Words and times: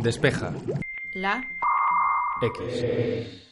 Despeja. 0.00 0.52
La. 1.12 1.44
X. 2.40 3.48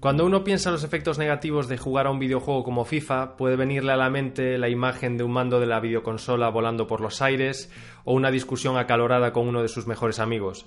Cuando 0.00 0.24
uno 0.24 0.42
piensa 0.42 0.70
en 0.70 0.72
los 0.72 0.84
efectos 0.84 1.18
negativos 1.18 1.68
de 1.68 1.76
jugar 1.76 2.06
a 2.06 2.10
un 2.10 2.18
videojuego 2.18 2.64
como 2.64 2.86
FIFA, 2.86 3.36
puede 3.36 3.56
venirle 3.56 3.92
a 3.92 3.96
la 3.96 4.08
mente 4.08 4.56
la 4.56 4.70
imagen 4.70 5.18
de 5.18 5.24
un 5.24 5.32
mando 5.32 5.60
de 5.60 5.66
la 5.66 5.80
videoconsola 5.80 6.48
volando 6.48 6.86
por 6.86 7.02
los 7.02 7.20
aires 7.20 7.70
o 8.04 8.14
una 8.14 8.30
discusión 8.30 8.78
acalorada 8.78 9.34
con 9.34 9.46
uno 9.46 9.60
de 9.60 9.68
sus 9.68 9.86
mejores 9.86 10.18
amigos. 10.18 10.64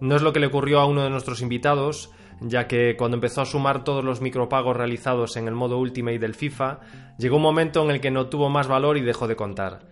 No 0.00 0.16
es 0.16 0.22
lo 0.22 0.32
que 0.32 0.40
le 0.40 0.48
ocurrió 0.48 0.80
a 0.80 0.86
uno 0.86 1.04
de 1.04 1.10
nuestros 1.10 1.40
invitados, 1.40 2.10
ya 2.40 2.66
que 2.66 2.96
cuando 2.96 3.16
empezó 3.16 3.42
a 3.42 3.46
sumar 3.46 3.84
todos 3.84 4.04
los 4.04 4.20
micropagos 4.20 4.76
realizados 4.76 5.36
en 5.36 5.46
el 5.46 5.54
modo 5.54 5.78
Ultimate 5.78 6.18
del 6.18 6.34
FIFA, 6.34 6.80
llegó 7.16 7.36
un 7.36 7.42
momento 7.42 7.84
en 7.84 7.92
el 7.92 8.00
que 8.00 8.10
no 8.10 8.26
tuvo 8.26 8.48
más 8.50 8.66
valor 8.66 8.96
y 8.96 9.02
dejó 9.02 9.28
de 9.28 9.36
contar. 9.36 9.86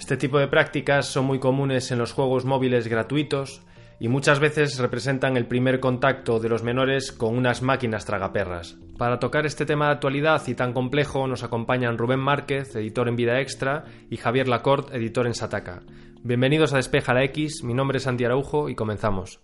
Este 0.00 0.16
tipo 0.16 0.38
de 0.38 0.48
prácticas 0.48 1.06
son 1.06 1.26
muy 1.26 1.38
comunes 1.38 1.92
en 1.92 1.98
los 1.98 2.12
juegos 2.12 2.46
móviles 2.46 2.88
gratuitos 2.88 3.60
y 4.00 4.08
muchas 4.08 4.40
veces 4.40 4.78
representan 4.78 5.36
el 5.36 5.46
primer 5.46 5.78
contacto 5.78 6.40
de 6.40 6.48
los 6.48 6.62
menores 6.62 7.12
con 7.12 7.36
unas 7.36 7.60
máquinas 7.60 8.06
tragaperras. 8.06 8.78
Para 8.96 9.18
tocar 9.18 9.44
este 9.44 9.66
tema 9.66 9.86
de 9.86 9.92
actualidad 9.92 10.42
y 10.46 10.54
tan 10.54 10.72
complejo 10.72 11.26
nos 11.26 11.44
acompañan 11.44 11.98
Rubén 11.98 12.18
Márquez, 12.18 12.74
editor 12.76 13.08
en 13.08 13.16
Vida 13.16 13.40
Extra, 13.40 13.84
y 14.08 14.16
Javier 14.16 14.48
Lacorte, 14.48 14.96
editor 14.96 15.26
en 15.26 15.34
Sataka. 15.34 15.82
Bienvenidos 16.22 16.72
a 16.72 16.76
Despeja 16.76 17.12
la 17.12 17.22
X, 17.24 17.62
mi 17.62 17.74
nombre 17.74 17.98
es 17.98 18.04
Santi 18.04 18.24
Araujo 18.24 18.70
y 18.70 18.74
comenzamos. 18.74 19.40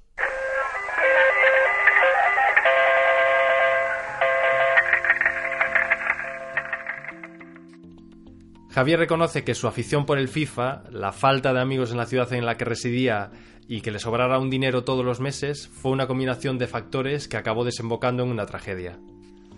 Javier 8.77 8.99
reconoce 8.99 9.43
que 9.43 9.55
su 9.55 9.69
afición 9.69 10.05
por 10.05 10.19
el 10.19 10.29
FIFA, 10.29 10.83
la 10.93 11.11
falta 11.11 11.55
de 11.55 11.61
amigos 11.61 11.93
en 11.93 11.97
la 11.97 12.05
ciudad 12.05 12.31
en 12.35 12.45
la 12.45 12.59
que 12.59 12.67
residía 12.67 13.31
y 13.67 13.81
que 13.81 13.91
le 13.91 13.99
sobrara 13.99 14.39
un 14.39 14.51
dinero 14.51 14.85
todos 14.85 15.03
los 15.03 15.19
meses 15.19 15.67
fue 15.67 15.93
una 15.93 16.07
combinación 16.07 16.59
de 16.59 16.67
factores 16.67 17.27
que 17.27 17.39
acabó 17.39 17.65
desembocando 17.65 18.23
en 18.23 18.29
una 18.29 18.45
tragedia. 18.45 18.99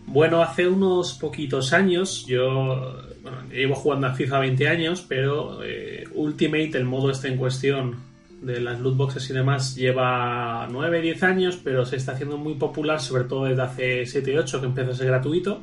Bueno, 0.07 0.41
hace 0.41 0.69
unos 0.69 1.15
poquitos 1.15 1.73
años, 1.73 2.27
yo 2.27 3.03
bueno, 3.21 3.39
llevo 3.51 3.75
jugando 3.75 4.07
a 4.07 4.15
FIFA 4.15 4.39
20 4.39 4.69
años, 4.69 5.05
pero 5.09 5.65
eh, 5.65 6.05
Ultimate, 6.15 6.79
el 6.79 6.85
modo 6.85 7.11
este 7.11 7.27
en 7.27 7.39
cuestión 7.39 7.97
de 8.41 8.61
las 8.61 8.79
loot 8.79 8.97
boxes 8.97 9.29
y 9.31 9.33
demás, 9.33 9.75
lleva 9.75 10.69
9-10 10.69 11.23
años, 11.25 11.59
pero 11.65 11.85
se 11.85 11.97
está 11.97 12.13
haciendo 12.13 12.39
muy 12.39 12.55
popular, 12.55 13.01
sobre 13.01 13.25
todo 13.25 13.47
desde 13.47 13.63
hace 13.63 14.03
7-8 14.03 14.61
que 14.61 14.67
empezó 14.67 14.93
a 14.93 14.95
ser 14.95 15.09
gratuito 15.09 15.61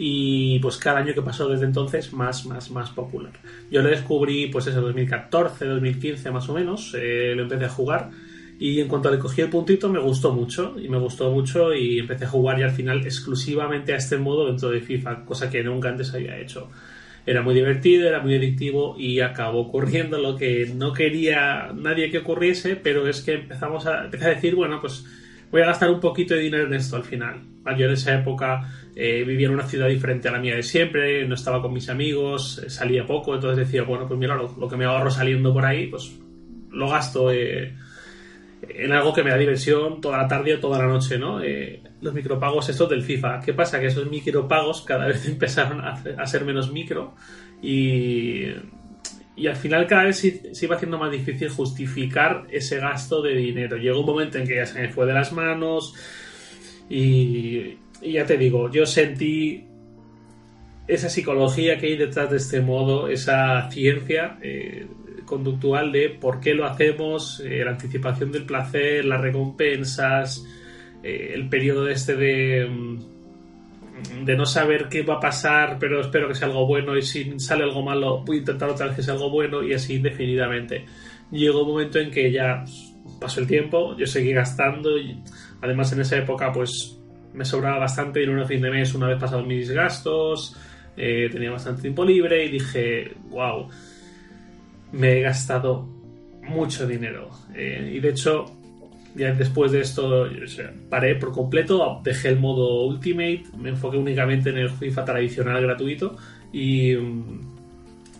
y 0.00 0.60
pues 0.60 0.76
cada 0.76 1.00
año 1.00 1.12
que 1.12 1.22
pasó 1.22 1.48
desde 1.48 1.64
entonces 1.64 2.12
más, 2.12 2.46
más, 2.46 2.70
más 2.70 2.90
popular. 2.90 3.32
Yo 3.68 3.82
lo 3.82 3.90
descubrí 3.90 4.46
pues 4.46 4.68
ese 4.68 4.78
2014, 4.78 5.64
2015 5.66 6.30
más 6.30 6.48
o 6.48 6.54
menos, 6.54 6.94
eh, 6.96 7.32
lo 7.34 7.42
empecé 7.42 7.64
a 7.64 7.68
jugar 7.68 8.10
y 8.60 8.80
en 8.80 8.86
cuanto 8.86 9.10
le 9.10 9.18
cogí 9.18 9.40
el 9.40 9.50
puntito 9.50 9.88
me 9.88 9.98
gustó 9.98 10.32
mucho 10.32 10.76
y 10.78 10.88
me 10.88 10.98
gustó 10.98 11.32
mucho 11.32 11.74
y 11.74 11.98
empecé 11.98 12.26
a 12.26 12.28
jugar 12.28 12.60
ya 12.60 12.66
al 12.66 12.70
final 12.70 13.04
exclusivamente 13.04 13.92
a 13.92 13.96
este 13.96 14.18
modo 14.18 14.46
dentro 14.46 14.70
de 14.70 14.80
FIFA, 14.80 15.24
cosa 15.24 15.50
que 15.50 15.64
nunca 15.64 15.88
antes 15.88 16.14
había 16.14 16.38
hecho. 16.38 16.70
Era 17.26 17.42
muy 17.42 17.54
divertido, 17.54 18.08
era 18.08 18.20
muy 18.20 18.36
adictivo 18.36 18.94
y 18.96 19.18
acabó 19.18 19.62
ocurriendo 19.62 20.18
lo 20.18 20.36
que 20.36 20.72
no 20.76 20.92
quería 20.92 21.72
nadie 21.74 22.10
que 22.10 22.18
ocurriese, 22.18 22.76
pero 22.76 23.08
es 23.08 23.20
que 23.20 23.34
empezamos 23.34 23.84
empecé 23.84 24.24
a 24.26 24.30
decir, 24.30 24.54
bueno, 24.54 24.80
pues 24.80 25.04
voy 25.50 25.62
a 25.62 25.66
gastar 25.66 25.90
un 25.90 26.00
poquito 26.00 26.34
de 26.34 26.40
dinero 26.40 26.66
en 26.66 26.74
esto 26.74 26.96
al 26.96 27.04
final. 27.04 27.40
Yo 27.76 27.86
en 27.86 27.92
esa 27.92 28.14
época 28.14 28.68
eh, 28.94 29.24
vivía 29.24 29.48
en 29.48 29.54
una 29.54 29.66
ciudad 29.66 29.88
diferente 29.88 30.28
a 30.28 30.32
la 30.32 30.38
mía 30.38 30.56
de 30.56 30.62
siempre, 30.62 31.26
no 31.26 31.34
estaba 31.34 31.60
con 31.60 31.72
mis 31.72 31.88
amigos, 31.88 32.62
eh, 32.64 32.70
salía 32.70 33.04
poco, 33.04 33.34
entonces 33.34 33.66
decía, 33.66 33.82
bueno, 33.82 34.06
pues 34.06 34.18
mira, 34.18 34.36
lo, 34.36 34.68
que 34.68 34.76
me 34.76 34.86
ahorro 34.86 35.10
saliendo 35.10 35.52
por 35.52 35.64
ahí, 35.64 35.86
pues 35.88 36.18
lo 36.70 36.88
gasto 36.88 37.30
eh, 37.30 37.74
en 38.62 38.92
algo 38.92 39.12
que 39.12 39.22
me 39.22 39.30
da 39.30 39.36
diversión 39.36 40.00
toda 40.00 40.18
la 40.18 40.28
tarde 40.28 40.54
o 40.54 40.60
toda 40.60 40.78
la 40.78 40.86
noche, 40.86 41.18
¿no? 41.18 41.40
los 42.00 42.14
micropagos 42.14 42.68
estos 42.68 42.88
del 42.88 43.02
FIFA. 43.02 43.40
¿Qué 43.40 43.52
pasa? 43.52 43.80
Que 43.80 43.86
esos 43.86 44.08
micropagos 44.08 44.82
cada 44.82 45.06
vez 45.08 45.26
empezaron 45.26 45.80
a, 45.80 46.26
ser 46.26 46.44
menos 46.44 46.72
micro 46.72 47.14
y 47.62 48.46
y 49.38 49.46
al 49.46 49.56
final 49.56 49.86
cada 49.86 50.04
vez 50.04 50.18
se, 50.18 50.64
iba 50.64 50.74
haciendo 50.74 50.98
más 50.98 51.12
difícil 51.12 51.48
justificar 51.48 52.46
ese 52.50 52.78
gasto 52.78 53.22
de 53.22 53.34
dinero. 53.34 53.76
Llegó 53.76 54.00
un 54.00 54.06
momento 54.06 54.38
en 54.38 54.46
que 54.46 54.56
ya 54.56 54.66
se 54.66 54.80
me 54.80 54.88
fue 54.88 55.06
de 55.06 55.12
las 55.12 55.32
manos 55.32 55.94
y, 56.90 57.76
ya 58.02 58.26
te 58.26 58.36
digo, 58.36 58.70
yo 58.70 58.84
sentí 58.84 59.64
esa 60.88 61.08
psicología 61.08 61.78
que 61.78 61.86
hay 61.86 61.96
detrás 61.96 62.30
de 62.30 62.38
este 62.38 62.60
modo, 62.60 63.08
esa 63.08 63.70
ciencia 63.70 64.38
eh, 64.42 64.86
conductual 65.24 65.92
de 65.92 66.08
por 66.10 66.40
qué 66.40 66.54
lo 66.54 66.66
hacemos, 66.66 67.40
eh, 67.40 67.62
la 67.64 67.72
anticipación 67.72 68.32
del 68.32 68.44
placer, 68.44 69.04
las 69.04 69.20
recompensas, 69.20 70.44
eh, 71.04 71.30
el 71.34 71.48
periodo 71.48 71.88
este 71.88 72.16
de 72.16 72.66
mm, 72.66 73.17
de 74.24 74.36
no 74.36 74.46
saber 74.46 74.88
qué 74.88 75.02
va 75.02 75.14
a 75.14 75.20
pasar, 75.20 75.76
pero 75.78 76.00
espero 76.00 76.28
que 76.28 76.34
sea 76.34 76.48
algo 76.48 76.66
bueno 76.66 76.96
y 76.96 77.02
si 77.02 77.38
sale 77.38 77.64
algo 77.64 77.82
malo 77.82 78.22
voy 78.24 78.36
a 78.36 78.40
intentar 78.40 78.68
otra 78.70 78.86
vez 78.86 78.96
que 78.96 79.02
sea 79.02 79.14
algo 79.14 79.30
bueno 79.30 79.62
y 79.62 79.74
así 79.74 79.96
indefinidamente. 79.96 80.84
Llegó 81.30 81.62
un 81.62 81.68
momento 81.68 81.98
en 81.98 82.10
que 82.10 82.30
ya 82.30 82.64
pasó 83.20 83.40
el 83.40 83.46
tiempo, 83.46 83.96
yo 83.96 84.06
seguí 84.06 84.32
gastando 84.32 84.96
y 84.98 85.20
además 85.60 85.92
en 85.92 86.00
esa 86.00 86.16
época 86.16 86.52
pues 86.52 86.98
me 87.34 87.44
sobraba 87.44 87.78
bastante 87.78 88.20
dinero 88.20 88.42
a 88.42 88.46
fin 88.46 88.60
de 88.62 88.70
mes 88.70 88.94
una 88.94 89.08
vez 89.08 89.18
pasados 89.20 89.46
mis 89.46 89.70
gastos, 89.70 90.56
eh, 90.96 91.28
tenía 91.30 91.50
bastante 91.50 91.82
tiempo 91.82 92.04
libre 92.04 92.44
y 92.44 92.48
dije, 92.50 93.12
wow, 93.30 93.68
me 94.92 95.18
he 95.18 95.20
gastado 95.20 95.88
mucho 96.42 96.86
dinero. 96.86 97.30
Eh, 97.54 97.92
y 97.94 98.00
de 98.00 98.08
hecho 98.10 98.57
ya 99.18 99.32
después 99.32 99.72
de 99.72 99.80
esto 99.80 100.28
paré 100.88 101.16
por 101.16 101.32
completo, 101.32 102.00
dejé 102.04 102.28
el 102.28 102.38
modo 102.38 102.84
Ultimate, 102.86 103.44
me 103.58 103.70
enfoqué 103.70 103.96
únicamente 103.96 104.50
en 104.50 104.58
el 104.58 104.70
FIFA 104.70 105.04
tradicional 105.04 105.60
gratuito 105.60 106.16
y, 106.52 106.92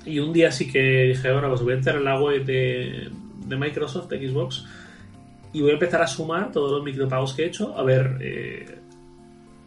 y 0.05 0.19
un 0.19 0.33
día 0.33 0.51
sí 0.51 0.71
que 0.71 1.05
dije, 1.05 1.33
bueno, 1.33 1.49
pues 1.49 1.63
voy 1.63 1.73
a 1.75 1.77
entrar 1.77 1.97
en 1.97 2.05
la 2.05 2.21
web 2.21 2.45
de, 2.45 3.09
de 3.47 3.57
Microsoft, 3.57 4.09
de 4.09 4.29
Xbox, 4.29 4.67
y 5.53 5.61
voy 5.61 5.71
a 5.71 5.75
empezar 5.75 6.03
a 6.03 6.07
sumar 6.07 6.53
todos 6.53 6.73
los 6.73 6.83
micropagos 6.83 7.35
que 7.35 7.45
he 7.45 7.47
hecho, 7.47 7.77
a 7.77 7.83
ver, 7.83 8.19
eh, 8.21 8.79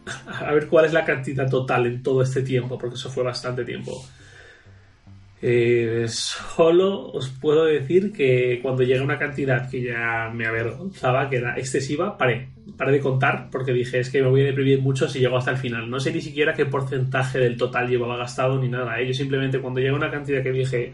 a 0.26 0.52
ver 0.52 0.68
cuál 0.68 0.84
es 0.84 0.92
la 0.92 1.04
cantidad 1.04 1.48
total 1.48 1.86
en 1.86 2.02
todo 2.02 2.22
este 2.22 2.42
tiempo, 2.42 2.78
porque 2.78 2.96
eso 2.96 3.10
fue 3.10 3.24
bastante 3.24 3.64
tiempo. 3.64 4.04
Eh, 5.44 6.06
solo 6.06 7.10
os 7.10 7.28
puedo 7.30 7.64
decir 7.64 8.12
que 8.12 8.60
cuando 8.62 8.84
llegué 8.84 9.00
a 9.00 9.02
una 9.02 9.18
cantidad 9.18 9.68
que 9.68 9.82
ya 9.82 10.30
me 10.32 10.46
avergonzaba, 10.46 11.28
que 11.28 11.38
era 11.38 11.58
excesiva, 11.58 12.16
paré. 12.16 12.50
Paré 12.76 12.92
de 12.92 13.00
contar 13.00 13.48
porque 13.50 13.72
dije, 13.72 13.98
es 13.98 14.08
que 14.08 14.22
me 14.22 14.28
voy 14.28 14.42
a 14.42 14.44
deprimir 14.44 14.80
mucho 14.80 15.08
si 15.08 15.18
llego 15.18 15.36
hasta 15.36 15.50
el 15.50 15.56
final. 15.56 15.90
No 15.90 15.98
sé 15.98 16.12
ni 16.12 16.20
siquiera 16.20 16.54
qué 16.54 16.64
porcentaje 16.66 17.40
del 17.40 17.56
total 17.56 17.88
llevaba 17.88 18.16
gastado 18.16 18.56
ni 18.60 18.68
nada. 18.68 19.00
¿eh? 19.00 19.06
Yo 19.08 19.14
simplemente 19.14 19.58
cuando 19.58 19.80
llegué 19.80 19.90
a 19.90 19.96
una 19.96 20.12
cantidad 20.12 20.44
que 20.44 20.52
dije, 20.52 20.92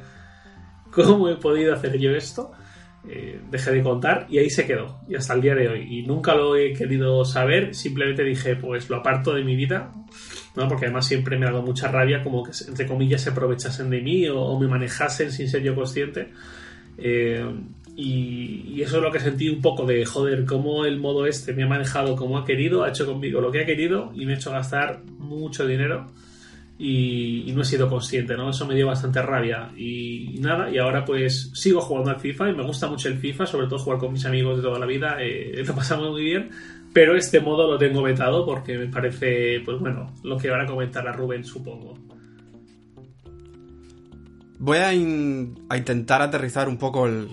¿cómo 0.90 1.28
he 1.28 1.36
podido 1.36 1.74
hacer 1.74 1.98
yo 1.98 2.12
esto? 2.12 2.50
Eh, 3.10 3.40
dejé 3.50 3.72
de 3.72 3.82
contar 3.82 4.26
y 4.28 4.38
ahí 4.38 4.50
se 4.50 4.66
quedó. 4.66 5.00
Y 5.08 5.14
hasta 5.14 5.34
el 5.34 5.40
día 5.40 5.54
de 5.54 5.68
hoy. 5.68 5.86
Y 5.88 6.02
nunca 6.02 6.34
lo 6.34 6.56
he 6.56 6.72
querido 6.74 7.24
saber. 7.24 7.74
Simplemente 7.74 8.22
dije, 8.22 8.56
pues 8.56 8.90
lo 8.90 8.96
aparto 8.96 9.34
de 9.34 9.44
mi 9.44 9.56
vida 9.56 9.92
porque 10.66 10.86
además 10.86 11.06
siempre 11.06 11.38
me 11.38 11.46
ha 11.46 11.50
dado 11.50 11.62
mucha 11.62 11.88
rabia 11.88 12.22
como 12.24 12.42
que, 12.42 12.50
entre 12.66 12.86
comillas, 12.86 13.20
se 13.20 13.30
aprovechasen 13.30 13.90
de 13.90 14.00
mí 14.00 14.28
o, 14.28 14.58
me 14.58 14.66
manejasen 14.66 15.30
sin 15.30 15.48
ser 15.48 15.62
yo 15.62 15.74
consciente. 15.74 16.32
Eh, 16.96 17.44
y, 17.94 18.80
eso 18.82 18.96
es 18.96 19.02
lo 19.02 19.12
que 19.12 19.20
sentí 19.20 19.48
un 19.48 19.60
poco 19.60 19.84
de, 19.86 20.04
joder, 20.04 20.44
cómo 20.44 20.84
el 20.84 20.98
modo 20.98 21.26
este 21.26 21.52
me 21.52 21.64
ha 21.64 21.66
manejado 21.66 22.16
como 22.16 22.38
ha 22.38 22.44
querido, 22.44 22.82
ha 22.82 22.88
hecho 22.88 23.06
conmigo 23.06 23.40
lo 23.40 23.52
que 23.52 23.62
ha 23.62 23.66
querido 23.66 24.12
y 24.14 24.24
me 24.24 24.32
ha 24.32 24.36
hecho 24.36 24.50
gastar 24.50 25.02
mucho 25.18 25.66
dinero 25.66 26.06
y, 26.78 27.52
no 27.52 27.62
he 27.62 27.64
sido 27.64 27.88
consciente, 27.88 28.36
¿no? 28.36 28.50
Eso 28.50 28.64
me 28.66 28.74
dio 28.74 28.86
bastante 28.86 29.20
rabia 29.20 29.72
y, 29.76 30.36
nada, 30.40 30.70
y 30.70 30.78
ahora 30.78 31.04
pues 31.04 31.50
sigo 31.54 31.80
jugando 31.80 32.10
al 32.10 32.20
FIFA 32.20 32.50
y 32.50 32.54
me 32.54 32.62
gusta 32.62 32.86
mucho 32.86 33.08
el 33.08 33.18
FIFA, 33.18 33.46
sobre 33.46 33.66
todo 33.66 33.80
jugar 33.80 33.98
con 33.98 34.12
mis 34.12 34.24
amigos 34.24 34.58
de 34.58 34.62
toda 34.62 34.78
la 34.78 34.86
vida, 34.86 35.16
eh, 35.20 35.62
lo 35.66 35.74
pasamos 35.74 36.10
muy 36.10 36.22
bien, 36.22 36.50
pero 36.92 37.16
este 37.16 37.40
modo 37.40 37.66
lo 37.66 37.78
tengo 37.78 38.02
vetado 38.02 38.46
porque 38.46 38.78
me 38.78 38.86
parece, 38.86 39.60
pues 39.64 39.78
bueno, 39.80 40.14
lo 40.22 40.38
que 40.38 40.50
van 40.50 40.60
a 40.60 40.66
comentar 40.66 41.06
a 41.08 41.12
Rubén, 41.12 41.44
supongo. 41.44 41.94
Voy 44.60 44.78
a, 44.78 44.92
intentar 44.92 46.20
aterrizar 46.20 46.68
un 46.68 46.78
poco 46.78 47.06
el, 47.06 47.28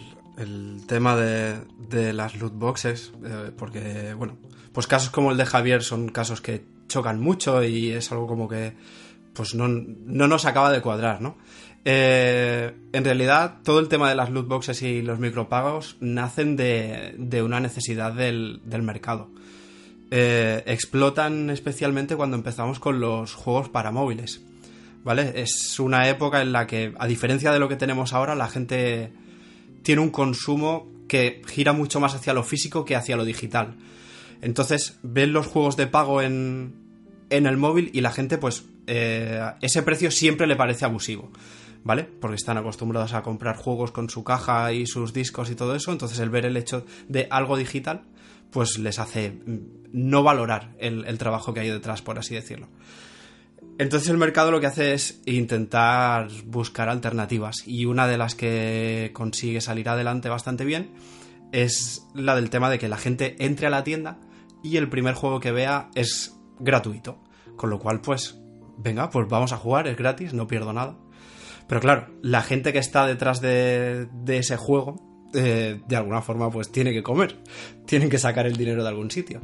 tema 0.88 1.16
de, 1.16 2.14
las 2.14 2.40
loot 2.40 2.54
boxes, 2.54 3.14
eh, 3.24 3.52
porque, 3.58 4.14
bueno, 4.16 4.38
pues 4.72 4.86
casos 4.86 5.10
como 5.10 5.32
el 5.32 5.38
de 5.38 5.46
Javier 5.46 5.82
son 5.82 6.10
casos 6.10 6.42
que 6.42 6.66
chocan 6.88 7.20
mucho 7.20 7.64
y 7.64 7.90
es 7.92 8.12
algo 8.12 8.28
como 8.28 8.48
que 8.48 8.74
pues 9.36 9.54
no, 9.54 9.68
nos 9.68 10.46
acaba 10.46 10.72
de 10.72 10.82
cuadrar, 10.82 11.22
¿no? 11.22 11.38
Eh, 11.84 12.74
en 12.94 13.06
realidad, 13.06 13.58
todo 13.64 13.80
el 13.80 13.88
tema 13.88 14.10
de 14.10 14.16
las 14.16 14.32
loot 14.32 14.48
boxes 14.48 14.82
y 14.82 15.04
los 15.04 15.20
micropagos 15.20 15.98
nacen 16.00 16.56
de, 16.56 17.42
una 17.44 17.60
necesidad 17.60 18.14
del, 18.14 18.62
mercado. 18.82 19.30
Eh, 20.10 20.64
explotan 20.66 21.50
especialmente 21.50 22.16
cuando 22.16 22.38
empezamos 22.38 22.80
con 22.80 23.00
los 23.00 23.36
juegos 23.36 23.70
para 23.70 23.92
móviles. 23.92 24.42
¿vale? 25.04 25.34
Es 25.36 25.80
una 25.80 26.10
época 26.10 26.42
en 26.42 26.52
la 26.52 26.66
que, 26.66 26.94
a 26.98 27.06
diferencia 27.06 27.52
de 27.52 27.60
lo 27.60 27.70
que 27.70 27.76
tenemos 27.76 28.14
ahora, 28.14 28.34
la 28.34 28.48
gente 28.48 29.12
tiene 29.84 30.02
un 30.02 30.10
consumo 30.10 30.92
que 31.08 31.44
gira 31.46 31.74
mucho 31.74 32.00
más 32.00 32.16
hacia 32.16 32.34
lo 32.34 32.44
físico 32.44 32.86
que 32.86 32.96
hacia 32.96 33.16
lo 33.16 33.26
digital. 33.26 33.76
Entonces, 34.42 34.98
ven 35.04 35.34
los 35.34 35.46
juegos 35.46 35.78
de 35.78 35.86
pago 35.88 36.22
en, 36.24 36.85
en 37.30 37.46
el 37.46 37.58
móvil 37.58 37.90
y 37.94 38.02
la 38.02 38.12
gente, 38.12 38.38
pues, 38.38 38.66
eh, 38.88 39.42
ese 39.62 39.84
precio 39.84 40.12
siempre 40.12 40.48
le 40.48 40.56
parece 40.56 40.86
abusivo. 40.86 41.32
¿Vale? 41.84 42.04
Porque 42.04 42.38
están 42.38 42.58
acostumbrados 42.58 43.14
a 43.14 43.22
comprar 43.22 43.58
juegos 43.58 43.92
con 43.92 44.10
su 44.10 44.24
caja 44.24 44.74
y 44.74 44.88
sus 44.88 45.14
discos 45.14 45.52
y 45.52 45.56
todo 45.56 45.76
eso. 45.76 45.92
Entonces, 45.92 46.18
el 46.18 46.32
ver 46.32 46.48
el 46.48 46.58
hecho 46.58 46.84
de 47.08 47.28
algo 47.30 47.58
digital, 47.58 48.06
pues 48.50 48.80
les 48.80 48.98
hace 48.98 49.30
mm, 49.30 49.60
no 49.94 50.24
valorar 50.24 50.74
el, 50.80 51.06
el 51.06 51.20
trabajo 51.20 51.54
que 51.54 51.60
hay 51.60 51.70
detrás, 51.70 52.02
por 52.02 52.18
así 52.18 52.34
decirlo. 52.34 52.70
Entonces 53.78 54.10
el 54.10 54.18
mercado 54.18 54.52
lo 54.52 54.62
que 54.62 54.68
hace 54.68 54.94
es 54.94 55.22
intentar 55.26 56.30
buscar 56.46 56.88
alternativas 56.88 57.68
y 57.68 57.86
una 57.86 58.08
de 58.08 58.18
las 58.18 58.34
que 58.34 59.12
consigue 59.14 59.60
salir 59.60 59.90
adelante 59.90 60.30
bastante 60.30 60.64
bien 60.64 60.92
es 61.52 62.08
la 62.14 62.36
del 62.36 62.50
tema 62.50 62.70
de 62.70 62.80
que 62.80 62.88
la 62.88 62.98
gente 62.98 63.36
entre 63.40 63.68
a 63.68 63.70
la 63.70 63.84
tienda 63.84 64.18
y 64.64 64.78
el 64.78 64.90
primer 64.90 65.14
juego 65.14 65.42
que 65.42 65.52
vea 65.52 65.90
es 65.94 66.38
gratuito. 66.60 67.18
Con 67.56 67.70
lo 67.70 67.80
cual, 67.80 68.02
pues, 68.02 68.40
venga, 68.78 69.10
pues 69.10 69.28
vamos 69.30 69.54
a 69.54 69.58
jugar, 69.58 69.88
es 69.88 69.98
gratis, 69.98 70.34
no 70.34 70.48
pierdo 70.48 70.74
nada. 70.74 70.98
Pero 71.68 71.82
claro, 71.82 72.08
la 72.22 72.42
gente 72.42 72.74
que 72.74 72.80
está 72.80 73.08
detrás 73.08 73.42
de, 73.42 74.08
ese 74.28 74.58
juego, 74.58 75.30
eh, 75.34 75.82
de 75.88 75.96
alguna 75.96 76.22
forma, 76.22 76.50
pues 76.52 76.72
tiene 76.72 76.94
que 76.94 77.04
comer, 77.04 77.38
tienen 77.86 78.10
que 78.10 78.20
sacar 78.20 78.46
el 78.46 78.56
dinero 78.56 78.84
de 78.84 78.90
algún 78.90 79.10
sitio. 79.10 79.42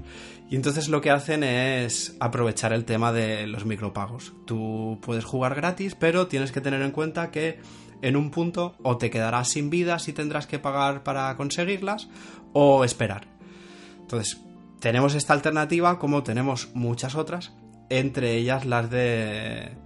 Y 0.50 0.56
entonces 0.56 0.90
lo 0.90 1.00
que 1.00 1.12
hacen 1.12 1.44
es 1.44 2.16
aprovechar 2.19 2.74
el 2.74 2.84
tema 2.84 3.13
de 3.13 3.48
los 3.48 3.66
micropagos. 3.66 4.34
Tú 4.46 5.00
puedes 5.02 5.24
jugar 5.24 5.56
gratis, 5.56 5.96
pero 5.96 6.28
tienes 6.28 6.52
que 6.52 6.62
tener 6.62 6.81
en 6.81 6.92
cuenta 6.92 7.31
que 7.31 7.60
en 8.02 8.18
un 8.18 8.31
punto 8.31 8.75
o 8.84 8.98
te 8.98 9.10
quedarás 9.10 9.50
sin 9.50 9.69
vidas 9.69 10.08
y 10.08 10.13
tendrás 10.13 10.48
que 10.48 10.60
pagar 10.60 11.04
para 11.04 11.36
conseguirlas, 11.38 12.10
o 12.54 12.84
esperar. 12.84 13.28
Entonces, 14.02 14.42
tenemos 14.81 15.13
esta 15.13 15.33
alternativa 15.33 16.00
como 16.00 16.24
tenemos 16.24 16.69
muchas 16.74 17.16
otras, 17.16 17.54
entre 17.89 18.36
ellas 18.36 18.66
las 18.66 18.89
de 18.89 19.78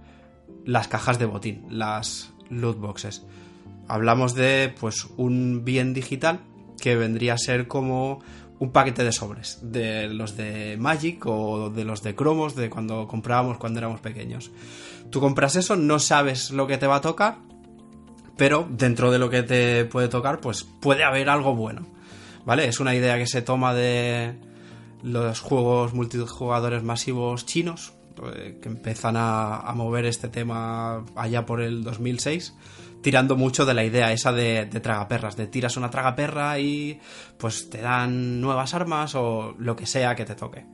las 0.64 0.88
cajas 0.88 1.18
de 1.18 1.26
botín, 1.26 1.66
las 1.70 2.32
loot 2.48 2.78
boxes. 2.78 3.22
Hablamos 3.86 4.34
de 4.34 4.74
pues 4.80 5.06
un 5.16 5.64
bien 5.64 5.94
digital 5.94 6.40
que 6.80 6.96
vendría 6.96 7.34
a 7.34 7.38
ser 7.38 7.68
como 7.68 8.20
un 8.58 8.72
paquete 8.72 9.04
de 9.04 9.12
sobres, 9.12 9.58
de 9.62 10.08
los 10.08 10.36
de 10.36 10.76
Magic 10.78 11.24
o 11.26 11.68
de 11.68 11.84
los 11.84 12.02
de 12.02 12.14
cromos 12.14 12.56
de 12.56 12.70
cuando 12.70 13.06
comprábamos 13.06 13.58
cuando 13.58 13.78
éramos 13.78 14.00
pequeños. 14.00 14.50
Tú 15.10 15.20
compras 15.20 15.56
eso, 15.56 15.76
no 15.76 15.98
sabes 15.98 16.50
lo 16.50 16.66
que 16.66 16.78
te 16.78 16.86
va 16.86 16.96
a 16.96 17.00
tocar, 17.02 17.36
pero 18.38 18.66
dentro 18.70 19.10
de 19.10 19.18
lo 19.18 19.28
que 19.28 19.42
te 19.42 19.84
puede 19.84 20.08
tocar, 20.08 20.40
pues 20.40 20.64
puede 20.64 21.04
haber 21.04 21.28
algo 21.28 21.54
bueno. 21.54 21.86
¿Vale? 22.46 22.66
Es 22.66 22.80
una 22.80 22.94
idea 22.94 23.18
que 23.18 23.26
se 23.26 23.42
toma 23.42 23.74
de 23.74 24.36
los 25.06 25.38
juegos 25.40 25.94
multijugadores 25.94 26.82
masivos 26.82 27.46
chinos, 27.46 27.92
eh, 28.34 28.58
que 28.60 28.68
empiezan 28.68 29.14
a, 29.16 29.72
mover 29.76 30.04
este 30.04 30.28
tema 30.28 31.04
allá 31.14 31.46
por 31.46 31.60
el 31.60 31.84
2006 31.84 32.54
tirando 33.02 33.36
mucho 33.36 33.64
de 33.64 33.74
la 33.74 33.84
idea 33.84 34.10
esa 34.10 34.32
de, 34.32 34.66
de, 34.66 34.80
tragaperras, 34.80 35.36
de 35.36 35.46
tiras 35.46 35.76
una 35.76 35.90
tragaperra 35.90 36.58
y 36.58 36.98
pues 37.38 37.70
te 37.70 37.80
dan 37.80 38.40
nuevas 38.40 38.74
armas 38.74 39.14
o 39.14 39.54
lo 39.58 39.76
que 39.76 39.86
sea 39.86 40.16
que 40.16 40.24
te 40.24 40.34
toque. 40.34 40.66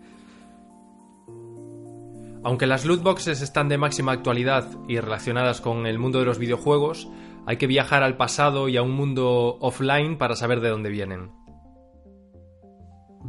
Aunque 2.43 2.67
las 2.67 2.87
loot 2.87 3.03
boxes 3.03 3.43
están 3.43 3.69
de 3.69 3.77
máxima 3.77 4.13
actualidad 4.13 4.67
y 4.89 4.99
relacionadas 4.99 5.61
con 5.61 5.87
el 5.87 5.99
mundo 5.99 6.21
de 6.21 6.25
los 6.25 6.39
videojuegos, 6.39 7.07
hay 7.45 7.59
que 7.59 7.67
viajar 7.67 8.03
al 8.03 8.17
pasado 8.17 8.69
y 8.69 8.79
a 8.79 8.83
un 8.83 8.93
mundo 8.93 9.59
offline 9.61 10.17
para 10.17 10.35
saber 10.35 10.61
de 10.61 10.71
dónde 10.71 10.89
vienen 10.89 11.42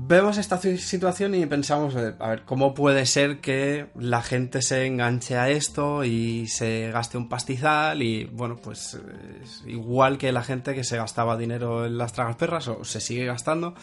vemos 0.07 0.37
esta 0.37 0.59
situación 0.59 1.35
y 1.35 1.45
pensamos, 1.45 1.95
eh, 1.95 2.13
a 2.19 2.29
ver, 2.29 2.43
¿cómo 2.43 2.73
puede 2.73 3.05
ser 3.05 3.39
que 3.39 3.87
la 3.95 4.21
gente 4.21 4.61
se 4.61 4.85
enganche 4.85 5.37
a 5.37 5.49
esto 5.49 6.03
y 6.03 6.47
se 6.47 6.91
gaste 6.91 7.17
un 7.17 7.29
pastizal? 7.29 8.01
Y 8.01 8.25
bueno, 8.25 8.57
pues 8.57 8.99
es 9.41 9.63
igual 9.65 10.17
que 10.17 10.31
la 10.31 10.43
gente 10.43 10.75
que 10.75 10.83
se 10.83 10.97
gastaba 10.97 11.37
dinero 11.37 11.85
en 11.85 11.97
las 11.97 12.13
tragas 12.13 12.35
perras 12.35 12.67
o 12.67 12.83
se 12.83 12.99
sigue 12.99 13.25
gastando 13.25 13.75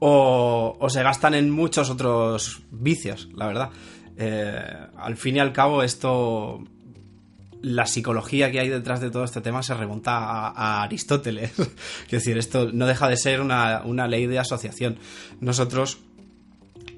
o, 0.00 0.76
o 0.78 0.90
se 0.90 1.02
gastan 1.02 1.34
en 1.34 1.50
muchos 1.50 1.90
otros 1.90 2.62
vicios, 2.70 3.28
la 3.34 3.46
verdad. 3.46 3.70
Eh, 4.16 4.62
al 4.96 5.16
fin 5.16 5.36
y 5.36 5.40
al 5.40 5.52
cabo 5.52 5.82
esto 5.82 6.62
la 7.62 7.86
psicología 7.86 8.50
que 8.50 8.60
hay 8.60 8.68
detrás 8.68 9.00
de 9.00 9.10
todo 9.10 9.24
este 9.24 9.40
tema 9.40 9.62
se 9.62 9.74
remonta 9.74 10.16
a, 10.48 10.82
Aristóteles. 10.82 11.52
es 11.58 12.10
decir, 12.10 12.36
esto 12.36 12.70
no 12.72 12.86
deja 12.86 13.08
de 13.08 13.16
ser 13.16 13.40
una, 13.40 14.06
ley 14.08 14.26
de 14.26 14.38
asociación. 14.38 14.98
Nosotros 15.40 16.00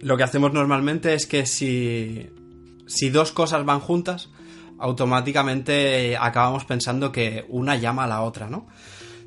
lo 0.00 0.16
que 0.16 0.22
hacemos 0.22 0.52
normalmente 0.52 1.14
es 1.14 1.26
que 1.26 1.46
si, 1.46 2.30
si 2.86 3.10
dos 3.10 3.32
cosas 3.32 3.64
van 3.64 3.80
juntas, 3.80 4.30
automáticamente 4.78 6.16
acabamos 6.18 6.64
pensando 6.64 7.12
que 7.12 7.44
una 7.48 7.76
llama 7.76 8.04
a 8.04 8.08
la 8.08 8.22
otra, 8.22 8.48
¿no? 8.48 8.66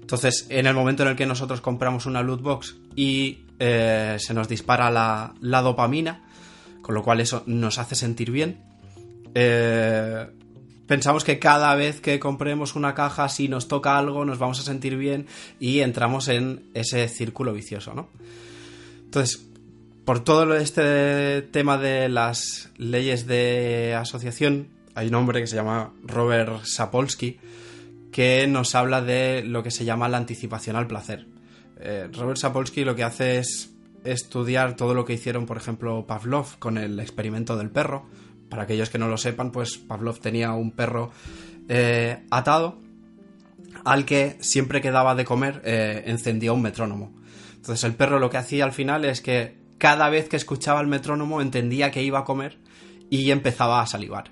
Entonces, 0.02 0.48
en 0.50 0.68
el 0.68 0.74
momento 0.74 1.04
en 1.04 1.10
el 1.10 1.16
que 1.16 1.26
nosotros 1.26 1.62
compramos 1.62 2.06
una 2.06 2.22
loot 2.22 2.42
box 2.42 2.78
y 2.96 3.46
eh, 3.60 4.16
se 4.20 4.34
nos 4.34 4.48
dispara 4.48 4.90
la, 4.90 5.34
la, 5.42 5.62
dopamina, 5.62 6.24
con 6.82 6.96
lo 6.96 7.04
cual 7.04 7.20
eso 7.20 7.44
nos 7.46 7.78
hace 7.78 7.96
sentir 7.96 8.32
bien, 8.32 8.62
eh, 9.34 10.28
pensamos 10.88 11.24
que 11.24 11.40
cada 11.40 11.76
vez 11.76 12.02
que 12.02 12.20
compremos 12.20 12.76
una 12.76 12.96
caja, 12.96 13.30
si 13.30 13.48
nos 13.48 13.68
toca 13.68 13.98
algo, 13.98 14.26
nos 14.26 14.40
vamos 14.40 14.60
a 14.60 14.64
sentir 14.64 14.98
bien 14.98 15.28
y 15.60 15.82
entramos 15.82 16.28
en 16.30 16.64
ese 16.74 17.08
círculo 17.10 17.54
vicioso, 17.54 17.94
¿no? 17.94 18.10
Entonces, 19.04 19.46
por 20.06 20.24
todo 20.24 20.56
este 20.56 21.42
tema 21.42 21.78
de 21.78 22.10
las 22.10 22.70
leyes 22.78 23.28
de 23.28 23.94
asociación, 23.96 24.70
hay 24.96 25.10
un 25.10 25.16
hombre 25.16 25.42
que 25.42 25.48
se 25.48 25.56
llama 25.56 25.94
Robert 26.04 26.64
Sapolsky 26.64 27.40
que 28.12 28.48
nos 28.48 28.74
habla 28.74 29.02
de 29.02 29.44
lo 29.44 29.62
que 29.64 29.70
se 29.70 29.86
llama 29.86 30.10
la 30.10 30.18
anticipación 30.18 30.76
al 30.76 30.88
placer. 30.88 31.28
Eh, 31.80 32.10
Robert 32.14 32.38
Sapolsky 32.38 32.84
lo 32.84 32.96
que 32.96 33.04
hace 33.04 33.38
es 33.38 33.72
estudiar 34.04 34.76
todo 34.76 34.94
lo 34.94 35.06
que 35.06 35.14
hicieron, 35.14 35.46
por 35.46 35.58
ejemplo, 35.58 36.06
Pavlov 36.08 36.58
con 36.58 36.78
el 36.78 37.00
experimento 37.00 37.58
del 37.58 37.70
perro, 37.70 38.06
para 38.50 38.64
aquellos 38.64 38.90
que 38.90 38.98
no 38.98 39.08
lo 39.08 39.18
sepan, 39.18 39.52
pues 39.52 39.78
Pavlov 39.78 40.20
tenía 40.20 40.54
un 40.54 40.72
perro 40.72 41.12
eh, 41.68 42.26
atado 42.32 42.80
al 43.84 44.06
que 44.06 44.38
siempre 44.40 44.82
que 44.82 44.92
daba 44.92 45.16
de 45.16 45.26
comer 45.26 45.62
eh, 45.66 46.04
encendía 46.08 46.54
un 46.54 46.62
metrónomo. 46.62 47.14
Entonces 47.56 47.84
el 47.84 47.96
perro 47.96 48.20
lo 48.20 48.30
que 48.30 48.38
hacía 48.38 48.64
al 48.64 48.72
final 48.72 49.06
es 49.06 49.22
que 49.22 49.58
cada 49.78 50.10
vez 50.10 50.30
que 50.30 50.38
escuchaba 50.38 50.82
el 50.82 50.88
metrónomo 50.88 51.42
entendía 51.42 51.92
que 51.92 52.04
iba 52.04 52.20
a 52.20 52.26
comer 52.26 52.58
y 53.10 53.32
empezaba 53.32 53.82
a 53.82 53.88
salivar. 53.88 54.32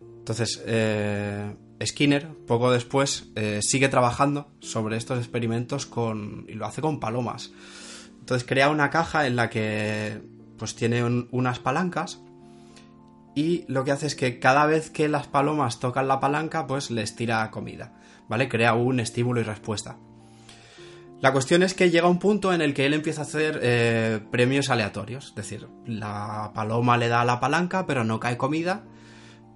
Entonces 0.00 0.62
eh, 0.66 1.54
Skinner, 1.84 2.28
poco 2.46 2.70
después, 2.70 3.28
sigue 3.60 3.88
trabajando 3.88 4.48
sobre 4.60 4.96
estos 4.96 5.18
experimentos 5.18 5.84
con, 5.84 6.46
y 6.48 6.54
lo 6.54 6.64
hace 6.64 6.80
con 6.80 7.00
palomas. 7.00 7.52
Entonces 8.18 8.48
crea 8.48 8.70
una 8.70 8.88
caja 8.90 9.26
en 9.26 9.36
la 9.36 9.50
que 9.50 10.20
pues 10.56 10.74
tiene 10.74 11.04
unas 11.04 11.58
palancas 11.58 12.20
y 13.36 13.66
lo 13.68 13.84
que 13.84 13.92
hace 13.92 14.06
es 14.06 14.16
que 14.16 14.40
cada 14.40 14.64
vez 14.64 14.90
que 14.90 15.08
las 15.08 15.28
palomas 15.28 15.78
tocan 15.78 16.08
la 16.08 16.18
palanca, 16.18 16.66
pues 16.66 16.90
les 16.90 17.14
tira 17.14 17.48
comida, 17.50 17.92
¿vale? 18.28 18.48
Crea 18.48 18.72
un 18.72 18.98
estímulo 18.98 19.42
y 19.42 19.44
respuesta. 19.44 19.98
La 21.20 21.32
cuestión 21.32 21.62
es 21.62 21.74
que 21.74 21.90
llega 21.90 22.08
un 22.08 22.18
punto 22.18 22.54
en 22.54 22.62
el 22.62 22.72
que 22.72 22.86
él 22.86 22.94
empieza 22.94 23.20
a 23.20 23.24
hacer 23.24 23.60
eh, 23.62 24.20
premios 24.30 24.70
aleatorios, 24.70 25.28
es 25.28 25.34
decir, 25.34 25.68
la 25.84 26.50
paloma 26.54 26.96
le 26.96 27.08
da 27.08 27.26
la 27.26 27.38
palanca, 27.38 27.86
pero 27.86 28.04
no 28.04 28.20
cae 28.20 28.38
comida, 28.38 28.84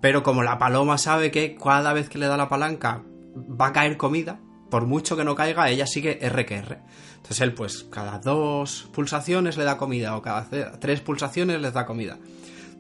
pero 0.03 0.23
como 0.23 0.43
la 0.43 0.59
paloma 0.59 0.99
sabe 0.99 1.31
que 1.31 1.57
cada 1.57 1.95
vez 1.95 2.11
que 2.11 2.19
le 2.19 2.27
da 2.27 2.37
la 2.37 2.51
palanca 2.51 3.03
va 3.35 3.69
a 3.69 3.73
caer 3.73 3.97
comida, 3.97 4.41
por 4.71 4.87
mucho 4.87 5.17
que 5.17 5.25
no 5.25 5.35
caiga, 5.35 5.71
ella 5.71 5.87
sigue 5.87 6.19
R 6.25 6.45
que 6.45 6.57
R. 6.57 6.79
Entonces 7.17 7.41
él, 7.41 7.55
pues, 7.55 7.85
cada 7.85 8.19
dos 8.19 8.91
pulsaciones 8.93 9.57
le 9.57 9.65
da 9.65 9.79
comida, 9.79 10.17
o 10.17 10.23
cada 10.23 10.49
tres 10.79 11.01
pulsaciones 11.01 11.61
les 11.61 11.73
da 11.73 11.87
comida. 11.87 12.19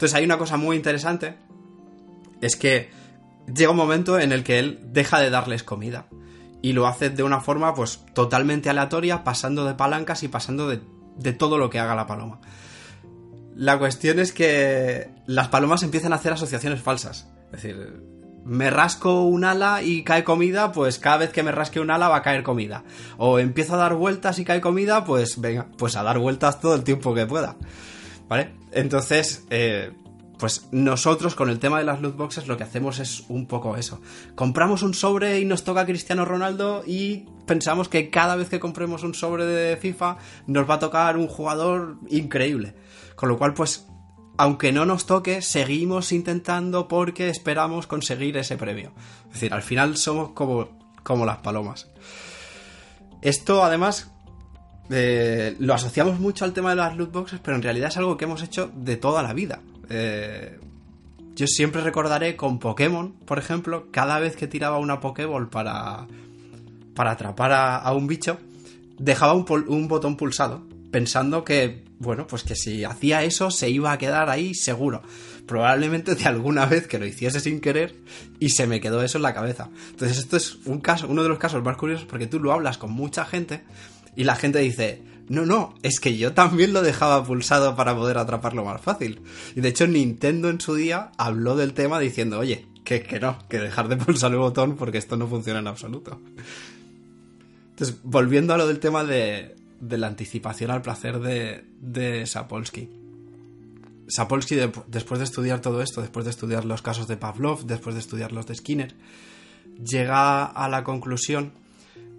Entonces 0.00 0.16
hay 0.16 0.25
una 0.25 0.38
cosa 0.38 0.57
muy 0.57 0.76
interesante, 0.76 1.35
es 2.40 2.57
que 2.57 2.88
llega 3.54 3.71
un 3.71 3.76
momento 3.76 4.19
en 4.19 4.33
el 4.33 4.45
que 4.45 4.59
él 4.59 4.80
deja 4.95 5.21
de 5.21 5.28
darles 5.28 5.62
comida 5.62 6.07
y 6.62 6.73
lo 6.73 6.87
hace 6.87 7.11
de 7.11 7.23
una 7.23 7.42
forma 7.42 7.75
pues 7.75 8.00
totalmente 8.14 8.71
aleatoria, 8.71 9.25
pasando 9.25 9.66
de 9.66 9.75
palancas 9.75 10.23
y 10.23 10.28
pasando 10.28 10.71
de, 10.71 10.80
de 11.19 11.35
todo 11.35 11.59
lo 11.59 11.69
que 11.69 11.80
haga 11.80 11.95
la 11.95 12.07
paloma. 12.07 12.40
La 13.54 13.78
cuestión 13.78 14.21
es 14.21 14.33
que 14.33 15.11
las 15.26 15.49
palomas 15.49 15.83
empiezan 15.83 16.14
a 16.14 16.16
hacer 16.16 16.33
asociaciones 16.33 16.80
falsas. 16.80 17.28
Es 17.52 17.62
decir, 17.62 18.02
me 18.42 18.71
rasco 18.71 19.25
un 19.25 19.45
ala 19.45 19.83
y 19.83 20.02
cae 20.02 20.25
comida, 20.25 20.73
pues 20.73 20.99
cada 20.99 21.19
vez 21.19 21.30
que 21.30 21.42
me 21.42 21.52
rasque 21.52 21.78
un 21.78 21.90
ala 21.90 22.09
va 22.09 22.16
a 22.16 22.23
caer 22.23 22.42
comida. 22.42 22.85
O 23.19 23.38
empiezo 23.38 23.75
a 23.75 23.76
dar 23.76 23.97
vueltas 23.97 24.38
y 24.38 24.47
cae 24.47 24.62
comida, 24.62 25.04
pues 25.04 25.38
venga, 25.42 25.66
pues 25.76 25.95
a 25.97 26.02
dar 26.02 26.19
vueltas 26.19 26.59
todo 26.59 26.75
el 26.75 26.85
tiempo 26.85 27.12
que 27.12 27.26
pueda. 27.26 27.57
¿Vale? 28.31 28.55
Entonces, 28.71 29.45
eh, 29.51 29.91
pues 30.39 30.69
nosotros 30.71 31.35
con 31.35 31.51
el 31.51 31.59
tema 31.59 31.81
de 31.81 31.85
las 31.85 32.01
loot 32.01 32.17
boxes 32.17 32.47
lo 32.47 32.57
que 32.57 32.63
hacemos 32.63 33.01
es 33.01 33.25
un 33.29 33.47
poco 33.47 33.77
eso. 33.77 34.01
Compramos 34.37 34.85
un 34.85 34.95
sobre 34.95 35.41
y 35.41 35.45
nos 35.45 35.65
toca 35.65 35.85
Cristiano 35.85 36.25
Ronaldo 36.25 36.85
y 36.87 37.27
pensamos 37.45 37.89
que 37.89 38.09
cada 38.09 38.37
vez 38.37 38.49
que 38.49 38.61
compremos 38.61 39.03
un 39.03 39.15
sobre 39.15 39.47
de 39.47 39.77
FIFA 39.77 40.17
nos 40.47 40.71
va 40.71 40.75
a 40.75 40.79
tocar 40.79 41.17
un 41.17 41.27
jugador 41.27 41.97
increíble. 42.09 42.77
Con 43.17 43.29
lo 43.29 43.37
cual, 43.37 43.53
pues, 43.53 43.89
aunque 44.39 44.71
no 44.71 44.87
nos 44.87 45.07
toque, 45.07 45.43
seguimos 45.43 46.13
intentando 46.13 46.87
porque 46.87 47.31
esperamos 47.31 47.89
conseguir 47.89 48.37
ese 48.37 48.57
premio. 48.57 48.93
Es 49.27 49.35
decir, 49.35 49.53
al 49.53 49.63
final 49.63 49.97
somos 49.97 50.31
como, 50.31 50.69
como 51.03 51.27
las 51.27 51.39
palomas. 51.39 51.91
Esto 53.23 53.65
además 53.65 54.13
eh, 54.91 55.57
lo 55.59 55.75
asociamos 55.75 56.19
mucho 56.19 56.45
al 56.45 56.53
tema 56.53 56.71
de 56.71 56.77
las 56.77 56.97
loot 56.97 57.13
boxes, 57.13 57.41
pero 57.43 57.57
en 57.57 57.63
realidad 57.63 57.91
es 57.91 57.97
algo 57.97 58.17
que 58.17 58.25
hemos 58.25 58.43
hecho 58.43 58.71
de 58.75 58.97
toda 58.97 59.23
la 59.23 59.33
vida. 59.33 59.61
Eh, 59.89 60.59
yo 61.37 61.47
siempre 61.47 61.81
recordaré 61.81 62.37
con 62.37 62.59
Pokémon, 62.59 63.13
por 63.25 63.39
ejemplo, 63.39 63.87
cada 63.91 64.19
vez 64.19 64.37
que 64.37 64.49
tiraba 64.49 64.79
una 64.79 65.01
Pokéball 65.01 65.49
para, 65.49 66.07
para 66.95 67.13
atrapar 67.13 67.53
a, 67.53 67.93
un 67.93 68.07
bicho, 68.07 68.39
dejaba 68.99 69.35
un, 69.35 69.47
un, 69.69 69.89
botón 69.89 70.17
pulsado, 70.17 70.67
pensando 70.91 71.45
que, 71.45 71.85
bueno, 71.99 72.27
pues 72.27 72.43
que 72.43 72.57
si 72.57 72.85
hacía 72.85 73.23
eso 73.23 73.51
se 73.51 73.71
iba 73.71 73.93
a 73.93 73.99
quedar 73.99 74.29
ahí 74.29 74.55
seguro. 74.55 75.03
Probablemente 75.47 76.15
de 76.15 76.25
alguna 76.27 76.67
vez 76.67 76.87
que 76.87 76.99
lo 76.99 77.07
hiciese 77.07 77.41
sin 77.41 77.61
querer 77.61 77.97
y 78.39 78.51
se 78.51 78.67
me 78.67 78.81
quedó 78.81 79.03
eso 79.03 79.19
en 79.19 79.23
la 79.23 79.35
cabeza. 79.35 79.71
Entonces 79.91 80.19
esto 80.19 80.37
es 80.37 80.59
un 80.67 80.81
caso, 80.81 81.09
uno 81.09 81.23
de 81.23 81.29
los 81.29 81.39
casos 81.39 81.63
más 81.65 81.77
curiosos 81.77 82.07
porque 82.07 82.27
tú 82.27 82.39
lo 82.39 82.53
hablas 82.53 82.77
con 82.77 82.93
mucha 82.93 83.25
gente 83.25 83.63
y 84.17 84.25
la 84.25 84.37
gente 84.37 84.59
dice, 84.59 85.02
no, 85.29 85.47
no, 85.47 85.75
es 85.83 86.00
que 86.00 86.17
yo 86.17 86.33
también 86.33 86.73
lo 86.73 86.83
dejaba 86.83 87.25
pulsado 87.25 87.76
para 87.76 87.95
poder 87.95 88.19
atraparlo 88.19 88.64
más 88.64 88.81
fácil. 88.81 89.23
Y 89.55 89.61
de 89.61 89.69
hecho 89.69 89.87
Nintendo 89.87 90.50
en 90.50 90.61
su 90.61 90.75
día 90.75 91.12
habló 91.19 91.57
del 91.57 91.73
tema 91.73 92.00
diciendo, 92.00 92.38
oye, 92.38 92.67
que, 92.85 93.02
que 93.02 93.21
no, 93.21 93.38
que 93.49 93.59
dejar 93.59 93.88
de 93.88 93.97
pulsar 93.97 94.33
el 94.33 94.38
botón 94.38 94.76
porque 94.76 94.99
esto 94.99 95.17
no 95.17 95.29
funciona 95.29 95.61
en 95.61 95.69
absoluto. 95.69 96.21
Entonces, 97.71 98.00
volviendo 98.02 98.55
a 98.55 98.59
lo 98.59 98.67
del 98.67 98.81
tema 98.81 99.05
de, 99.05 99.55
de 99.81 99.99
la 99.99 100.09
anticipación 100.09 100.71
al 100.71 100.83
placer 100.83 101.21
de, 101.21 101.64
de 101.81 102.26
Sapolsky. 102.26 102.90
Sapolsky, 104.09 104.57
después 104.88 105.21
de 105.21 105.25
estudiar 105.25 105.61
todo 105.61 105.81
esto, 105.81 106.00
después 106.00 106.25
de 106.25 106.31
estudiar 106.31 106.64
los 106.64 106.83
casos 106.83 107.07
de 107.07 107.17
Pavlov, 107.17 107.64
después 107.67 107.95
de 107.95 108.00
estudiar 108.00 108.33
los 108.33 108.47
de 108.47 108.57
Skinner, 108.57 108.95
llega 109.83 110.45
a 110.45 110.69
la 110.69 110.85
conclusión 110.85 111.52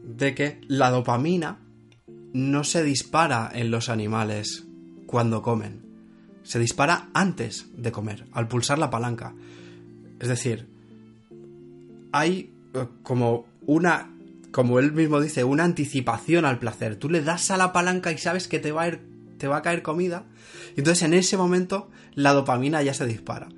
de 0.03 0.33
que 0.33 0.61
la 0.67 0.89
dopamina 0.89 1.59
no 2.33 2.63
se 2.63 2.83
dispara 2.83 3.49
en 3.53 3.71
los 3.71 3.89
animales 3.89 4.65
cuando 5.05 5.41
comen. 5.41 5.81
Se 6.43 6.59
dispara 6.59 7.09
antes 7.13 7.67
de 7.75 7.91
comer, 7.91 8.25
al 8.31 8.47
pulsar 8.47 8.79
la 8.79 8.89
palanca. 8.89 9.33
Es 10.19 10.27
decir, 10.27 10.67
hay 12.11 12.53
eh, 12.73 12.87
como 13.03 13.45
una, 13.65 14.11
como 14.51 14.79
él 14.79 14.91
mismo 14.91 15.21
dice, 15.21 15.43
una 15.43 15.63
anticipación 15.63 16.45
al 16.45 16.59
placer. 16.59 16.95
Tú 16.95 17.09
le 17.09 17.21
das 17.21 17.51
a 17.51 17.57
la 17.57 17.73
palanca 17.73 18.11
y 18.11 18.17
sabes 18.17 18.47
que 18.47 18.59
te 18.59 18.71
va 18.71 18.83
a, 18.83 18.87
ir, 18.87 19.01
te 19.37 19.47
va 19.47 19.57
a 19.57 19.61
caer 19.61 19.81
comida. 19.81 20.25
Y 20.75 20.79
entonces 20.79 21.03
en 21.03 21.13
ese 21.13 21.37
momento 21.37 21.89
la 22.15 22.33
dopamina 22.33 22.81
ya 22.81 22.93
se 22.93 23.05
dispara. 23.05 23.49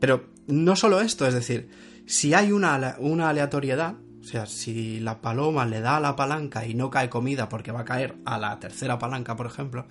Pero 0.00 0.26
no 0.46 0.76
solo 0.76 1.00
esto, 1.00 1.26
es 1.26 1.34
decir, 1.34 1.68
si 2.06 2.34
hay 2.34 2.52
una, 2.52 2.96
una 2.98 3.28
aleatoriedad, 3.28 3.96
sea, 4.30 4.46
si 4.46 5.00
la 5.00 5.20
paloma 5.20 5.64
le 5.64 5.80
da 5.80 5.96
a 5.96 6.00
la 6.00 6.16
palanca 6.16 6.66
y 6.66 6.74
no 6.74 6.90
cae 6.90 7.08
comida 7.08 7.48
porque 7.48 7.72
va 7.72 7.80
a 7.80 7.84
caer 7.84 8.16
a 8.24 8.38
la 8.38 8.58
tercera 8.58 8.98
palanca, 8.98 9.36
por 9.36 9.46
ejemplo, 9.46 9.86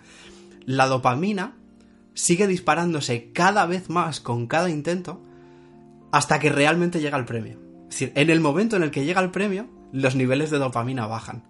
la 0.65 0.85
dopamina 0.85 1.55
sigue 2.13 2.45
disparándose 2.45 3.31
cada 3.31 3.65
vez 3.65 3.89
más 3.89 4.19
con 4.19 4.47
cada 4.47 4.69
intento 4.69 5.23
hasta 6.11 6.39
que 6.39 6.49
realmente 6.49 6.99
llega 6.99 7.17
el 7.17 7.25
premio. 7.25 7.59
Es 7.83 7.99
decir, 7.99 8.11
en 8.15 8.29
el 8.29 8.39
momento 8.39 8.75
en 8.75 8.83
el 8.83 8.91
que 8.91 9.05
llega 9.05 9.21
el 9.21 9.31
premio, 9.31 9.67
los 9.91 10.15
niveles 10.15 10.51
de 10.51 10.59
dopamina 10.59 11.07
bajan. 11.07 11.43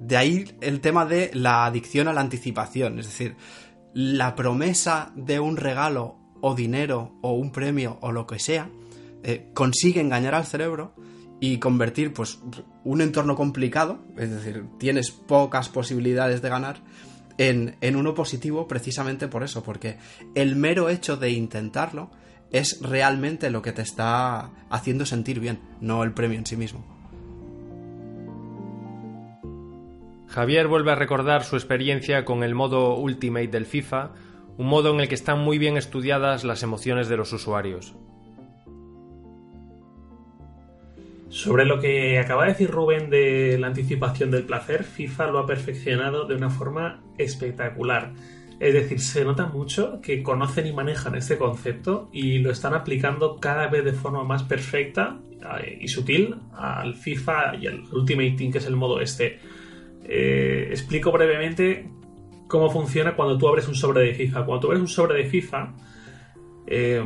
De 0.00 0.16
ahí 0.16 0.56
el 0.60 0.80
tema 0.80 1.06
de 1.06 1.30
la 1.34 1.66
adicción 1.66 2.08
a 2.08 2.12
la 2.12 2.20
anticipación, 2.20 2.98
es 2.98 3.06
decir, 3.06 3.36
la 3.94 4.34
promesa 4.34 5.12
de 5.14 5.38
un 5.38 5.56
regalo 5.56 6.16
o 6.40 6.54
dinero 6.54 7.18
o 7.22 7.34
un 7.34 7.52
premio 7.52 7.98
o 8.00 8.10
lo 8.10 8.26
que 8.26 8.38
sea, 8.38 8.70
eh, 9.22 9.50
consigue 9.54 10.00
engañar 10.00 10.34
al 10.34 10.46
cerebro 10.46 10.94
y 11.42 11.58
convertir 11.58 12.12
pues 12.12 12.38
un 12.84 13.00
entorno 13.00 13.34
complicado, 13.34 13.98
es 14.16 14.30
decir, 14.30 14.64
tienes 14.78 15.10
pocas 15.10 15.68
posibilidades 15.68 16.40
de 16.40 16.48
ganar, 16.48 16.76
en, 17.36 17.74
en, 17.80 17.96
uno 17.96 18.14
positivo 18.14 18.68
precisamente 18.68 19.26
por 19.26 19.42
eso, 19.42 19.64
porque 19.64 19.98
el 20.36 20.54
mero 20.54 20.88
hecho 20.88 21.16
de 21.16 21.30
intentarlo 21.30 22.12
es 22.52 22.80
realmente 22.80 23.50
lo 23.50 23.60
que 23.60 23.72
te 23.72 23.82
está 23.82 24.50
haciendo 24.70 25.04
sentir 25.04 25.40
bien, 25.40 25.58
no 25.80 26.04
el 26.04 26.12
premio 26.12 26.38
en 26.38 26.46
sí 26.46 26.56
mismo. 26.56 26.84
Javier 30.28 30.68
vuelve 30.68 30.92
a 30.92 30.94
recordar 30.94 31.42
su 31.42 31.56
experiencia 31.56 32.24
con 32.24 32.44
el 32.44 32.54
modo 32.54 32.96
Ultimate 32.96 33.48
del 33.48 33.66
FIFA, 33.66 34.12
un 34.58 34.68
modo 34.68 34.94
en 34.94 35.00
el 35.00 35.08
que 35.08 35.16
están 35.16 35.40
muy 35.40 35.58
bien 35.58 35.76
estudiadas 35.76 36.44
las 36.44 36.62
emociones 36.62 37.08
de 37.08 37.16
los 37.16 37.32
usuarios. 37.32 37.96
Sobre 41.32 41.64
lo 41.64 41.80
que 41.80 42.18
acaba 42.18 42.42
de 42.42 42.50
decir 42.50 42.70
Rubén 42.70 43.08
de 43.08 43.56
la 43.58 43.68
anticipación 43.68 44.30
del 44.30 44.44
placer, 44.44 44.84
FIFA 44.84 45.28
lo 45.28 45.38
ha 45.38 45.46
perfeccionado 45.46 46.26
de 46.26 46.34
una 46.34 46.50
forma 46.50 47.02
espectacular. 47.16 48.12
Es 48.60 48.74
decir, 48.74 49.00
se 49.00 49.24
nota 49.24 49.46
mucho 49.46 50.02
que 50.02 50.22
conocen 50.22 50.66
y 50.66 50.74
manejan 50.74 51.14
este 51.14 51.38
concepto 51.38 52.10
y 52.12 52.36
lo 52.40 52.50
están 52.50 52.74
aplicando 52.74 53.40
cada 53.40 53.68
vez 53.68 53.82
de 53.82 53.94
forma 53.94 54.24
más 54.24 54.42
perfecta 54.42 55.20
eh, 55.62 55.78
y 55.80 55.88
sutil 55.88 56.36
al 56.54 56.96
FIFA 56.96 57.56
y 57.56 57.66
al 57.66 57.82
Ultimate 57.90 58.32
Team, 58.32 58.52
que 58.52 58.58
es 58.58 58.66
el 58.66 58.76
modo 58.76 59.00
este. 59.00 59.40
Eh, 60.04 60.66
explico 60.68 61.10
brevemente 61.12 61.88
cómo 62.46 62.70
funciona 62.70 63.16
cuando 63.16 63.38
tú 63.38 63.48
abres 63.48 63.66
un 63.68 63.74
sobre 63.74 64.02
de 64.02 64.12
FIFA. 64.12 64.44
Cuando 64.44 64.60
tú 64.60 64.66
abres 64.66 64.82
un 64.82 64.88
sobre 64.88 65.22
de 65.22 65.30
FIFA, 65.30 65.72
eh, 66.66 67.02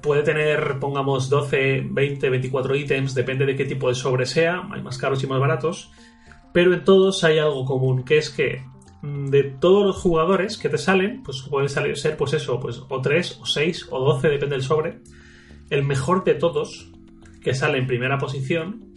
puede 0.00 0.22
tener, 0.22 0.78
pongamos, 0.78 1.28
12, 1.28 1.88
20, 1.90 2.30
24 2.30 2.76
ítems, 2.76 3.14
depende 3.14 3.46
de 3.46 3.56
qué 3.56 3.64
tipo 3.64 3.88
de 3.88 3.94
sobre 3.94 4.26
sea, 4.26 4.68
hay 4.72 4.82
más 4.82 4.98
caros 4.98 5.22
y 5.22 5.26
más 5.26 5.40
baratos, 5.40 5.90
pero 6.52 6.74
en 6.74 6.84
todos 6.84 7.24
hay 7.24 7.38
algo 7.38 7.64
común, 7.64 8.04
que 8.04 8.18
es 8.18 8.30
que 8.30 8.62
mm, 9.02 9.26
de 9.26 9.44
todos 9.44 9.86
los 9.86 9.96
jugadores 9.96 10.58
que 10.58 10.68
te 10.68 10.78
salen, 10.78 11.22
pues 11.22 11.42
pueden 11.48 11.68
salir, 11.68 11.96
ser, 11.96 12.16
pues 12.16 12.32
eso, 12.32 12.58
pues 12.60 12.82
o 12.88 13.00
3, 13.00 13.38
o 13.40 13.46
6, 13.46 13.88
o 13.90 14.00
12, 14.00 14.28
depende 14.28 14.56
del 14.56 14.64
sobre, 14.64 15.00
el 15.70 15.84
mejor 15.84 16.24
de 16.24 16.34
todos, 16.34 16.90
que 17.42 17.54
sale 17.54 17.78
en 17.78 17.86
primera 17.86 18.18
posición, 18.18 18.88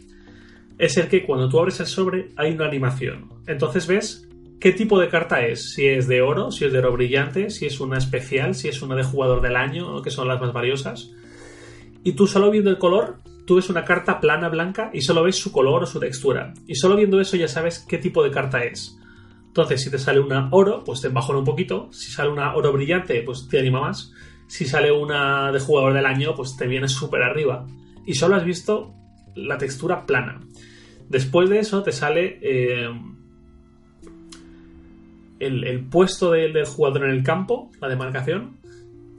es 0.77 0.97
el 0.97 1.07
que 1.07 1.23
cuando 1.23 1.47
tú 1.47 1.59
abres 1.59 1.79
el 1.79 1.85
sobre 1.85 2.29
hay 2.35 2.53
una 2.53 2.65
animación. 2.65 3.29
Entonces 3.45 3.85
ves 3.85 4.27
qué 4.61 4.71
tipo 4.71 4.99
de 4.99 5.09
carta 5.09 5.43
es, 5.43 5.73
si 5.73 5.87
es 5.87 6.07
de 6.07 6.21
oro, 6.21 6.51
si 6.51 6.65
es 6.65 6.71
de 6.71 6.77
oro 6.77 6.93
brillante, 6.93 7.49
si 7.49 7.65
es 7.65 7.79
una 7.79 7.97
especial, 7.97 8.53
si 8.53 8.69
es 8.69 8.83
una 8.83 8.95
de 8.95 9.03
jugador 9.03 9.41
del 9.41 9.55
año, 9.55 10.03
que 10.03 10.11
son 10.11 10.27
las 10.27 10.39
más 10.39 10.53
valiosas. 10.53 11.11
Y 12.03 12.13
tú 12.13 12.27
solo 12.27 12.51
viendo 12.51 12.69
el 12.69 12.77
color, 12.77 13.17
tú 13.47 13.55
ves 13.55 13.71
una 13.71 13.83
carta 13.83 14.21
plana 14.21 14.49
blanca 14.49 14.91
y 14.93 15.01
solo 15.01 15.23
ves 15.23 15.35
su 15.35 15.51
color 15.51 15.83
o 15.83 15.87
su 15.87 15.99
textura. 15.99 16.53
Y 16.67 16.75
solo 16.75 16.95
viendo 16.95 17.19
eso 17.19 17.37
ya 17.37 17.47
sabes 17.47 17.79
qué 17.79 17.97
tipo 17.97 18.23
de 18.23 18.29
carta 18.29 18.63
es. 18.63 18.99
Entonces, 19.47 19.81
si 19.81 19.89
te 19.89 19.97
sale 19.97 20.19
una 20.19 20.47
oro, 20.51 20.83
pues 20.83 21.01
te 21.01 21.09
bajona 21.09 21.39
un 21.39 21.45
poquito. 21.45 21.89
Si 21.91 22.11
sale 22.11 22.29
una 22.29 22.55
oro 22.55 22.71
brillante, 22.71 23.19
pues 23.23 23.47
te 23.49 23.59
anima 23.59 23.81
más. 23.81 24.13
Si 24.47 24.65
sale 24.65 24.91
una 24.91 25.51
de 25.51 25.59
jugador 25.59 25.93
del 25.93 26.05
año, 26.05 26.35
pues 26.35 26.55
te 26.55 26.67
viene 26.67 26.87
súper 26.87 27.23
arriba. 27.23 27.65
Y 28.05 28.13
solo 28.13 28.35
has 28.35 28.45
visto 28.45 28.93
la 29.35 29.57
textura 29.57 30.05
plana. 30.05 30.39
Después 31.09 31.49
de 31.49 31.59
eso 31.59 31.81
te 31.81 31.91
sale 31.91 32.39
eh, 32.41 32.89
el, 35.41 35.85
puesto 35.85 36.31
del, 36.31 36.65
jugador 36.65 37.05
en 37.05 37.11
el 37.11 37.23
campo, 37.23 37.71
la 37.81 37.89
demarcación, 37.89 38.57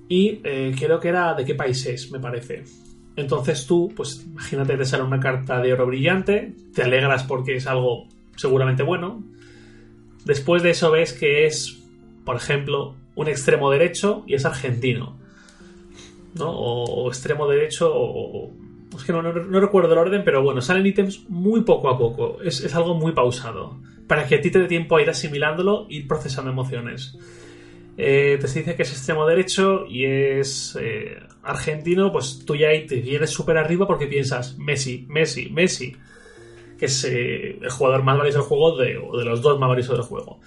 y 0.08 0.40
eh, 0.44 0.74
creo 0.78 1.00
que 1.00 1.08
era 1.08 1.34
de 1.34 1.44
qué 1.44 1.54
país 1.54 1.84
es, 1.86 2.10
me 2.10 2.20
parece. 2.20 2.64
Entonces 3.16 3.66
tú, 3.66 3.92
pues 3.94 4.24
imagínate, 4.26 4.76
te 4.76 4.84
sale 4.84 5.02
una 5.02 5.20
carta 5.20 5.60
de 5.60 5.72
oro 5.72 5.86
brillante, 5.86 6.54
te 6.74 6.82
alegras 6.82 7.24
porque 7.24 7.56
es 7.56 7.66
algo 7.66 8.06
seguramente 8.36 8.82
bueno. 8.82 9.22
Después 10.24 10.62
de 10.62 10.70
eso 10.70 10.90
ves 10.90 11.12
que 11.12 11.46
es, 11.46 11.82
por 12.24 12.36
ejemplo, 12.36 12.94
un 13.14 13.28
extremo 13.28 13.70
derecho 13.70 14.22
y 14.26 14.34
es 14.34 14.44
argentino. 14.44 15.18
¿no? 16.34 16.50
O, 16.50 17.08
extremo 17.08 17.46
derecho 17.46 17.92
o, 17.94 18.50
es 18.96 19.04
que 19.04 19.12
no, 19.12 19.22
recuerdo 19.22 19.92
el 19.92 19.98
orden, 19.98 20.22
pero 20.24 20.42
bueno, 20.42 20.60
salen 20.60 20.86
ítems 20.86 21.28
muy 21.28 21.62
poco 21.62 21.90
a 21.90 21.98
poco. 21.98 22.38
es, 22.42 22.74
algo 22.74 22.94
muy 22.94 23.12
pausado 23.12 23.76
para 24.06 24.26
que 24.26 24.36
a 24.36 24.40
ti 24.40 24.50
te 24.50 24.58
dé 24.58 24.66
tiempo 24.66 24.96
a 24.96 25.02
ir 25.02 25.10
asimilándolo 25.10 25.86
ir 25.88 26.06
procesando 26.06 26.50
emociones. 26.50 27.16
Eh, 27.96 28.38
te 28.40 28.46
dice 28.46 28.74
que 28.74 28.82
es 28.82 28.90
extremo 28.90 29.26
derecho 29.26 29.84
y 29.86 30.06
es 30.06 30.78
eh, 30.80 31.18
argentino, 31.42 32.10
pues 32.10 32.44
tú 32.46 32.56
ya 32.56 32.68
ahí 32.68 32.86
te 32.86 32.96
vienes 32.96 33.30
súper 33.30 33.58
arriba 33.58 33.86
porque 33.86 34.06
piensas 34.06 34.58
Messi, 34.58 35.04
Messi, 35.08 35.50
Messi, 35.50 35.96
que 36.78 36.86
es 36.86 37.04
eh, 37.04 37.58
el 37.60 37.70
jugador 37.70 38.02
más 38.02 38.16
valioso 38.16 38.38
del 38.38 38.48
juego 38.48 38.66
o 39.10 39.18
de 39.18 39.24
los 39.24 39.42
dos 39.42 39.58
más 39.58 39.68
valiosos 39.68 39.96
del 39.96 40.06
juego. 40.06 40.40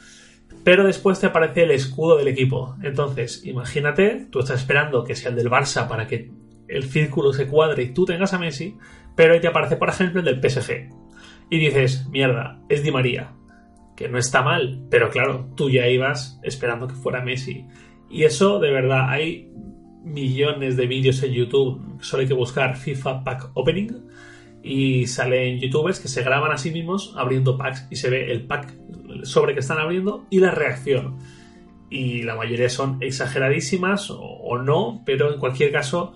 pero 0.64 0.84
después 0.84 1.20
te 1.20 1.28
aparece 1.28 1.64
el 1.64 1.72
escudo 1.72 2.18
del 2.18 2.28
equipo. 2.28 2.76
Entonces, 2.82 3.46
imagínate, 3.46 4.28
tú 4.32 4.40
estás 4.40 4.60
esperando 4.62 5.04
que 5.04 5.16
sea 5.16 5.30
el 5.30 5.36
del 5.36 5.50
Barça 5.50 5.88
para 5.88 6.08
que 6.08 6.32
el 6.68 6.84
círculo 6.86 7.34
se 7.34 7.48
cuadre 7.48 7.84
y 7.84 7.94
tú 7.94 8.06
tengas 8.06 8.34
a 8.34 8.40
Messi, 8.40 8.76
pero 9.16 9.34
ahí 9.34 9.40
te 9.40 9.48
aparece, 9.48 9.78
por 9.78 9.90
ejemplo, 9.90 10.22
el 10.22 10.26
del 10.26 10.42
PSG. 10.42 10.90
Y 11.52 11.60
dices, 11.60 12.08
mierda, 12.10 12.60
es 12.70 12.82
Di 12.82 12.92
María. 12.92 13.32
Que 13.96 14.10
no 14.10 14.18
está 14.18 14.42
mal, 14.42 14.86
pero 14.90 15.10
claro, 15.10 15.48
tú 15.56 15.70
ya 15.70 15.88
ibas 15.88 16.40
esperando 16.44 16.88
que 16.88 16.96
fuera 16.96 17.24
Messi. 17.24 17.66
Y 18.10 18.24
eso, 18.24 18.60
de 18.60 18.72
verdad, 18.72 19.10
hay 19.10 19.50
millones 20.04 20.78
de 20.78 20.88
vídeos 20.88 21.22
en 21.24 21.32
YouTube. 21.32 21.82
Solo 22.02 22.22
hay 22.22 22.28
que 22.28 22.34
buscar 22.34 22.78
FIFA 22.78 23.24
Pack 23.24 23.52
Opening 23.54 24.06
y 24.66 25.06
salen 25.06 25.60
youtubers 25.60 26.00
que 26.00 26.08
se 26.08 26.24
graban 26.24 26.52
a 26.52 26.58
sí 26.58 26.72
mismos 26.72 27.14
abriendo 27.16 27.56
packs 27.56 27.88
y 27.92 27.98
se 27.98 28.10
ve 28.10 28.32
el 28.32 28.48
pack 28.48 28.76
sobre 29.22 29.54
que 29.54 29.60
están 29.60 29.78
abriendo 29.78 30.26
y 30.32 30.40
la 30.40 30.52
reacción. 30.52 31.18
Y 31.90 32.24
la 32.24 32.36
mayoría 32.36 32.68
son 32.70 32.98
exageradísimas 33.02 34.10
o, 34.10 34.58
no, 34.58 35.04
pero 35.06 35.32
en 35.32 35.40
cualquier 35.40 35.72
caso 35.72 36.14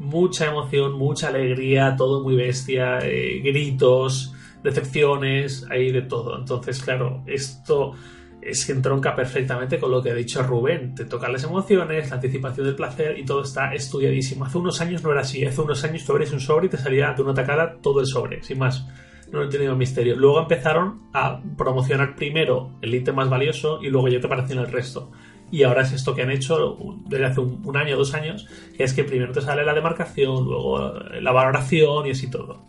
mucha 0.00 0.50
emoción, 0.50 0.94
mucha 0.94 1.28
alegría, 1.28 1.94
todo 1.96 2.24
muy 2.24 2.34
bestia, 2.34 2.98
eh, 3.02 3.40
gritos, 3.40 4.34
decepciones, 4.62 5.66
hay 5.70 5.92
de 5.92 6.02
todo. 6.02 6.38
Entonces, 6.38 6.82
claro, 6.82 7.22
esto 7.26 7.94
es 8.42 8.66
que 8.66 8.72
entronca 8.72 9.14
perfectamente 9.14 9.78
con 9.78 9.90
lo 9.90 10.02
que 10.02 10.10
ha 10.10 10.14
dicho 10.14 10.42
Rubén. 10.42 10.94
Te 10.94 11.04
tocan 11.04 11.32
las 11.32 11.44
emociones, 11.44 12.10
la 12.10 12.16
anticipación 12.16 12.66
del 12.66 12.74
placer 12.74 13.18
y 13.18 13.24
todo 13.24 13.42
está 13.42 13.72
estudiadísimo. 13.72 14.44
Hace 14.44 14.58
unos 14.58 14.80
años 14.80 15.02
no 15.02 15.12
era 15.12 15.20
así. 15.20 15.44
Hace 15.44 15.60
unos 15.60 15.82
años 15.84 16.04
tú 16.04 16.12
abres 16.12 16.32
un 16.32 16.40
sobre 16.40 16.66
y 16.66 16.68
te 16.68 16.76
salía 16.76 17.12
de 17.12 17.22
una 17.22 17.34
tacada 17.34 17.76
todo 17.80 18.00
el 18.00 18.06
sobre, 18.06 18.42
sin 18.42 18.58
más. 18.58 18.86
No 19.30 19.42
he 19.42 19.48
tenido 19.48 19.76
misterio. 19.76 20.16
Luego 20.16 20.40
empezaron 20.40 21.02
a 21.14 21.40
promocionar 21.56 22.16
primero 22.16 22.72
el 22.82 22.94
ítem 22.94 23.14
más 23.14 23.30
valioso 23.30 23.78
y 23.80 23.88
luego 23.88 24.08
ya 24.08 24.20
te 24.20 24.26
aparecían 24.26 24.58
el 24.58 24.70
resto. 24.70 25.10
Y 25.50 25.62
ahora 25.62 25.82
es 25.82 25.92
esto 25.92 26.14
que 26.14 26.22
han 26.22 26.30
hecho 26.30 26.76
desde 27.06 27.26
hace 27.26 27.40
un, 27.40 27.62
un 27.64 27.76
año 27.76 27.94
o 27.94 27.98
dos 27.98 28.14
años, 28.14 28.48
que 28.76 28.84
es 28.84 28.92
que 28.92 29.04
primero 29.04 29.32
te 29.32 29.42
sale 29.42 29.64
la 29.64 29.74
demarcación, 29.74 30.44
luego 30.44 30.92
la 31.20 31.32
valoración 31.32 32.06
y 32.06 32.10
así 32.10 32.28
todo. 32.30 32.62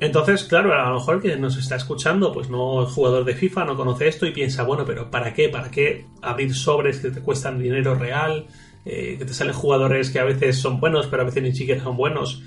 Entonces, 0.00 0.44
claro, 0.44 0.74
a 0.74 0.88
lo 0.88 0.96
mejor 0.96 1.16
el 1.16 1.20
que 1.22 1.36
nos 1.36 1.56
está 1.56 1.76
escuchando, 1.76 2.32
pues 2.32 2.50
no 2.50 2.82
es 2.82 2.90
jugador 2.90 3.24
de 3.24 3.34
FIFA, 3.34 3.64
no 3.64 3.76
conoce 3.76 4.08
esto 4.08 4.26
y 4.26 4.32
piensa, 4.32 4.64
bueno, 4.64 4.84
pero 4.84 5.10
¿para 5.10 5.32
qué? 5.32 5.48
¿Para 5.48 5.70
qué 5.70 6.06
abrir 6.20 6.54
sobres 6.54 7.00
que 7.00 7.10
te 7.10 7.20
cuestan 7.20 7.58
dinero 7.58 7.94
real? 7.94 8.46
Eh, 8.84 9.16
que 9.18 9.24
te 9.24 9.32
salen 9.32 9.54
jugadores 9.54 10.10
que 10.10 10.18
a 10.18 10.24
veces 10.24 10.58
son 10.58 10.78
buenos, 10.78 11.06
pero 11.06 11.22
a 11.22 11.24
veces 11.24 11.42
ni 11.42 11.54
siquiera 11.54 11.82
son 11.82 11.96
buenos. 11.96 12.42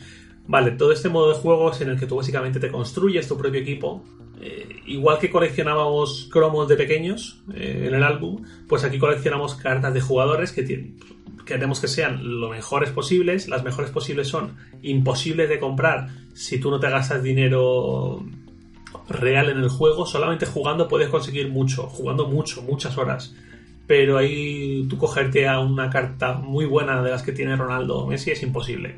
Vale, 0.46 0.72
todo 0.72 0.92
este 0.92 1.10
modo 1.10 1.30
de 1.30 1.36
juego 1.36 1.72
es 1.72 1.82
en 1.82 1.90
el 1.90 2.00
que 2.00 2.06
tú 2.06 2.16
básicamente 2.16 2.60
te 2.60 2.70
construyes 2.70 3.28
tu 3.28 3.38
propio 3.38 3.60
equipo. 3.60 4.04
Eh, 4.40 4.82
igual 4.86 5.18
que 5.18 5.32
coleccionábamos 5.32 6.30
cromos 6.32 6.68
de 6.68 6.76
pequeños 6.76 7.44
eh, 7.54 7.86
en 7.88 7.96
el 7.96 8.04
álbum, 8.04 8.44
pues 8.68 8.84
aquí 8.84 9.00
coleccionamos 9.00 9.56
cartas 9.56 9.94
de 9.94 10.00
jugadores 10.00 10.52
que 10.52 10.62
tienen, 10.62 11.00
queremos 11.48 11.80
que 11.80 11.88
sean 11.88 12.40
lo 12.40 12.50
mejores 12.50 12.92
posibles. 12.92 13.48
Las 13.48 13.64
mejores 13.64 13.90
posibles 13.90 14.28
son 14.28 14.56
imposibles 14.84 15.50
de 15.50 15.60
comprar 15.60 16.10
si 16.34 16.60
tú 16.60 16.70
no 16.70 16.80
te 16.80 16.90
gastas 16.90 17.24
dinero 17.24 18.24
real 19.10 19.50
en 19.50 19.58
el 19.58 19.70
juego. 19.70 20.06
Solamente 20.06 20.46
jugando 20.46 20.88
puedes 20.88 21.10
conseguir 21.10 21.50
mucho, 21.50 21.84
jugando 21.88 22.28
mucho, 22.28 22.62
muchas 22.62 22.98
horas. 22.98 23.34
Pero 23.88 24.18
ahí 24.18 24.86
tú 24.90 24.98
cogerte 24.98 25.48
a 25.48 25.60
una 25.60 25.90
carta 25.90 26.34
muy 26.34 26.66
buena 26.66 27.02
de 27.02 27.10
las 27.10 27.24
que 27.24 27.32
tiene 27.32 27.56
Ronaldo 27.56 28.00
o 28.00 28.08
Messi 28.08 28.32
es 28.32 28.44
imposible. 28.44 28.98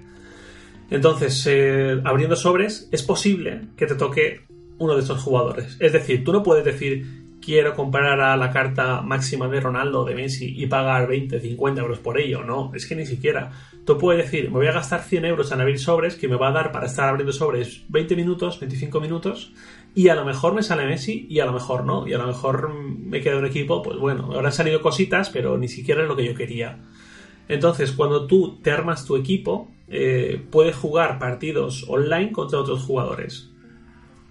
Entonces, 0.90 1.46
eh, 1.48 2.02
abriendo 2.04 2.36
sobres, 2.36 2.90
es 2.92 3.04
posible 3.04 3.62
que 3.78 3.86
te 3.86 3.96
toque 3.96 4.42
uno 4.80 4.96
de 4.96 5.02
estos 5.02 5.22
jugadores. 5.22 5.78
Es 5.80 5.94
decir, 5.94 6.24
tú 6.24 6.34
no 6.34 6.42
puedes 6.42 6.66
decir 6.66 7.19
quiero 7.50 7.74
comprar 7.74 8.22
a 8.22 8.38
la 8.38 8.52
carta 8.52 9.02
máxima 9.02 9.48
de 9.48 9.60
Ronaldo, 9.60 10.06
de 10.06 10.14
Messi 10.14 10.54
y 10.56 10.68
pagar 10.68 11.08
20, 11.08 11.40
50 11.40 11.82
euros 11.82 11.98
por 11.98 12.20
ello. 12.20 12.44
No, 12.44 12.72
es 12.76 12.86
que 12.86 12.96
ni 12.96 13.08
siquiera. 13.08 13.52
Tú 13.86 13.98
puedes 13.98 14.24
decir, 14.24 14.52
me 14.52 14.58
voy 14.58 14.68
a 14.68 14.72
gastar 14.72 15.02
100 15.02 15.26
euros 15.26 15.52
en 15.52 15.60
abrir 15.60 15.80
sobres, 15.80 16.16
que 16.16 16.28
me 16.28 16.36
va 16.36 16.50
a 16.50 16.52
dar 16.52 16.72
para 16.72 16.86
estar 16.86 17.10
abriendo 17.10 17.34
sobres 17.34 17.86
20 17.90 18.16
minutos, 18.16 18.60
25 18.60 19.02
minutos, 19.02 19.52
y 19.96 20.10
a 20.10 20.14
lo 20.14 20.26
mejor 20.26 20.54
me 20.54 20.62
sale 20.62 20.86
Messi 20.86 21.26
y 21.28 21.40
a 21.40 21.48
lo 21.48 21.54
mejor 21.54 21.86
no, 21.86 22.08
y 22.08 22.14
a 22.14 22.20
lo 22.20 22.28
mejor 22.28 22.72
me 22.72 23.20
queda 23.20 23.38
un 23.38 23.48
equipo, 23.48 23.82
pues 23.82 23.98
bueno, 23.98 24.30
ahora 24.32 24.50
han 24.50 24.54
salido 24.54 24.84
cositas, 24.84 25.32
pero 25.32 25.58
ni 25.58 25.70
siquiera 25.70 26.04
es 26.04 26.08
lo 26.08 26.16
que 26.16 26.26
yo 26.26 26.36
quería. 26.36 26.78
Entonces, 27.48 27.94
cuando 27.94 28.28
tú 28.28 28.60
te 28.62 28.70
armas 28.70 29.06
tu 29.06 29.16
equipo, 29.16 29.72
eh, 29.88 30.40
puedes 30.52 30.76
jugar 30.76 31.18
partidos 31.18 31.84
online 31.90 32.32
contra 32.32 32.60
otros 32.60 32.84
jugadores. 32.84 33.50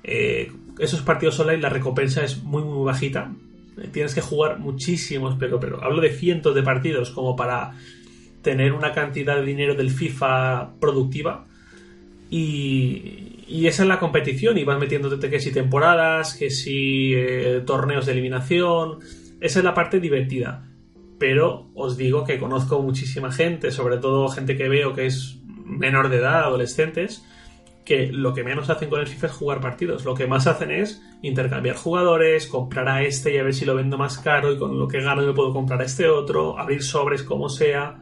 Eh, 0.05 0.53
esos 0.79 1.03
partidos 1.03 1.38
online 1.41 1.62
la 1.62 1.69
recompensa 1.69 2.25
es 2.25 2.43
muy 2.43 2.62
muy 2.62 2.85
bajita. 2.85 3.33
Eh, 3.81 3.88
tienes 3.93 4.14
que 4.14 4.21
jugar 4.21 4.59
muchísimos, 4.59 5.37
pero, 5.38 5.61
pero 5.61 5.83
hablo 5.83 6.01
de 6.01 6.11
cientos 6.11 6.55
de 6.55 6.62
partidos 6.62 7.11
como 7.11 7.37
para 7.37 7.73
tener 8.43 8.73
una 8.73 8.93
cantidad 8.93 9.37
de 9.37 9.45
dinero 9.45 9.75
del 9.75 9.91
FIFA 9.91 10.79
productiva. 10.81 11.47
Y, 12.31 13.35
esa 13.67 13.83
es 13.83 13.88
la 13.88 13.99
competición. 13.99 14.59
Y 14.59 14.64
vas 14.64 14.79
metiéndote 14.79 15.31
que 15.31 15.41
si 15.41 15.53
temporadas, 15.53 16.35
que 16.35 16.51
si 16.51 17.12
eh, 17.14 17.62
torneos 17.67 18.07
de 18.07 18.12
eliminación. 18.12 18.99
Esa 19.41 19.61
es 19.61 19.64
la 19.64 19.75
parte 19.75 20.01
divertida. 20.01 20.69
Pero 21.19 21.71
os 21.75 21.97
digo 21.97 22.25
que 22.25 22.38
conozco 22.38 22.81
muchísima 22.81 23.33
gente, 23.33 23.71
sobre 23.71 23.97
todo 23.97 24.29
gente 24.29 24.57
que 24.57 24.69
veo 24.69 24.95
que 24.95 25.07
es 25.07 25.38
menor 25.64 26.09
de 26.09 26.19
edad, 26.19 26.45
adolescentes, 26.45 27.25
que 27.88 28.12
lo 28.12 28.35
que 28.35 28.44
menos 28.44 28.68
hacen 28.68 28.90
con 28.90 29.01
el 29.01 29.07
FIFA 29.07 29.29
es 29.29 29.33
jugar 29.33 29.62
partidos. 29.62 30.05
Lo 30.05 30.14
que 30.14 30.27
más 30.27 30.46
hacen 30.46 30.70
es 30.70 31.03
intercambiar 31.22 31.74
jugadores, 31.74 32.46
comprar 32.46 32.87
a 32.87 33.03
este 33.03 33.33
y 33.33 33.38
a 33.38 33.42
ver 33.42 33.55
si 33.55 33.64
lo 33.64 33.74
vendo 33.74 33.96
más 33.96 34.18
caro 34.18 34.53
y 34.53 34.59
con 34.59 34.79
lo 34.79 34.87
que 34.87 35.01
gano 35.01 35.22
me 35.22 35.33
puedo 35.33 35.55
comprar 35.55 35.81
a 35.81 35.85
este 35.85 36.07
otro, 36.07 36.59
abrir 36.59 36.83
sobres 36.83 37.22
como 37.22 37.48
sea. 37.48 37.98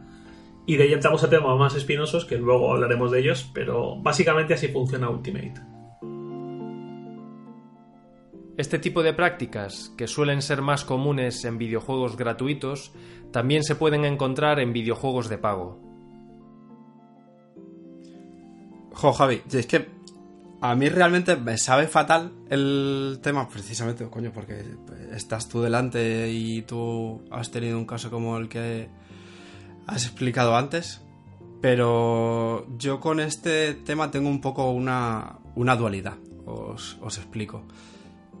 Y 0.65 0.75
de 0.75 0.83
ahí 0.83 0.93
entramos 0.93 1.23
a 1.23 1.29
temas 1.29 1.57
más 1.57 1.73
espinosos 1.73 2.25
que 2.25 2.35
luego 2.35 2.73
hablaremos 2.73 3.11
de 3.11 3.21
ellos, 3.21 3.49
pero 3.53 3.95
básicamente 3.95 4.55
así 4.55 4.67
funciona 4.67 5.09
Ultimate. 5.09 5.53
Este 8.57 8.79
tipo 8.79 9.03
de 9.03 9.13
prácticas, 9.13 9.93
que 9.97 10.07
suelen 10.07 10.41
ser 10.41 10.61
más 10.61 10.83
comunes 10.83 11.45
en 11.45 11.57
videojuegos 11.57 12.17
gratuitos, 12.17 12.91
también 13.31 13.63
se 13.63 13.75
pueden 13.75 14.03
encontrar 14.03 14.59
en 14.59 14.73
videojuegos 14.73 15.29
de 15.29 15.37
pago. 15.37 15.86
Jo, 18.97 19.13
Javi, 19.13 19.43
es 19.51 19.67
que 19.67 19.87
a 20.59 20.73
mí 20.73 20.89
realmente 20.89 21.35
me 21.35 21.59
sabe 21.59 21.87
fatal 21.87 22.31
el 22.49 23.19
tema, 23.21 23.47
precisamente, 23.47 24.09
coño, 24.09 24.31
porque 24.33 24.65
estás 25.13 25.47
tú 25.47 25.61
delante 25.61 26.31
y 26.31 26.63
tú 26.63 27.21
has 27.29 27.51
tenido 27.51 27.77
un 27.77 27.85
caso 27.85 28.09
como 28.09 28.39
el 28.39 28.49
que 28.49 28.89
has 29.85 30.03
explicado 30.03 30.57
antes. 30.57 31.03
Pero 31.61 32.65
yo 32.79 32.99
con 32.99 33.19
este 33.19 33.75
tema 33.75 34.09
tengo 34.09 34.29
un 34.29 34.41
poco 34.41 34.71
una, 34.71 35.37
una 35.53 35.75
dualidad. 35.75 36.15
Os, 36.47 36.97
os 36.99 37.17
explico. 37.19 37.65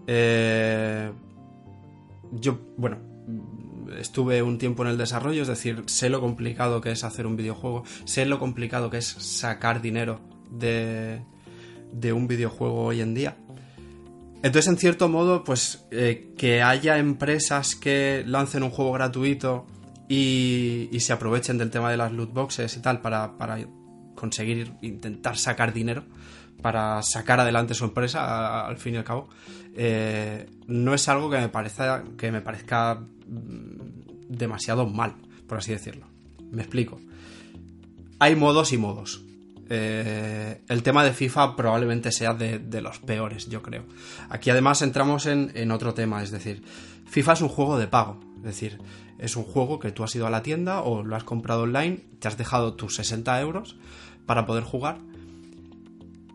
Eh, 0.07 1.11
yo, 2.31 2.57
bueno, 2.77 2.97
estuve 3.99 4.41
un 4.41 4.57
tiempo 4.57 4.81
en 4.81 4.89
el 4.89 4.97
desarrollo, 4.97 5.43
es 5.43 5.49
decir, 5.49 5.83
sé 5.85 6.09
lo 6.09 6.19
complicado 6.19 6.81
que 6.81 6.89
es 6.89 7.03
hacer 7.03 7.27
un 7.27 7.35
videojuego, 7.35 7.83
sé 8.05 8.25
lo 8.25 8.39
complicado 8.39 8.89
que 8.89 8.97
es 8.97 9.05
sacar 9.05 9.83
dinero 9.83 10.35
de, 10.49 11.21
de 11.91 12.13
un 12.13 12.27
videojuego 12.27 12.85
hoy 12.85 13.01
en 13.01 13.13
día. 13.13 13.37
Entonces, 14.43 14.67
en 14.67 14.77
cierto 14.77 15.09
modo, 15.09 15.43
pues 15.43 15.85
eh, 15.91 16.33
que 16.37 16.61
haya 16.61 16.97
empresas 16.99 17.75
que 17.75 18.23
lancen 18.25 18.63
un 18.63 18.69
juego 18.69 18.91
gratuito 18.91 19.65
y, 20.07 20.89
se 20.99 21.13
aprovechen 21.13 21.57
del 21.57 21.69
tema 21.69 21.89
de 21.91 21.97
las 21.97 22.11
loot 22.11 22.33
boxes 22.33 22.75
y 22.77 22.81
tal 22.81 23.01
para, 23.01 23.33
conseguir 24.15 24.73
intentar 24.81 25.37
sacar 25.37 25.73
dinero, 25.73 26.03
para 26.61 27.01
sacar 27.01 27.39
adelante 27.39 27.73
su 27.73 27.85
empresa, 27.85 28.65
al 28.65 28.77
fin 28.77 28.95
y 28.95 28.97
al 28.97 29.03
cabo, 29.03 29.27
eh, 29.75 30.47
no 30.67 30.93
es 30.93 31.07
algo 31.09 31.29
que 31.29 31.37
me, 31.37 31.49
parezca, 31.49 32.03
que 32.17 32.31
me 32.31 32.41
parezca 32.41 32.95
mm, 32.95 34.29
demasiado 34.29 34.87
mal, 34.87 35.15
por 35.47 35.57
así 35.57 35.71
decirlo. 35.71 36.07
Me 36.51 36.61
explico. 36.61 36.99
Hay 38.19 38.35
modos 38.35 38.71
y 38.71 38.77
modos. 38.77 39.26
Eh, 39.69 40.61
el 40.67 40.83
tema 40.83 41.03
de 41.03 41.13
FIFA 41.13 41.55
probablemente 41.55 42.11
sea 42.11 42.33
de, 42.33 42.81
los 42.81 42.99
peores, 42.99 43.47
yo 43.49 43.61
creo. 43.61 43.83
Aquí 44.29 44.49
además 44.49 44.81
entramos 44.81 45.25
en, 45.25 45.71
otro 45.71 45.93
tema, 45.93 46.23
es 46.23 46.31
decir, 46.31 46.63
FIFA 47.05 47.33
es 47.33 47.41
un 47.41 47.49
juego 47.49 47.77
de 47.77 47.87
pago, 47.87 48.19
es 48.37 48.43
decir, 48.43 48.79
es 49.17 49.35
un 49.35 49.43
juego 49.43 49.79
que 49.79 49.91
tú 49.91 50.03
has 50.03 50.15
ido 50.15 50.27
a 50.27 50.29
la 50.29 50.43
tienda 50.43 50.81
o 50.81 51.03
lo 51.03 51.15
has 51.15 51.23
comprado 51.23 51.63
online, 51.63 52.01
te 52.19 52.27
has 52.27 52.37
dejado 52.37 52.75
tus 52.75 52.95
60 52.95 53.39
euros 53.41 53.77
para 54.25 54.45
poder 54.45 54.63
jugar 54.63 54.99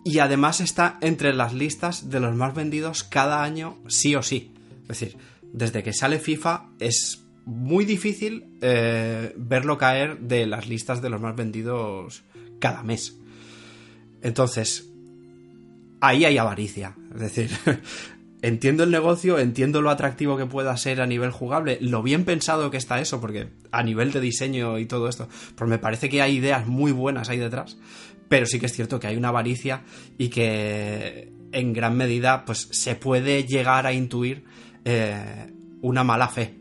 y 0.05 0.19
además 0.19 0.61
está 0.61 0.99
entre 1.01 1.33
las 1.33 1.55
listas 1.55 2.11
de 2.11 2.21
los 2.21 2.35
más 2.35 2.55
vendidos 2.55 3.05
cada 3.05 3.43
año 3.43 3.79
sí 3.87 4.15
o 4.15 4.23
sí. 4.23 4.53
Es 4.83 5.01
decir, 5.01 5.17
desde 5.53 5.83
que 5.83 5.93
sale 5.93 6.19
FIFA 6.19 6.71
es 6.81 7.25
muy 7.45 7.85
difícil 7.85 8.57
eh, 8.61 9.33
verlo 9.37 9.79
caer 9.79 10.19
de 10.21 10.47
las 10.47 10.69
listas 10.69 11.03
de 11.03 11.11
los 11.11 11.21
más 11.21 11.37
vendidos 11.37 12.25
cada 12.59 12.83
mes. 12.83 13.19
Entonces, 14.23 14.93
ahí 16.01 16.25
hay 16.25 16.39
avaricia. 16.39 16.97
Es 17.15 17.21
decir, 17.21 17.51
entiendo 18.43 18.85
el 18.85 18.91
negocio, 18.91 19.39
entiendo 19.39 19.81
lo 19.81 19.91
atractivo 19.91 20.37
que 20.37 20.47
pueda 20.47 20.77
ser 20.77 21.01
a 21.01 21.07
nivel 21.07 21.31
jugable, 21.31 21.79
lo 21.81 22.03
bien 22.03 22.25
pensado 22.25 22.71
que 22.71 22.77
está 22.77 23.01
eso, 23.01 23.21
porque 23.21 23.49
a 23.71 23.83
nivel 23.83 24.13
de 24.13 24.21
diseño 24.21 24.79
y 24.79 24.87
todo 24.87 25.09
esto, 25.09 25.29
pues 25.55 25.71
me 25.71 25.79
parece 25.79 26.09
que 26.09 26.21
hay 26.21 26.37
ideas 26.37 26.67
muy 26.67 26.93
buenas 26.93 27.29
ahí 27.29 27.39
detrás, 27.39 27.79
pero 28.29 28.47
sí 28.47 28.59
que 28.59 28.67
es 28.67 28.73
cierto 28.73 28.99
que 28.99 29.07
hay 29.07 29.17
una 29.17 29.29
avaricia 29.29 29.83
y 30.19 30.29
que 30.29 31.33
en 31.53 31.73
gran 31.73 31.97
medida 31.97 32.45
pues 32.45 32.69
se 32.71 32.97
puede 32.97 33.45
llegar 33.45 33.87
a 33.87 33.93
intuir 33.93 34.45
eh, 34.85 35.53
una 35.83 36.03
mala 36.03 36.29
fe. 36.29 36.55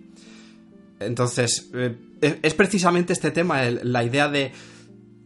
Entonces, 1.00 1.72
eh, 1.74 1.96
es 2.22 2.54
precisamente 2.54 3.14
este 3.14 3.32
tema, 3.32 3.64
la 3.64 4.04
idea 4.04 4.30
de 4.30 4.52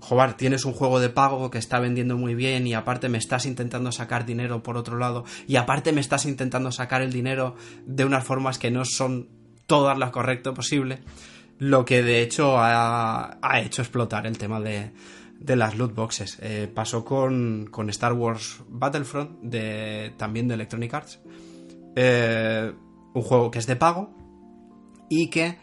joder, 0.05 0.35
tienes 0.35 0.65
un 0.65 0.73
juego 0.73 0.99
de 0.99 1.09
pago 1.09 1.49
que 1.49 1.57
está 1.57 1.79
vendiendo 1.79 2.15
muy 2.15 2.35
bien 2.35 2.67
y 2.67 2.75
aparte 2.75 3.09
me 3.09 3.17
estás 3.17 3.47
intentando 3.47 3.91
sacar 3.91 4.23
dinero 4.23 4.61
por 4.61 4.77
otro 4.77 4.99
lado 4.99 5.25
y 5.47 5.55
aparte 5.55 5.91
me 5.91 6.01
estás 6.01 6.25
intentando 6.25 6.71
sacar 6.71 7.01
el 7.01 7.11
dinero 7.11 7.55
de 7.87 8.05
unas 8.05 8.23
formas 8.23 8.59
que 8.59 8.69
no 8.69 8.85
son 8.85 9.29
todas 9.65 9.97
las 9.97 10.11
correctas 10.11 10.53
posible, 10.53 10.99
lo 11.57 11.85
que 11.85 12.03
de 12.03 12.21
hecho 12.21 12.57
ha, 12.59 13.39
hecho 13.63 13.81
explotar 13.81 14.27
el 14.27 14.37
tema 14.37 14.59
de, 14.59 14.91
las 15.39 15.75
loot 15.75 15.95
boxes. 15.95 16.37
Eh, 16.39 16.71
pasó 16.71 17.03
con, 17.03 17.71
Star 17.89 18.13
Wars 18.13 18.61
Battlefront, 18.69 19.41
de, 19.41 20.13
también 20.17 20.47
de 20.47 20.53
Electronic 20.53 20.93
Arts, 20.93 21.19
eh, 21.95 22.71
un 23.15 23.21
juego 23.23 23.49
que 23.49 23.57
es 23.57 23.65
de 23.65 23.75
pago 23.75 24.15
y 25.09 25.31
que 25.31 25.57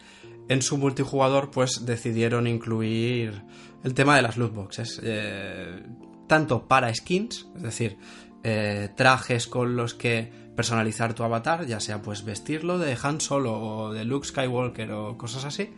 en 0.48 0.62
su 0.62 0.78
multijugador 0.78 1.52
pues 1.52 1.86
decidieron 1.86 2.48
incluir 2.48 3.44
el 3.84 3.94
tema 3.94 4.16
de 4.16 4.22
las 4.22 4.36
loot 4.36 4.54
boxes. 4.54 5.00
Eh, 5.02 5.82
tanto 6.26 6.66
para 6.66 6.94
skins, 6.94 7.46
es 7.56 7.62
decir, 7.62 7.98
eh, 8.42 8.88
trajes 8.96 9.46
con 9.46 9.76
los 9.76 9.94
que 9.94 10.32
personalizar 10.56 11.14
tu 11.14 11.22
avatar, 11.24 11.66
ya 11.66 11.80
sea 11.80 12.02
pues 12.02 12.24
vestirlo 12.24 12.78
de 12.78 12.96
Han 13.02 13.20
Solo 13.20 13.60
o 13.60 13.92
de 13.92 14.04
Luke 14.04 14.26
Skywalker 14.26 14.92
o 14.92 15.16
cosas 15.16 15.44
así, 15.44 15.74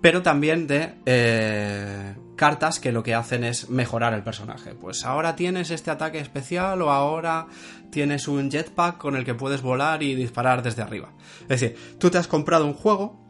pero 0.00 0.22
también 0.22 0.66
de 0.66 0.94
eh, 1.04 2.14
cartas 2.36 2.80
que 2.80 2.92
lo 2.92 3.02
que 3.02 3.14
hacen 3.14 3.44
es 3.44 3.68
mejorar 3.68 4.14
el 4.14 4.22
personaje. 4.22 4.74
Pues 4.74 5.04
ahora 5.04 5.36
tienes 5.36 5.70
este 5.70 5.90
ataque 5.90 6.18
especial 6.18 6.80
o 6.82 6.90
ahora 6.90 7.46
tienes 7.90 8.26
un 8.28 8.50
jetpack 8.50 8.96
con 8.96 9.16
el 9.16 9.24
que 9.24 9.34
puedes 9.34 9.60
volar 9.60 10.02
y 10.02 10.14
disparar 10.14 10.62
desde 10.62 10.82
arriba. 10.82 11.12
Es 11.42 11.60
decir, 11.60 11.76
tú 11.98 12.10
te 12.10 12.18
has 12.18 12.28
comprado 12.28 12.64
un 12.64 12.74
juego 12.74 13.20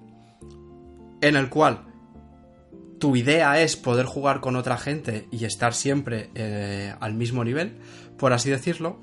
en 1.21 1.37
el 1.37 1.49
cual 1.49 1.90
tu 3.01 3.17
idea 3.17 3.61
es 3.61 3.77
poder 3.77 4.07
jugar 4.07 4.41
con 4.41 4.55
otra 4.55 4.77
gente 4.77 5.27
y 5.33 5.45
estar 5.47 5.75
siempre 5.75 6.31
eh, 6.35 6.95
al 7.01 7.15
mismo 7.15 7.43
nivel, 7.43 7.79
por 8.19 8.33
así 8.33 8.51
decirlo, 8.51 9.01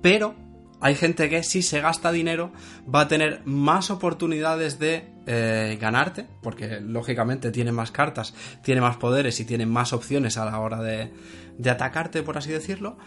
pero 0.00 0.34
hay 0.80 0.94
gente 0.94 1.28
que 1.28 1.42
si 1.42 1.62
se 1.62 1.80
gasta 1.80 2.12
dinero 2.12 2.52
va 2.92 3.02
a 3.02 3.08
tener 3.08 3.42
más 3.44 3.90
oportunidades 3.90 4.78
de 4.78 5.08
eh, 5.26 5.76
ganarte, 5.80 6.26
porque 6.42 6.80
lógicamente 6.80 7.50
tiene 7.50 7.72
más 7.72 7.90
cartas, 7.90 8.34
tiene 8.62 8.80
más 8.80 8.96
poderes 8.96 9.40
y 9.40 9.44
tiene 9.44 9.66
más 9.66 9.92
opciones 9.92 10.38
a 10.38 10.44
la 10.44 10.60
hora 10.60 10.80
de, 10.80 11.10
atacarte, 11.68 12.22
por 12.22 12.38
así 12.38 12.50
decirlo. 12.50 12.98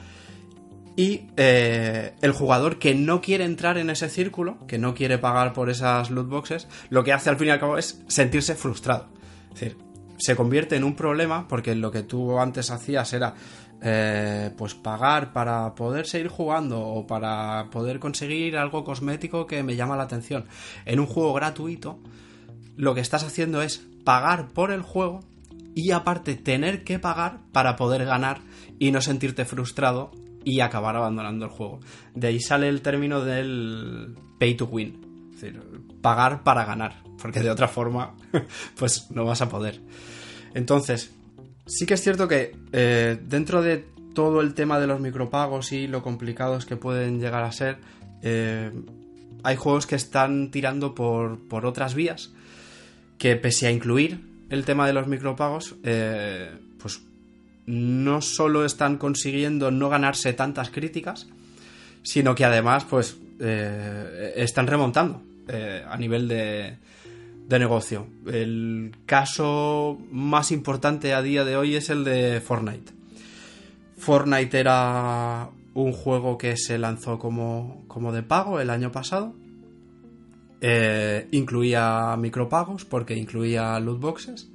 Y 0.97 1.27
eh, 1.37 2.15
el 2.21 2.33
jugador 2.33 2.79
que 2.79 2.93
no 2.95 3.21
quiere 3.21 3.45
entrar 3.45 3.77
en 3.77 3.89
ese 3.89 4.09
círculo, 4.09 4.57
que 4.67 4.77
no 4.77 4.93
quiere 4.93 5.17
pagar 5.17 5.53
por 5.53 5.69
esas 5.69 6.09
loot 6.09 6.27
boxes, 6.27 6.67
lo 6.89 7.05
que 7.05 7.13
hace 7.13 7.29
al 7.29 7.37
fin 7.37 7.47
y 7.47 7.51
al 7.51 7.59
cabo 7.61 7.77
es 7.77 8.03
sentirse 8.07 8.55
frustrado. 8.55 9.18
Es 9.53 9.59
decir, 9.59 9.77
se 10.17 10.35
convierte 10.35 10.75
en 10.75 10.83
un 10.83 10.95
problema 10.95 11.47
porque 11.47 11.75
lo 11.75 11.91
que 11.91 12.03
tú 12.03 12.39
antes 12.39 12.71
hacías 12.71 13.13
era 13.13 13.33
eh, 13.81 14.51
pues 14.57 14.75
pagar 14.75 15.31
para 15.31 15.73
poder 15.75 16.05
seguir 16.05 16.27
jugando 16.27 16.81
o 16.81 17.07
para 17.07 17.69
poder 17.71 17.99
conseguir 17.99 18.57
algo 18.57 18.83
cosmético 18.83 19.47
que 19.47 19.63
me 19.63 19.75
llama 19.75 19.95
la 19.95 20.03
atención. 20.03 20.45
En 20.85 20.99
un 20.99 21.05
juego 21.05 21.33
gratuito, 21.33 21.99
lo 22.75 22.93
que 22.93 23.01
estás 23.01 23.23
haciendo 23.23 23.61
es 23.61 23.85
pagar 24.03 24.49
por 24.49 24.71
el 24.71 24.81
juego 24.81 25.21
y 25.75 25.91
aparte 25.91 26.35
tener 26.35 26.83
que 26.83 26.99
pagar 26.99 27.39
para 27.53 27.77
poder 27.77 28.05
ganar 28.05 28.41
y 28.79 28.91
no 28.91 29.01
sentirte 29.01 29.45
frustrado 29.45 30.11
y 30.43 30.59
acabar 30.59 30.95
abandonando 30.95 31.45
el 31.45 31.51
juego. 31.51 31.79
De 32.13 32.27
ahí 32.27 32.39
sale 32.39 32.67
el 32.67 32.81
término 32.81 33.21
del 33.23 34.17
pay 34.39 34.55
to 34.55 34.65
win. 34.65 35.29
Es 35.33 35.41
decir, 35.41 35.61
pagar 36.01 36.43
para 36.43 36.65
ganar, 36.65 37.01
porque 37.21 37.39
de 37.39 37.49
otra 37.49 37.67
forma, 37.67 38.15
pues 38.77 39.11
no 39.11 39.25
vas 39.25 39.41
a 39.41 39.49
poder. 39.49 39.79
Entonces, 40.53 41.11
sí 41.69 41.85
que 41.85 41.93
es 41.93 42.01
cierto 42.01 42.27
que 42.27 42.55
eh, 42.71 43.17
dentro 43.21 43.61
de 43.61 43.85
todo 44.13 44.41
el 44.41 44.53
tema 44.53 44.79
de 44.79 44.87
los 44.87 44.99
micropagos 44.99 45.71
y 45.71 45.87
lo 45.87 46.01
complicados 46.01 46.65
que 46.65 46.75
pueden 46.75 47.19
llegar 47.19 47.43
a 47.43 47.51
ser, 47.51 47.77
eh, 48.21 48.71
hay 49.43 49.55
juegos 49.55 49.85
que 49.85 49.95
están 49.95 50.51
tirando 50.51 50.93
por, 50.95 51.47
por, 51.47 51.65
otras 51.65 51.93
vías 51.93 52.31
que 53.17 53.35
pese 53.35 53.67
a 53.67 53.71
incluir 53.71 54.19
el 54.49 54.65
tema 54.65 54.87
de 54.87 54.93
los 54.93 55.07
micropagos, 55.07 55.75
eh, 55.83 56.49
pues 56.79 57.01
no 57.65 58.21
solo 58.21 58.65
están 58.65 58.97
consiguiendo 58.97 59.69
no 59.71 59.89
ganarse 59.89 60.33
tantas 60.33 60.71
críticas, 60.71 61.27
sino 62.01 62.33
que 62.33 62.45
además 62.45 62.85
pues 62.89 63.17
están 63.39 64.67
remontando 64.67 65.21
a 65.87 65.95
nivel 65.97 66.27
de, 66.27 66.77
de 67.49 67.59
negocio. 67.59 68.07
El 68.27 68.95
caso 69.05 69.97
más 70.11 70.51
importante 70.51 71.13
a 71.13 71.21
día 71.21 71.43
de 71.43 71.57
hoy 71.57 71.75
es 71.75 71.89
el 71.89 72.03
de 72.03 72.39
Fortnite. 72.39 72.93
Fortnite 73.97 74.59
era 74.59 75.49
un 75.73 75.91
juego 75.91 76.37
que 76.37 76.55
se 76.55 76.77
lanzó 76.77 77.19
como, 77.19 77.83
como 77.87 78.13
de 78.13 78.23
pago 78.23 78.59
el 78.59 78.69
año 78.69 78.91
pasado. 78.91 79.35
Eh, 80.61 81.27
incluía 81.31 82.15
micropagos 82.17 82.85
porque 82.85 83.15
incluía 83.15 83.79
loot 83.79 83.99
boxes. 83.99 84.49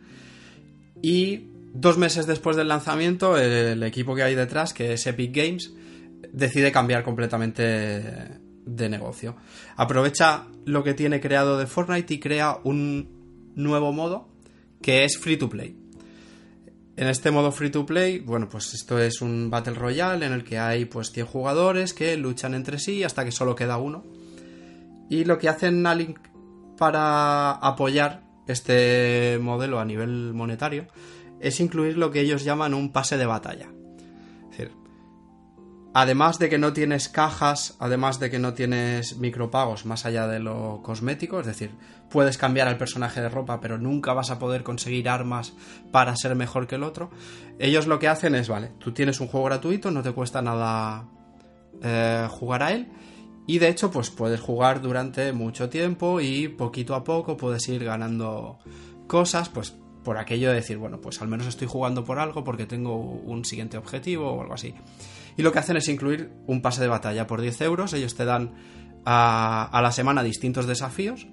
Y 1.03 1.51
Dos 1.77 1.99
meses 1.99 2.29
después 2.29 2.57
del 2.57 2.69
lanzamiento, 2.69 3.37
el 3.37 3.83
equipo 3.83 4.15
que 4.15 4.23
hay 4.23 4.37
detrás, 4.37 4.73
que 4.73 4.93
es 4.93 5.05
Epic 5.09 5.35
Games, 5.35 5.75
decide 6.33 6.71
cambiar 6.71 7.03
completamente 7.03 8.39
de 8.65 8.89
negocio. 8.89 9.37
Aprovecha 9.77 10.47
lo 10.65 10.83
que 10.85 10.95
tiene 10.95 11.21
creado 11.21 11.59
de 11.59 11.67
Fortnite 11.67 12.15
y 12.15 12.21
crea 12.21 12.59
un 12.65 13.53
nuevo 13.55 13.93
modo 13.93 14.29
que 14.81 15.05
es 15.05 15.19
free 15.19 15.37
to 15.37 15.49
play. 15.49 15.77
En 16.97 17.09
este 17.09 17.31
modo 17.31 17.51
free 17.51 17.71
to 17.71 17.85
play, 17.85 18.21
bueno, 18.21 18.49
pues 18.49 18.73
esto 18.73 18.99
es 18.99 19.21
un 19.21 19.51
Battle 19.51 19.75
Royale 19.75 20.27
en 20.27 20.33
el 20.33 20.45
que 20.45 20.59
hay 20.59 20.85
pues 20.85 21.11
100 21.11 21.27
jugadores 21.27 21.93
que 21.93 22.17
luchan 22.17 22.55
entre 22.55 22.79
sí 22.79 23.03
hasta 23.03 23.25
que 23.25 23.33
solo 23.33 23.57
queda 23.57 23.79
uno. 23.79 24.05
Y 25.11 25.25
lo 25.25 25.39
que 25.39 25.49
hacen 25.49 25.83
Nalink 25.83 26.19
para 26.79 27.53
apoyar 27.53 28.23
este 28.47 29.39
modelo 29.41 29.81
a 29.81 29.85
nivel 29.85 30.35
monetario 30.35 30.87
es 31.41 31.61
incluir 31.61 31.99
lo 31.99 32.11
que 32.11 32.21
ellos 32.21 32.45
llaman 32.45 32.75
un 32.75 32.93
pase 32.93 33.17
de 33.17 33.27
batalla. 33.27 33.69
Además 35.97 36.41
de 36.41 36.49
que 36.49 36.59
no 36.59 36.73
tienes 36.73 37.09
cajas, 37.09 37.77
además 37.79 38.19
de 38.19 38.29
que 38.29 38.41
no 38.41 38.53
tienes 38.53 39.17
micropagos 39.17 39.87
más 39.87 40.05
allá 40.05 40.27
de 40.27 40.41
lo 40.41 40.83
cosmético, 40.83 41.39
es 41.39 41.47
decir, 41.47 41.71
puedes 42.11 42.37
cambiar 42.37 42.67
al 42.67 42.77
personaje 42.77 43.21
de 43.21 43.29
ropa, 43.29 43.61
pero 43.61 43.79
nunca 43.79 44.13
vas 44.13 44.33
a 44.33 44.41
poder 44.41 44.65
conseguir 44.65 45.09
armas 45.09 45.53
para 45.93 46.17
ser 46.17 46.35
mejor 46.35 46.67
que 46.67 46.75
el 46.75 46.83
otro. 46.83 47.11
Ellos 47.61 47.87
lo 47.87 48.01
que 48.01 48.09
hacen 48.09 48.35
es, 48.35 48.49
vale, 48.49 48.73
tú 48.81 48.91
tienes 48.91 49.21
un 49.21 49.29
juego 49.29 49.47
gratuito, 49.47 49.93
no 49.93 50.03
te 50.03 50.11
cuesta 50.11 50.43
nada 50.43 51.09
eh, 51.81 52.27
jugar 52.29 52.65
a 52.65 52.73
él. 52.73 52.89
Y 53.47 53.61
de 53.61 53.69
hecho, 53.69 53.93
pues 53.93 54.11
puedes 54.11 54.41
jugar 54.41 54.81
durante 54.81 55.33
mucho 55.33 55.69
tiempo 55.69 56.21
y 56.21 56.49
poquito 56.49 56.97
a 56.97 57.05
poco 57.05 57.37
puedes 57.37 57.69
ir 57.69 57.85
ganando 57.85 58.59
cosas, 59.07 59.49
pues 59.49 59.77
por 60.03 60.19
aquello 60.19 60.49
de 60.49 60.57
decir, 60.57 60.77
bueno, 60.77 61.01
pues 61.01 61.23
al 61.23 61.29
menos 61.29 61.47
estoy 61.47 61.69
jugando 61.69 62.05
por 62.05 62.19
algo 62.19 62.43
porque 62.43 62.67
tengo 62.67 62.97
un 62.97 63.45
siguiente 63.45 63.77
objetivo 63.77 64.33
o 64.33 64.43
algo 64.43 64.55
así. 64.55 64.75
Y 65.37 65.43
lo 65.43 65.53
que 65.53 65.59
hacen 65.59 65.77
es 65.77 65.89
incluir 65.89 66.31
un 66.47 66.63
pase 66.63 66.81
de 66.81 66.89
batalla 66.89 67.27
por 67.27 67.41
10 67.41 67.61
euros, 67.63 67.93
ellos 67.93 68.15
te 68.15 68.25
dan 68.25 68.53
a, 69.05 69.81
la 69.83 69.93
semana 69.93 70.23
distintos 70.23 70.67
desafíos, 70.67 71.27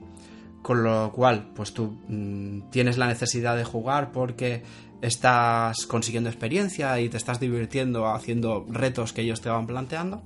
con 0.62 0.84
lo 0.84 1.12
cual, 1.12 1.52
pues 1.56 1.74
tú 1.74 2.00
mm, 2.08 2.70
tienes 2.70 2.98
la 2.98 3.08
necesidad 3.08 3.56
de 3.56 3.64
jugar 3.64 4.12
porque 4.12 4.64
estás 5.02 5.86
consiguiendo 5.88 6.30
experiencia 6.30 7.00
y 7.00 7.10
te 7.10 7.18
estás 7.18 7.40
divirtiendo 7.40 8.08
haciendo 8.08 8.66
retos 8.70 9.14
que 9.14 9.22
ellos 9.22 9.42
te 9.42 9.50
van 9.50 9.68
planteando. 9.68 10.24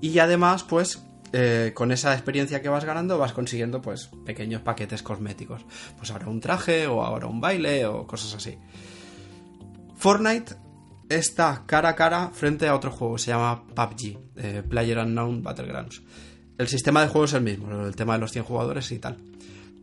Y 0.00 0.18
además, 0.18 0.64
pues 0.64 1.02
eh, 1.32 1.72
con 1.74 1.92
esa 1.92 2.12
experiencia 2.12 2.60
que 2.60 2.68
vas 2.68 2.84
ganando 2.84 3.16
vas 3.16 3.32
consiguiendo 3.32 3.80
pues 3.80 4.10
pequeños 4.26 4.60
paquetes 4.60 5.02
cosméticos. 5.02 5.64
Pues 5.96 6.10
ahora 6.10 6.28
un 6.28 6.40
traje 6.40 6.86
o 6.86 7.02
ahora 7.02 7.26
un 7.26 7.40
baile 7.40 7.86
o 7.86 8.06
cosas 8.06 8.34
así. 8.34 8.58
Fortnite 9.96 10.56
está 11.08 11.64
cara 11.66 11.90
a 11.90 11.96
cara 11.96 12.30
frente 12.32 12.68
a 12.68 12.74
otro 12.74 12.90
juego, 12.90 13.18
se 13.18 13.30
llama 13.30 13.64
PUBG, 13.74 14.18
eh, 14.36 14.62
Player 14.68 14.98
Unknown 14.98 15.42
Battlegrounds. 15.42 16.02
El 16.58 16.68
sistema 16.68 17.02
de 17.02 17.08
juego 17.08 17.24
es 17.24 17.32
el 17.32 17.42
mismo, 17.42 17.84
el 17.84 17.96
tema 17.96 18.14
de 18.14 18.20
los 18.20 18.32
100 18.32 18.44
jugadores 18.44 18.90
y 18.92 18.98
tal. 18.98 19.18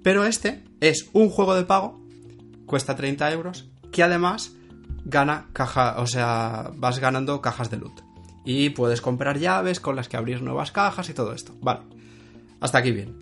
Pero 0.03 0.23
este 0.23 0.63
es 0.79 1.09
un 1.13 1.29
juego 1.29 1.55
de 1.55 1.65
pago, 1.65 1.99
cuesta 2.65 2.95
30 2.95 3.31
euros, 3.31 3.69
que 3.91 4.03
además 4.03 4.53
gana 5.05 5.47
caja, 5.53 5.99
o 5.99 6.07
sea, 6.07 6.71
vas 6.75 6.99
ganando 6.99 7.41
cajas 7.41 7.69
de 7.69 7.77
loot. 7.77 8.01
Y 8.45 8.69
puedes 8.69 9.01
comprar 9.01 9.39
llaves 9.39 9.79
con 9.79 9.95
las 9.95 10.07
que 10.07 10.17
abrir 10.17 10.41
nuevas 10.41 10.71
cajas 10.71 11.09
y 11.09 11.13
todo 11.13 11.33
esto. 11.33 11.53
Vale. 11.61 11.81
Hasta 12.61 12.77
aquí 12.77 12.91
bien. 12.91 13.15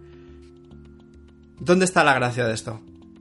¿Dónde 1.60 1.86
está 1.86 2.03
la 2.03 2.13
gracia 2.13 2.45
de 2.45 2.53
esto? 2.53 2.79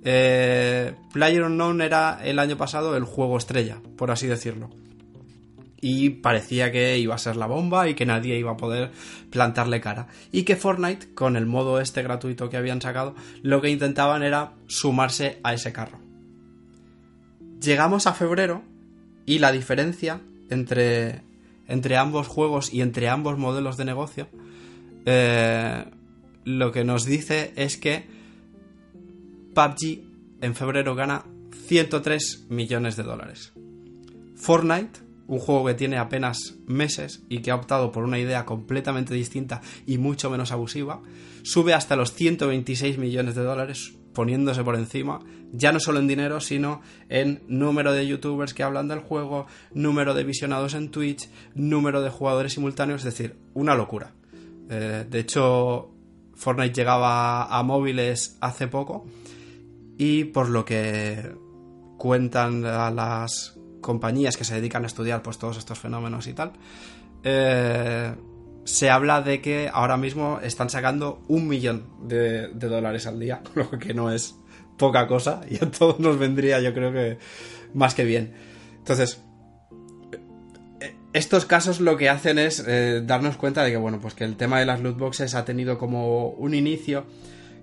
Eh, 0.09 0.95
Player 1.12 1.42
Unknown 1.42 1.81
era 1.81 2.21
el 2.23 2.38
año 2.38 2.57
pasado 2.57 2.97
el 2.97 3.03
juego 3.03 3.37
estrella, 3.37 3.81
por 3.97 4.12
así 4.12 4.29
decirlo. 4.29 4.71
Y 5.81 6.11
parecía 6.11 6.71
que 6.71 6.97
iba 6.99 7.16
a 7.16 7.19
ser 7.19 7.35
la 7.37 7.47
bomba 7.47 7.88
y 7.88 7.95
que 7.95 8.07
nadie 8.07 8.38
iba 8.38 8.53
a 8.53 8.57
poder 8.57 8.92
plantarle 9.31 9.81
cara. 9.81 10.07
Y 10.31 10.45
que 10.45 10.55
Fortnite, 10.57 11.12
con 11.12 11.37
el 11.37 11.47
modo 11.47 11.81
este 11.81 12.03
gratuito 12.03 12.49
que 12.49 12.57
habían 12.57 12.81
sacado, 12.81 13.16
lo 13.42 13.61
que 13.61 13.71
intentaban 13.71 14.23
era 14.23 14.53
sumarse 14.69 15.40
a 15.42 15.53
ese 15.55 15.73
carro. 15.73 15.99
Llegamos 17.61 18.07
a 18.07 18.14
febrero 18.14 18.62
y 19.27 19.40
la 19.40 19.51
diferencia 19.51 20.21
entre, 20.51 21.23
entre 21.66 21.97
ambos 21.97 22.29
juegos 22.29 22.73
y 22.73 22.81
entre 22.81 23.09
ambos 23.09 23.37
modelos 23.38 23.77
de 23.77 23.85
negocio 23.85 24.29
eh, 25.07 25.85
lo 26.45 26.73
que 26.73 26.85
nos 26.85 27.05
dice 27.05 27.53
es 27.57 27.77
que 27.77 28.05
PUBG 29.57 30.03
en 30.42 30.55
febrero 30.55 30.95
gana 30.95 31.25
103 31.66 32.49
millones 32.51 32.95
de 32.97 33.05
dólares. 33.05 33.55
Fortnite, 34.35 35.01
un 35.29 35.38
juego 35.38 35.64
que 35.64 35.73
tiene 35.73 35.97
apenas 35.97 36.57
meses 36.66 37.23
y 37.31 37.38
que 37.38 37.51
ha 37.51 37.55
optado 37.55 37.90
por 37.90 38.05
una 38.05 38.19
idea 38.19 38.45
completamente 38.45 39.14
distinta 39.14 39.62
y 39.87 39.97
mucho 39.97 40.29
menos 40.29 40.53
abusiva, 40.53 41.01
sube 41.42 41.73
hasta 41.73 41.97
los 41.97 42.12
126 42.12 42.99
millones 42.99 43.35
de 43.35 43.45
dólares 43.45 43.95
poniéndose 44.12 44.62
por 44.62 44.77
encima, 44.77 45.21
ya 45.53 45.73
no 45.73 45.81
solo 45.81 46.01
en 46.01 46.07
dinero, 46.07 46.40
sino 46.40 46.83
en 47.09 47.42
número 47.49 47.95
de 47.95 48.07
youtubers 48.07 48.53
que 48.53 48.62
hablan 48.62 48.88
del 48.88 49.01
juego, 49.01 49.47
número 49.73 50.12
de 50.12 50.25
visionados 50.25 50.75
en 50.75 50.90
Twitch, 50.90 51.31
número 51.55 52.03
de 52.03 52.11
jugadores 52.11 52.53
simultáneos, 52.53 53.07
es 53.07 53.16
decir, 53.16 53.37
una 53.55 53.75
locura. 53.75 54.12
Eh, 54.69 55.07
de 55.09 55.19
hecho, 55.19 55.95
Fortnite 56.35 56.75
llegaba 56.75 57.45
a 57.45 57.62
móviles 57.62 58.37
hace 58.42 58.69
poco 58.69 59.07
y 59.99 60.25
por 60.25 60.49
lo 60.49 60.65
que 60.65 61.35
cuentan 61.99 62.65
a 62.65 62.91
las 62.91 63.59
compañías 63.81 64.37
que 64.37 64.45
se 64.45 64.55
dedican 64.55 64.85
a 64.85 64.87
estudiar 64.87 65.23
pues 65.23 65.39
todos 65.39 65.57
estos 65.59 65.79
fenómenos 65.79 66.27
y 66.27 66.33
tal, 66.33 66.53
eh, 67.23 68.15
se 68.65 68.91
habla 68.91 69.23
de 69.23 69.41
que 69.41 69.71
ahora 69.73 69.97
mismo 69.97 70.41
están 70.43 70.71
sacando 70.71 71.23
un 71.29 71.47
millón 71.47 71.87
de, 72.03 72.49
de, 72.49 72.69
dólares 72.69 73.07
al 73.07 73.21
día, 73.21 73.43
lo 73.55 73.71
que 73.71 73.95
no 73.95 74.11
es 74.11 74.35
poca 74.77 75.07
cosa 75.07 75.41
y 75.49 75.57
a 75.57 75.71
todos 75.71 75.99
nos 76.01 76.19
vendría 76.19 76.61
yo 76.61 76.75
creo 76.75 76.93
que 76.93 77.19
más 77.75 77.95
que 77.95 78.05
bien. 78.05 78.35
Entonces, 78.79 79.21
estos 81.17 81.47
casos 81.47 81.81
lo 81.81 81.97
que 81.97 82.11
hacen 82.11 82.39
es 82.39 82.63
eh, 82.67 83.03
darnos 83.05 83.37
cuenta 83.37 83.65
de 83.65 83.71
que, 83.71 83.79
bueno, 83.79 83.99
pues 84.01 84.15
que 84.15 84.25
el 84.25 84.37
tema 84.37 84.59
de 84.59 84.67
las 84.67 84.81
loot 84.81 84.99
boxes 84.99 85.35
ha 85.35 85.47
tenido 85.47 85.79
como 85.79 86.29
un 86.29 86.53
inicio 86.53 87.07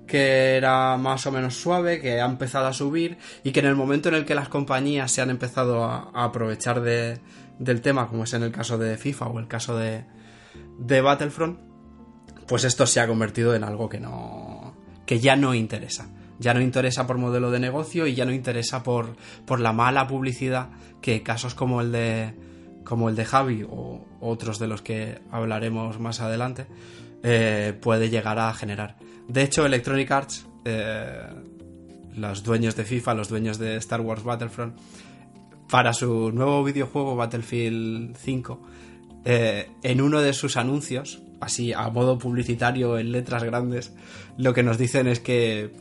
que 0.07 0.57
era 0.57 0.97
más 0.97 1.25
o 1.25 1.31
menos 1.31 1.55
suave, 1.55 2.01
que 2.01 2.21
ha 2.21 2.25
empezado 2.25 2.67
a 2.67 2.73
subir 2.73 3.17
y 3.43 3.51
que 3.51 3.61
en 3.61 3.67
el 3.67 3.75
momento 3.75 4.09
en 4.09 4.15
el 4.15 4.25
que 4.25 4.35
las 4.35 4.49
compañías 4.49 5.11
se 5.11 5.21
han 5.21 5.29
empezado 5.29 5.83
a, 5.85 6.11
aprovechar 6.13 6.81
de, 6.81 7.19
del 7.59 7.81
tema, 7.81 8.07
como 8.07 8.23
es 8.25 8.33
en 8.33 8.43
el 8.43 8.51
caso 8.51 8.77
de 8.77 8.97
FIFA 8.97 9.27
o 9.27 9.39
el 9.39 9.47
caso 9.47 9.77
de, 9.77 10.05
de 10.79 11.01
Battlefront, 11.01 11.59
pues 12.47 12.63
esto 12.65 12.85
se 12.85 12.99
ha 12.99 13.07
convertido 13.07 13.55
en 13.55 13.63
algo 13.63 13.89
que 13.89 13.99
no 13.99 14.75
que 15.05 15.19
ya 15.19 15.35
no 15.35 15.53
interesa. 15.53 16.09
Ya 16.39 16.53
no 16.53 16.61
interesa 16.61 17.05
por 17.07 17.17
modelo 17.17 17.51
de 17.51 17.59
negocio 17.59 18.07
y 18.07 18.15
ya 18.15 18.25
no 18.25 18.33
interesa 18.33 18.83
por, 18.83 19.15
por 19.45 19.59
la 19.59 19.71
mala 19.71 20.07
publicidad 20.07 20.69
que 21.01 21.23
casos 21.23 21.55
como 21.55 21.81
el 21.81 21.91
de 21.91 22.33
como 22.83 23.07
el 23.07 23.15
de 23.15 23.23
Javi 23.23 23.65
o 23.69 24.05
otros 24.19 24.59
de 24.59 24.67
los 24.67 24.81
que 24.81 25.21
hablaremos 25.31 25.99
más 25.99 26.19
adelante, 26.19 26.67
eh, 27.23 27.73
puede 27.81 28.09
llegar 28.09 28.37
a 28.37 28.53
generar. 28.53 28.97
De 29.29 29.43
hecho, 29.43 29.65
Electronic 29.65 30.11
Arts, 30.11 30.45
eh, 30.65 31.25
los 32.15 32.43
dueños 32.43 32.75
de 32.75 32.83
FIFA, 32.83 33.13
los 33.13 33.29
dueños 33.29 33.57
de 33.57 33.77
Star 33.77 34.01
Wars 34.01 34.23
Battlefront, 34.23 34.77
para 35.69 35.93
su 35.93 36.31
nuevo 36.33 36.63
videojuego 36.65 37.15
Battlefield 37.15 38.17
5, 38.17 38.61
eh, 39.23 39.71
en 39.81 40.01
uno 40.01 40.21
de 40.21 40.33
sus 40.33 40.57
anuncios, 40.57 41.21
así 41.39 41.71
a 41.71 41.89
modo 41.89 42.17
publicitario 42.17 42.97
en 42.97 43.13
letras 43.13 43.43
grandes, 43.45 43.93
lo 44.37 44.53
que 44.53 44.63
nos 44.63 44.77
dicen 44.77 45.07
es 45.07 45.21
que 45.21 45.73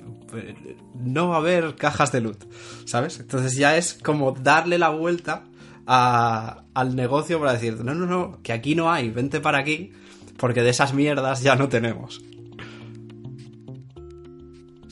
no 0.95 1.29
va 1.29 1.37
a 1.37 1.39
haber 1.39 1.75
cajas 1.75 2.13
de 2.13 2.21
loot, 2.21 2.45
¿sabes? 2.87 3.19
Entonces 3.19 3.57
ya 3.57 3.77
es 3.77 3.95
como 3.95 4.33
darle 4.33 4.79
la 4.79 4.91
vuelta 4.91 5.45
al 5.87 6.95
negocio 6.97 7.41
para 7.41 7.55
decir, 7.55 7.85
no, 7.85 7.95
no, 7.95 8.07
no, 8.07 8.41
que 8.43 8.53
aquí 8.53 8.77
no 8.77 8.93
hay, 8.93 9.11
vente 9.11 9.41
para 9.41 9.59
aquí, 9.59 9.93
porque 10.37 10.63
de 10.63 10.71
esas 10.71 10.95
mierdas 10.95 11.43
ya 11.43 11.57
no 11.57 11.69
tenemos. 11.69 12.23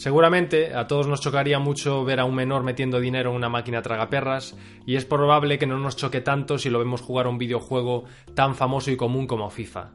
Seguramente 0.01 0.75
a 0.75 0.87
todos 0.87 1.07
nos 1.09 1.21
chocaría 1.21 1.59
mucho 1.59 2.07
ver 2.07 2.21
a 2.21 2.25
un 2.25 2.35
menor 2.35 2.63
metiendo 2.63 3.01
dinero 3.01 3.31
en 3.31 3.37
una 3.37 3.51
máquina 3.51 3.83
tragaperras, 3.83 4.57
y 4.87 4.97
es 4.97 5.05
probable 5.05 5.59
que 5.59 5.67
no 5.67 5.79
nos 5.79 5.95
choque 5.97 6.23
tanto 6.23 6.57
si 6.57 6.71
lo 6.71 6.79
vemos 6.79 7.03
jugar 7.03 7.27
a 7.27 7.29
un 7.29 7.37
videojuego 7.37 8.05
tan 8.35 8.55
famoso 8.55 8.91
y 8.91 8.97
común 8.97 9.27
como 9.27 9.51
FIFA. 9.51 9.91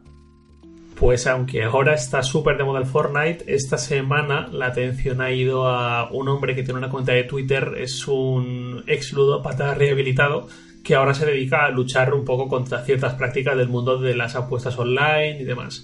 Pues 0.96 1.26
aunque 1.26 1.64
ahora 1.64 1.96
está 1.96 2.22
súper 2.22 2.56
de 2.56 2.64
moda 2.64 2.80
el 2.80 2.86
Fortnite, 2.86 3.46
esta 3.48 3.80
semana 3.80 4.48
la 4.52 4.68
atención 4.68 5.22
ha 5.22 5.32
ido 5.32 5.68
a 5.68 6.10
un 6.12 6.30
hombre 6.30 6.56
que 6.56 6.62
tiene 6.62 6.78
una 6.78 6.92
cuenta 6.92 7.12
de 7.12 7.24
Twitter, 7.24 7.74
es 7.80 8.08
un 8.08 8.84
ex 8.86 9.12
ludópata 9.12 9.74
rehabilitado, 9.74 10.48
que 10.86 10.94
ahora 10.94 11.16
se 11.16 11.26
dedica 11.26 11.66
a 11.66 11.72
luchar 11.72 12.14
un 12.14 12.24
poco 12.24 12.48
contra 12.48 12.86
ciertas 12.86 13.16
prácticas 13.16 13.58
del 13.58 13.68
mundo 13.68 13.98
de 13.98 14.16
las 14.16 14.36
apuestas 14.36 14.78
online 14.78 15.42
y 15.42 15.44
demás. 15.44 15.84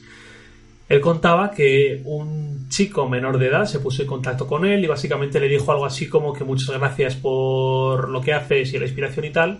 Él 0.87 1.01
contaba 1.01 1.49
que 1.51 2.01
un 2.05 2.69
chico 2.69 3.09
menor 3.09 3.39
de 3.39 3.47
edad 3.47 3.65
se 3.65 3.79
puso 3.79 4.03
en 4.03 4.07
contacto 4.07 4.45
con 4.45 4.63
él 4.63 4.83
y 4.83 4.87
básicamente 4.87 5.39
le 5.39 5.47
dijo 5.47 5.71
algo 5.71 5.85
así 5.85 6.07
como 6.07 6.33
que 6.33 6.43
muchas 6.43 6.77
gracias 6.77 7.15
por 7.15 8.09
lo 8.09 8.21
que 8.21 8.33
haces 8.33 8.73
y 8.73 8.77
la 8.77 8.85
inspiración 8.85 9.25
y 9.25 9.31
tal. 9.31 9.59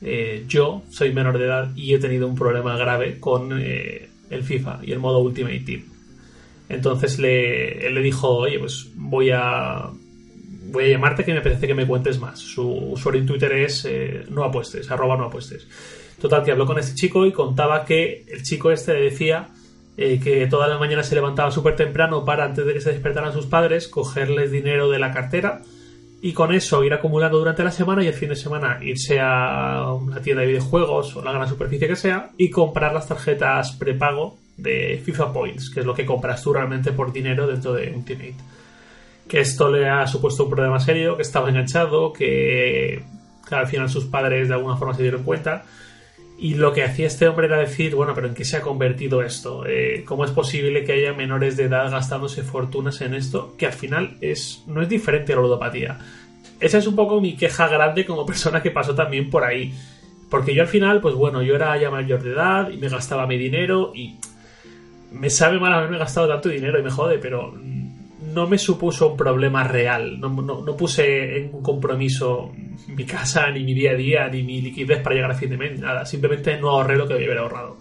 Eh, 0.00 0.44
yo 0.46 0.82
soy 0.88 1.12
menor 1.12 1.38
de 1.38 1.46
edad 1.46 1.72
y 1.74 1.92
he 1.92 1.98
tenido 1.98 2.28
un 2.28 2.36
problema 2.36 2.76
grave 2.76 3.18
con 3.18 3.58
eh, 3.60 4.08
el 4.30 4.44
FIFA 4.44 4.80
y 4.84 4.92
el 4.92 5.00
modo 5.00 5.18
Ultimate 5.18 5.60
Team. 5.60 5.82
Entonces 6.68 7.18
le, 7.18 7.86
él 7.86 7.94
le 7.94 8.02
dijo, 8.02 8.28
oye, 8.28 8.60
pues 8.60 8.88
voy 8.94 9.30
a 9.32 9.90
voy 10.70 10.84
a 10.84 10.88
llamarte 10.88 11.24
que 11.24 11.32
me 11.32 11.40
apetece 11.40 11.66
que 11.66 11.74
me 11.74 11.86
cuentes 11.86 12.18
más. 12.18 12.38
Su 12.38 12.68
usuario 12.68 13.20
en 13.20 13.26
Twitter 13.26 13.52
es 13.52 13.84
eh, 13.84 14.24
no 14.30 14.44
apuestes, 14.44 14.90
arroba 14.90 15.16
no 15.16 15.24
apuestes. 15.24 15.66
Total, 16.20 16.42
que 16.42 16.52
habló 16.52 16.66
con 16.66 16.78
este 16.78 16.94
chico 16.94 17.26
y 17.26 17.32
contaba 17.32 17.84
que 17.84 18.24
el 18.28 18.42
chico 18.42 18.70
este 18.70 18.92
decía 18.92 19.48
eh, 19.96 20.18
que 20.22 20.46
todas 20.46 20.68
las 20.68 20.80
mañanas 20.80 21.06
se 21.06 21.14
levantaba 21.14 21.50
súper 21.50 21.76
temprano 21.76 22.24
para, 22.24 22.44
antes 22.44 22.64
de 22.66 22.72
que 22.72 22.80
se 22.80 22.92
despertaran 22.92 23.32
sus 23.32 23.46
padres, 23.46 23.88
cogerles 23.88 24.50
dinero 24.50 24.90
de 24.90 24.98
la 24.98 25.12
cartera 25.12 25.62
y 26.22 26.32
con 26.32 26.54
eso 26.54 26.82
ir 26.82 26.94
acumulando 26.94 27.38
durante 27.38 27.62
la 27.62 27.70
semana 27.70 28.02
y 28.02 28.06
el 28.06 28.14
fin 28.14 28.30
de 28.30 28.36
semana 28.36 28.78
irse 28.82 29.20
a 29.20 29.92
una 29.92 30.20
tienda 30.20 30.40
de 30.42 30.48
videojuegos 30.48 31.14
o 31.16 31.22
la 31.22 31.32
gran 31.32 31.48
superficie 31.48 31.86
que 31.86 31.96
sea 31.96 32.30
y 32.38 32.50
comprar 32.50 32.94
las 32.94 33.06
tarjetas 33.06 33.72
prepago 33.72 34.38
de 34.56 35.00
FIFA 35.04 35.32
Points, 35.32 35.70
que 35.70 35.80
es 35.80 35.86
lo 35.86 35.94
que 35.94 36.06
compras 36.06 36.42
tú 36.42 36.54
realmente 36.54 36.92
por 36.92 37.12
dinero 37.12 37.46
dentro 37.46 37.74
de 37.74 37.92
Ultimate 37.94 38.36
que 39.28 39.40
esto 39.40 39.70
le 39.70 39.88
ha 39.88 40.06
supuesto 40.06 40.44
un 40.44 40.50
problema 40.50 40.78
serio, 40.78 41.16
que 41.16 41.22
estaba 41.22 41.48
enganchado, 41.48 42.12
que, 42.12 43.02
al 43.50 43.66
final 43.66 43.88
sus 43.88 44.04
padres 44.04 44.48
de 44.48 44.54
alguna 44.54 44.76
forma 44.76 44.94
se 44.94 45.02
dieron 45.02 45.22
cuenta. 45.22 45.64
Y 46.38 46.54
lo 46.54 46.72
que 46.72 46.84
hacía 46.84 47.06
este 47.06 47.26
hombre 47.28 47.46
era 47.46 47.58
decir, 47.58 47.94
bueno, 47.94 48.12
pero 48.14 48.28
¿en 48.28 48.34
qué 48.34 48.44
se 48.44 48.58
ha 48.58 48.60
convertido 48.60 49.22
esto? 49.22 49.64
Eh, 49.66 50.04
¿Cómo 50.04 50.24
es 50.24 50.30
posible 50.32 50.84
que 50.84 50.92
haya 50.92 51.14
menores 51.14 51.56
de 51.56 51.64
edad 51.64 51.90
gastándose 51.90 52.42
fortunas 52.42 53.00
en 53.00 53.14
esto? 53.14 53.54
Que 53.56 53.66
al 53.66 53.72
final 53.72 54.18
es, 54.20 54.62
no 54.66 54.82
es 54.82 54.88
diferente 54.88 55.32
a 55.32 55.36
la 55.36 55.42
ludopatía. 55.42 55.98
Esa 56.60 56.78
es 56.78 56.86
un 56.86 56.94
poco 56.94 57.20
mi 57.20 57.36
queja 57.36 57.68
grande 57.68 58.04
como 58.04 58.26
persona 58.26 58.62
que 58.62 58.70
pasó 58.70 58.94
también 58.94 59.30
por 59.30 59.44
ahí. 59.44 59.72
Porque 60.28 60.54
yo 60.54 60.62
al 60.62 60.68
final, 60.68 61.00
pues 61.00 61.14
bueno, 61.14 61.42
yo 61.42 61.54
era 61.54 61.76
ya 61.78 61.90
mayor 61.90 62.22
de 62.22 62.32
edad 62.32 62.68
y 62.70 62.76
me 62.76 62.88
gastaba 62.88 63.26
mi 63.26 63.38
dinero 63.38 63.92
y 63.94 64.16
me 65.12 65.30
sabe 65.30 65.58
mal 65.58 65.72
haberme 65.72 65.98
gastado 65.98 66.28
tanto 66.28 66.48
dinero 66.48 66.78
y 66.78 66.82
me 66.82 66.90
jode, 66.90 67.18
pero 67.18 67.54
no 68.36 68.46
me 68.46 68.58
supuso 68.58 69.12
un 69.12 69.16
problema 69.16 69.64
real. 69.64 70.20
No, 70.20 70.76
puse 70.76 71.38
en 71.38 71.54
un 71.54 71.62
compromiso 71.62 72.52
mi 72.88 73.06
casa, 73.06 73.50
ni 73.50 73.64
mi 73.64 73.72
día 73.72 73.92
a 73.92 73.94
día, 73.94 74.28
ni 74.28 74.42
mi 74.42 74.60
liquidez 74.60 75.00
para 75.00 75.14
llegar 75.14 75.30
a 75.30 75.34
fin 75.34 75.48
de 75.48 75.56
mes, 75.56 75.80
nada. 75.80 76.04
Simplemente 76.04 76.58
no 76.58 76.68
ahorré 76.68 76.96
lo 76.96 77.08
que 77.08 77.14
debía 77.14 77.28
haber 77.28 77.38
ahorrado. 77.38 77.78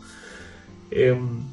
Em, 0.89 1.43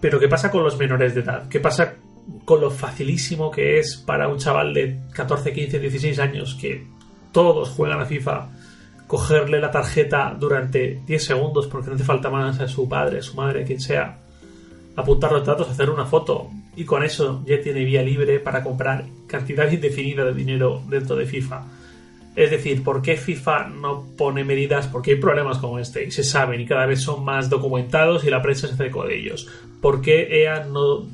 pero 0.00 0.20
¿qué 0.20 0.28
pasa 0.28 0.48
con 0.48 0.62
los 0.62 0.78
menores 0.78 1.12
de 1.16 1.22
edad? 1.22 1.48
¿Qué 1.48 1.58
pasa 1.58 1.96
con 2.44 2.60
lo 2.60 2.70
facilísimo 2.70 3.50
que 3.50 3.80
es 3.80 3.96
para 3.96 4.28
un 4.28 4.38
chaval 4.38 4.72
de 4.72 5.00
14, 5.12 5.52
15, 5.52 5.80
16 5.80 6.18
años 6.20 6.54
que 6.54 6.86
todos 7.32 7.70
juegan 7.70 8.00
a 8.00 8.06
FIFA? 8.06 8.48
cogerle 9.06 9.60
la 9.60 9.70
tarjeta 9.70 10.34
durante 10.40 11.02
10 11.06 11.22
segundos 11.22 11.66
porque 11.66 11.88
no 11.88 11.94
hace 11.94 12.04
falta 12.04 12.30
más 12.30 12.58
a 12.58 12.66
su 12.66 12.88
padre, 12.88 13.18
a 13.18 13.22
su 13.22 13.36
madre, 13.36 13.62
quien 13.62 13.78
sea, 13.78 14.16
apuntar 14.96 15.30
los 15.30 15.44
datos, 15.44 15.68
hacer 15.68 15.90
una 15.90 16.06
foto 16.06 16.48
y 16.76 16.84
con 16.84 17.04
eso 17.04 17.42
ya 17.46 17.60
tiene 17.60 17.84
vía 17.84 18.02
libre 18.02 18.40
para 18.40 18.62
comprar 18.62 19.04
cantidad 19.26 19.70
indefinida 19.70 20.24
de 20.24 20.34
dinero 20.34 20.82
dentro 20.88 21.16
de 21.16 21.26
FIFA. 21.26 21.64
Es 22.36 22.50
decir, 22.50 22.82
¿por 22.82 23.00
qué 23.00 23.16
FIFA 23.16 23.68
no 23.68 24.06
pone 24.16 24.42
medidas? 24.42 24.88
Porque 24.88 25.12
hay 25.12 25.16
problemas 25.18 25.58
como 25.58 25.78
este 25.78 26.04
y 26.04 26.10
se 26.10 26.24
saben 26.24 26.60
y 26.60 26.66
cada 26.66 26.86
vez 26.86 27.00
son 27.00 27.24
más 27.24 27.48
documentados 27.48 28.24
y 28.24 28.30
la 28.30 28.42
prensa 28.42 28.66
se 28.66 28.74
hace 28.74 28.90
de 28.90 29.16
ellos. 29.16 29.48
¿Por 29.80 30.00
qué 30.00 30.42
EA 30.42 30.64
no 30.64 31.06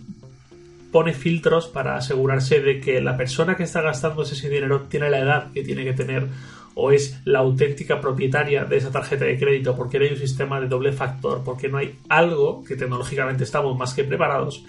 pone 0.90 1.12
filtros 1.12 1.66
para 1.66 1.96
asegurarse 1.96 2.60
de 2.60 2.80
que 2.80 3.00
la 3.00 3.16
persona 3.16 3.56
que 3.56 3.64
está 3.64 3.82
gastando 3.82 4.22
ese 4.22 4.48
dinero 4.48 4.86
tiene 4.88 5.10
la 5.10 5.18
edad 5.18 5.52
que 5.52 5.62
tiene 5.62 5.84
que 5.84 5.92
tener 5.92 6.26
o 6.74 6.90
es 6.90 7.20
la 7.24 7.40
auténtica 7.40 8.00
propietaria 8.00 8.64
de 8.64 8.76
esa 8.76 8.90
tarjeta 8.90 9.24
de 9.24 9.38
crédito? 9.38 9.76
porque 9.76 9.98
no 9.98 10.04
hay 10.06 10.12
un 10.12 10.18
sistema 10.18 10.60
de 10.60 10.68
doble 10.68 10.92
factor? 10.92 11.42
porque 11.44 11.68
no 11.68 11.78
hay 11.78 11.98
algo 12.08 12.64
que 12.64 12.76
tecnológicamente 12.76 13.44
estamos 13.44 13.76
más 13.76 13.94
que 13.94 14.04
preparados 14.04 14.64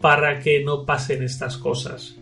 para 0.00 0.40
que 0.40 0.62
no 0.62 0.84
pasen 0.84 1.22
estas 1.22 1.56
cosas? 1.56 2.16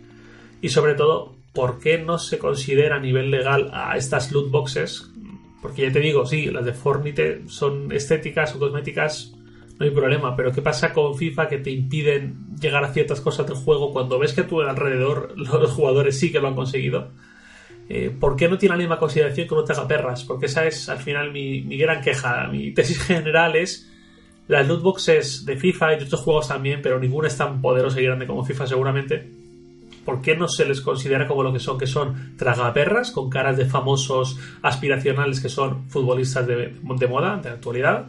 Y 0.61 0.69
sobre 0.69 0.95
todo, 0.95 1.35
¿por 1.53 1.79
qué 1.79 1.97
no 1.97 2.17
se 2.17 2.37
considera 2.37 2.97
a 2.97 2.99
nivel 2.99 3.31
legal 3.31 3.69
a 3.73 3.97
estas 3.97 4.31
loot 4.31 4.49
boxes? 4.49 5.09
Porque 5.61 5.83
ya 5.83 5.91
te 5.91 5.99
digo, 5.99 6.25
sí, 6.25 6.45
las 6.47 6.65
de 6.65 6.73
Fortnite 6.73 7.43
son 7.47 7.91
estéticas 7.91 8.55
o 8.55 8.59
cosméticas, 8.59 9.33
no 9.79 9.85
hay 9.85 9.91
problema, 9.91 10.35
pero 10.35 10.51
¿qué 10.51 10.61
pasa 10.61 10.91
con 10.91 11.15
FIFA 11.15 11.47
que 11.47 11.59
te 11.59 11.69
impiden 11.69 12.57
llegar 12.59 12.83
a 12.83 12.93
ciertas 12.93 13.21
cosas 13.21 13.45
del 13.45 13.57
juego 13.57 13.93
cuando 13.93 14.17
ves 14.17 14.33
que 14.33 14.41
a 14.41 14.47
tu 14.47 14.61
alrededor 14.61 15.33
los 15.37 15.71
jugadores 15.71 16.19
sí 16.19 16.31
que 16.31 16.39
lo 16.39 16.47
han 16.47 16.55
conseguido? 16.55 17.11
Eh, 17.89 18.11
¿Por 18.17 18.35
qué 18.35 18.49
no 18.49 18.57
tiene 18.57 18.75
la 18.75 18.79
misma 18.79 18.99
consideración 18.99 19.47
que 19.47 19.53
un 19.53 19.87
perras? 19.87 20.25
Porque 20.25 20.47
esa 20.47 20.65
es 20.65 20.89
al 20.89 20.97
final 20.97 21.31
mi, 21.31 21.61
mi 21.61 21.77
gran 21.77 22.01
queja. 22.01 22.47
Mi 22.47 22.71
tesis 22.73 23.01
general 23.01 23.55
es 23.55 23.89
las 24.47 24.67
loot 24.67 24.81
boxes 24.81 25.45
de 25.45 25.57
FIFA 25.57 25.93
y 25.93 25.99
de 25.99 26.05
otros 26.05 26.21
juegos 26.21 26.47
también, 26.47 26.81
pero 26.81 26.99
ninguna 26.99 27.27
es 27.27 27.37
tan 27.37 27.61
poderosa 27.61 27.99
y 27.99 28.05
grande 28.05 28.27
como 28.27 28.45
FIFA 28.45 28.67
seguramente 28.67 29.37
¿por 30.07 30.21
qué 30.21 30.37
no 30.37 30.47
se 30.47 30.63
les 30.63 30.79
considera 30.79 31.27
como 31.27 31.43
lo 31.43 31.51
que 31.51 31.59
son? 31.59 31.77
Que 31.77 31.85
son 31.85 32.37
tragaperras 32.37 33.11
con 33.11 33.29
caras 33.29 33.57
de 33.57 33.65
famosos 33.65 34.39
aspiracionales 34.61 35.41
que 35.41 35.49
son 35.49 35.89
futbolistas 35.89 36.47
de, 36.47 36.73
moda, 36.81 37.35
de 37.43 37.49
actualidad. 37.49 38.07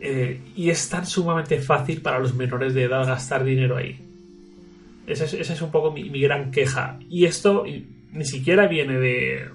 Eh, 0.00 0.40
y 0.56 0.70
es 0.70 0.88
tan 0.88 1.06
sumamente 1.06 1.60
fácil 1.60 2.00
para 2.00 2.18
los 2.18 2.34
menores 2.34 2.74
de 2.74 2.82
edad 2.82 3.06
gastar 3.06 3.44
dinero 3.44 3.76
ahí. 3.76 3.96
Esa 5.06 5.24
es, 5.24 5.62
un 5.62 5.70
poco 5.70 5.92
mi, 5.92 6.20
gran 6.20 6.50
queja. 6.50 6.98
Y 7.08 7.26
esto 7.26 7.64
ni 8.10 8.24
siquiera 8.24 8.66
viene 8.66 8.98
de, 8.98 9.50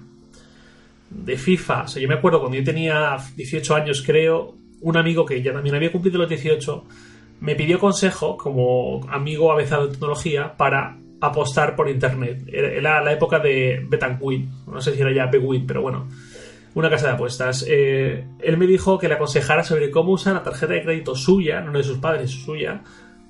de 1.10 1.36
FIFA. 1.36 1.82
O 1.82 1.88
sea, 1.88 2.00
yo 2.00 2.08
me 2.08 2.14
acuerdo 2.14 2.40
cuando 2.40 2.56
yo 2.56 2.64
tenía 2.64 3.18
18 3.36 3.74
años, 3.74 4.02
creo, 4.02 4.54
un 4.84 4.98
amigo 4.98 5.24
que 5.24 5.42
ya 5.42 5.52
también 5.52 5.74
había 5.74 5.90
cumplido 5.90 6.18
los 6.18 6.28
18 6.28 6.84
me 7.40 7.56
pidió 7.56 7.78
consejo 7.78 8.36
como 8.36 9.00
amigo 9.10 9.50
avezado 9.50 9.86
en 9.86 9.92
tecnología 9.92 10.56
para 10.56 10.96
apostar 11.20 11.74
por 11.74 11.88
internet. 11.88 12.42
Era 12.46 13.02
la 13.02 13.12
época 13.12 13.38
de 13.38 13.84
Betanquin, 13.88 14.50
no 14.66 14.80
sé 14.80 14.94
si 14.94 15.00
era 15.00 15.12
ya 15.12 15.26
Bewin, 15.26 15.66
pero 15.66 15.80
bueno, 15.80 16.06
una 16.74 16.90
casa 16.90 17.08
de 17.08 17.12
apuestas. 17.14 17.64
Eh, 17.66 18.26
él 18.40 18.56
me 18.58 18.66
dijo 18.66 18.98
que 18.98 19.08
le 19.08 19.14
aconsejara 19.14 19.64
sobre 19.64 19.90
cómo 19.90 20.12
usar 20.12 20.34
la 20.34 20.42
tarjeta 20.42 20.74
de 20.74 20.82
crédito 20.82 21.14
suya, 21.14 21.60
no 21.60 21.72
de 21.72 21.84
sus 21.84 21.98
padres, 21.98 22.30
suya, 22.30 22.82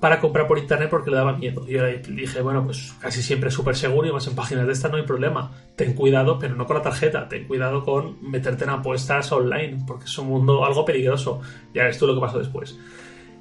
para 0.05 0.19
comprar 0.19 0.45
por 0.45 0.59
internet 0.59 0.87
porque 0.87 1.09
le 1.09 1.17
daba 1.17 1.35
miedo. 1.35 1.65
Y 1.67 1.71
le 1.71 1.97
dije, 1.97 2.39
bueno, 2.39 2.63
pues 2.63 2.93
casi 2.99 3.23
siempre 3.23 3.49
es 3.49 3.55
súper 3.55 3.75
seguro 3.75 4.07
y 4.07 4.11
más 4.11 4.27
en 4.27 4.35
páginas 4.35 4.67
de 4.67 4.73
estas 4.73 4.91
no 4.91 4.97
hay 4.97 5.03
problema. 5.03 5.51
Ten 5.75 5.95
cuidado, 5.95 6.37
pero 6.37 6.53
no 6.53 6.67
con 6.67 6.75
la 6.77 6.83
tarjeta, 6.83 7.27
ten 7.27 7.47
cuidado 7.47 7.83
con 7.83 8.21
meterte 8.21 8.65
en 8.65 8.69
apuestas 8.69 9.31
online, 9.31 9.83
porque 9.87 10.03
es 10.03 10.15
un 10.19 10.27
mundo 10.27 10.63
algo 10.63 10.85
peligroso. 10.85 11.41
Ya 11.73 11.85
ves 11.85 11.97
tú 11.97 12.05
lo 12.05 12.13
que 12.13 12.21
pasó 12.21 12.37
después. 12.37 12.77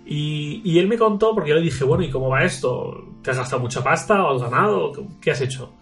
Y, 0.06 0.78
él 0.78 0.88
me 0.88 0.96
contó, 0.96 1.34
porque 1.34 1.50
yo 1.50 1.56
le 1.56 1.60
dije, 1.60 1.84
bueno, 1.84 2.02
¿y 2.02 2.08
cómo 2.08 2.30
va 2.30 2.44
esto? 2.44 3.12
¿Te 3.22 3.32
has 3.32 3.36
gastado 3.36 3.60
mucha 3.60 3.84
pasta 3.84 4.24
o 4.24 4.34
has 4.34 4.50
ganado? 4.50 4.92
¿Qué 5.20 5.32
has 5.32 5.42
hecho? 5.42 5.74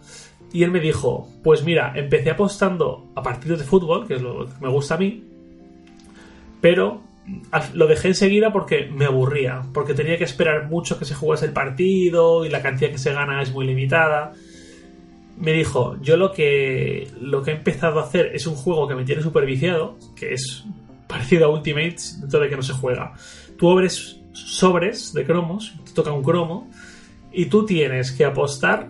Y 0.51 0.63
él 0.63 0.71
me 0.71 0.81
dijo, 0.81 1.29
pues 1.45 1.63
mira, 1.63 1.93
empecé 1.95 2.31
apostando 2.31 3.09
a 3.15 3.23
partidos 3.23 3.59
de 3.59 3.63
fútbol, 3.63 4.05
que 4.05 4.15
es 4.15 4.21
lo 4.21 4.47
que 4.47 4.53
me 4.59 4.67
gusta 4.67 4.95
a 4.95 4.97
mí, 4.97 5.23
pero 6.59 7.03
lo 7.73 7.87
dejé 7.87 8.09
enseguida 8.09 8.51
porque 8.51 8.89
me 8.91 9.05
aburría, 9.05 9.61
porque 9.73 9.93
tenía 9.93 10.17
que 10.17 10.25
esperar 10.25 10.69
mucho 10.69 10.99
que 10.99 11.05
se 11.05 11.15
jugase 11.15 11.45
el 11.45 11.53
partido 11.53 12.45
y 12.45 12.49
la 12.49 12.61
cantidad 12.61 12.91
que 12.91 12.97
se 12.97 13.13
gana 13.13 13.41
es 13.41 13.51
muy 13.51 13.65
limitada. 13.65 14.33
Me 15.37 15.53
dijo, 15.53 15.97
yo 16.01 16.17
lo 16.17 16.31
que, 16.31 17.07
lo 17.19 17.41
que 17.41 17.51
he 17.51 17.55
empezado 17.55 17.99
a 17.99 18.03
hacer 18.03 18.31
es 18.35 18.45
un 18.45 18.55
juego 18.55 18.87
que 18.87 18.95
me 18.95 19.05
tiene 19.05 19.21
superviciado, 19.21 19.97
que 20.15 20.33
es 20.33 20.65
parecido 21.07 21.45
a 21.45 21.49
Ultimates, 21.49 22.19
dentro 22.21 22.39
de 22.39 22.49
que 22.49 22.55
no 22.55 22.61
se 22.61 22.73
juega 22.73 23.13
tú 23.57 23.71
abres 23.71 24.19
sobres 24.33 25.13
de 25.13 25.25
cromos, 25.25 25.73
te 25.85 25.93
toca 25.93 26.11
un 26.11 26.23
cromo, 26.23 26.69
y 27.31 27.45
tú 27.45 27.65
tienes 27.65 28.11
que 28.11 28.25
apostar 28.25 28.89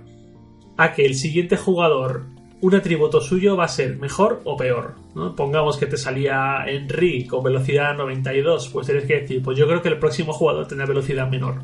a 0.77 0.93
que 0.93 1.05
el 1.05 1.15
siguiente 1.15 1.57
jugador, 1.57 2.25
un 2.63 2.73
atributo 2.75 3.19
suyo 3.19 3.57
va 3.57 3.65
a 3.65 3.67
ser 3.67 3.97
mejor 3.97 4.39
o 4.45 4.55
peor. 4.55 4.95
¿no? 5.15 5.35
Pongamos 5.35 5.75
que 5.75 5.85
te 5.85 5.97
salía 5.97 6.63
Henry 6.65 7.27
con 7.27 7.43
velocidad 7.43 7.93
92, 7.93 8.69
pues 8.69 8.87
tienes 8.87 9.03
que 9.03 9.19
decir, 9.19 9.43
pues 9.43 9.57
yo 9.57 9.67
creo 9.67 9.81
que 9.81 9.89
el 9.89 9.99
próximo 9.99 10.31
jugador 10.31 10.65
tendrá 10.65 10.85
velocidad 10.85 11.29
menor. 11.29 11.61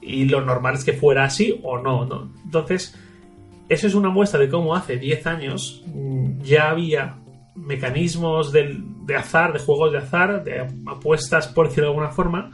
Y 0.00 0.26
lo 0.26 0.40
normal 0.40 0.76
es 0.76 0.84
que 0.84 0.92
fuera 0.92 1.24
así 1.24 1.58
o 1.64 1.76
no, 1.76 2.04
¿no? 2.04 2.30
Entonces, 2.44 2.96
eso 3.68 3.86
es 3.88 3.94
una 3.96 4.10
muestra 4.10 4.38
de 4.38 4.48
cómo 4.48 4.76
hace 4.76 4.96
10 4.96 5.26
años 5.26 5.82
mm, 5.86 6.42
ya 6.42 6.70
había 6.70 7.16
mecanismos 7.56 8.52
de, 8.52 8.78
azar, 9.18 9.52
de 9.52 9.58
juegos 9.58 9.90
de 9.90 9.98
azar, 9.98 10.44
de 10.44 10.68
apuestas, 10.86 11.48
por 11.48 11.66
decirlo 11.66 11.88
de 11.88 11.94
alguna 11.94 12.12
forma, 12.12 12.52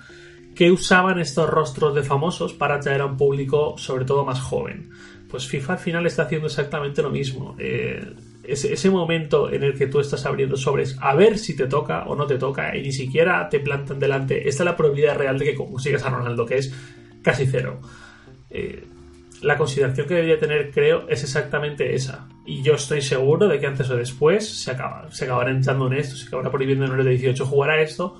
que 0.56 0.70
usaban 0.72 1.20
estos 1.20 1.50
rostros 1.50 1.94
de 1.94 2.02
famosos 2.02 2.54
para 2.54 2.76
atraer 2.76 3.02
a 3.02 3.06
un 3.06 3.18
público 3.18 3.74
sobre 3.76 4.06
todo 4.06 4.24
más 4.24 4.40
joven. 4.40 4.88
Pues 5.28 5.46
FIFA 5.46 5.74
al 5.74 5.78
final 5.78 6.06
está 6.06 6.22
haciendo 6.22 6.46
exactamente 6.46 7.02
lo 7.02 7.10
mismo. 7.10 7.54
Eh, 7.58 8.02
ese, 8.48 8.90
momento 8.90 9.52
en 9.52 9.62
el 9.62 9.76
que 9.76 9.88
tú 9.88 10.00
estás 10.00 10.24
abriendo 10.24 10.56
sobres 10.56 10.96
a 11.00 11.14
ver 11.14 11.38
si 11.38 11.54
te 11.54 11.66
toca 11.66 12.04
o 12.04 12.16
no 12.16 12.26
te 12.26 12.38
toca 12.38 12.74
y 12.74 12.82
ni 12.82 12.92
siquiera 12.92 13.46
te 13.48 13.60
plantan 13.60 13.98
delante, 13.98 14.48
esta 14.48 14.62
es 14.62 14.64
la 14.64 14.76
probabilidad 14.76 15.18
real 15.18 15.38
de 15.38 15.44
que 15.44 15.54
consigas 15.54 16.02
a 16.04 16.10
Ronaldo, 16.10 16.46
que 16.46 16.56
es 16.56 16.74
casi 17.22 17.46
cero. 17.46 17.80
Eh, 18.48 18.86
la 19.42 19.56
consideración 19.56 20.06
que 20.06 20.14
debería 20.14 20.38
tener, 20.38 20.70
creo, 20.70 21.08
es 21.08 21.22
exactamente 21.22 21.94
esa. 21.94 22.26
Y 22.46 22.62
yo 22.62 22.74
estoy 22.74 23.02
seguro 23.02 23.46
de 23.46 23.60
que 23.60 23.66
antes 23.66 23.88
o 23.90 23.96
después 23.96 24.48
se, 24.48 24.70
acaba, 24.70 25.10
se 25.12 25.26
acabará 25.26 25.50
entrando 25.50 25.86
en 25.86 25.94
esto, 25.94 26.16
se 26.16 26.26
acabará 26.26 26.50
prohibiendo 26.50 26.86
en 26.86 26.98
el 26.98 27.04
de 27.04 27.10
18 27.10 27.46
jugar 27.46 27.70
a 27.70 27.82
esto, 27.82 28.18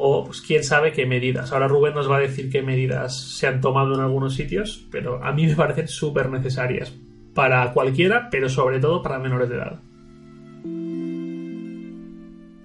o 0.00 0.24
pues 0.24 0.40
quién 0.40 0.64
sabe 0.64 0.92
qué 0.92 1.06
medidas. 1.06 1.52
Ahora 1.52 1.68
Rubén 1.68 1.94
nos 1.94 2.10
va 2.10 2.16
a 2.16 2.20
decir 2.20 2.50
qué 2.50 2.62
medidas 2.62 3.20
se 3.20 3.46
han 3.46 3.60
tomado 3.60 3.94
en 3.94 4.00
algunos 4.00 4.34
sitios, 4.34 4.86
pero 4.90 5.22
a 5.22 5.32
mí 5.32 5.46
me 5.46 5.54
parecen 5.54 5.88
súper 5.88 6.30
necesarias 6.30 6.94
para 7.34 7.72
cualquiera, 7.72 8.28
pero 8.30 8.48
sobre 8.48 8.80
todo 8.80 9.02
para 9.02 9.18
menores 9.18 9.48
de 9.48 9.56
edad. 9.56 9.80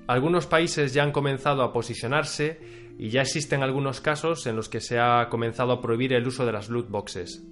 Algunos 0.08 0.46
países 0.46 0.94
ya 0.94 1.04
han 1.04 1.12
comenzado 1.12 1.64
a 1.64 1.74
posicionarse 1.74 2.60
y 2.98 3.10
ya 3.10 3.22
existen 3.22 3.64
algunos 3.64 4.02
casos 4.02 4.46
en 4.48 4.56
los 4.56 4.70
que 4.70 4.80
se 4.80 5.00
ha 5.00 5.28
comenzado 5.30 5.74
a 5.74 5.82
prohibir 5.82 6.14
el 6.14 6.28
uso 6.28 6.46
de 6.46 6.52
las 6.52 6.70
loot 6.70 6.90
boxes. 6.90 7.44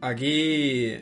Aquí 0.00 0.92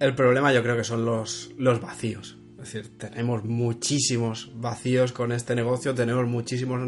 el 0.00 0.14
problema 0.14 0.52
yo 0.52 0.62
creo 0.62 0.76
que 0.76 0.84
son 0.84 1.04
los, 1.04 1.52
los 1.58 1.80
vacíos. 1.80 2.38
Es 2.64 2.72
decir, 2.72 2.96
tenemos 2.96 3.44
muchísimos 3.44 4.50
vacíos 4.54 5.12
con 5.12 5.32
este 5.32 5.54
negocio, 5.54 5.94
tenemos 5.94 6.26
muchísimos 6.26 6.80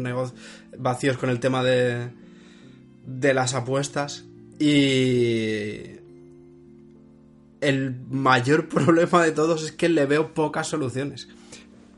vacíos 0.75 1.17
con 1.17 1.29
el 1.29 1.39
tema 1.39 1.63
de, 1.63 2.09
de 3.05 3.33
las 3.35 3.53
apuestas 3.53 4.25
y 4.57 5.83
el 7.61 7.95
mayor 8.09 8.67
problema 8.69 9.21
de 9.23 9.33
todos 9.33 9.65
es 9.65 9.71
que 9.71 9.87
le 9.87 10.07
veo 10.07 10.33
pocas 10.33 10.65
soluciones. 10.65 11.27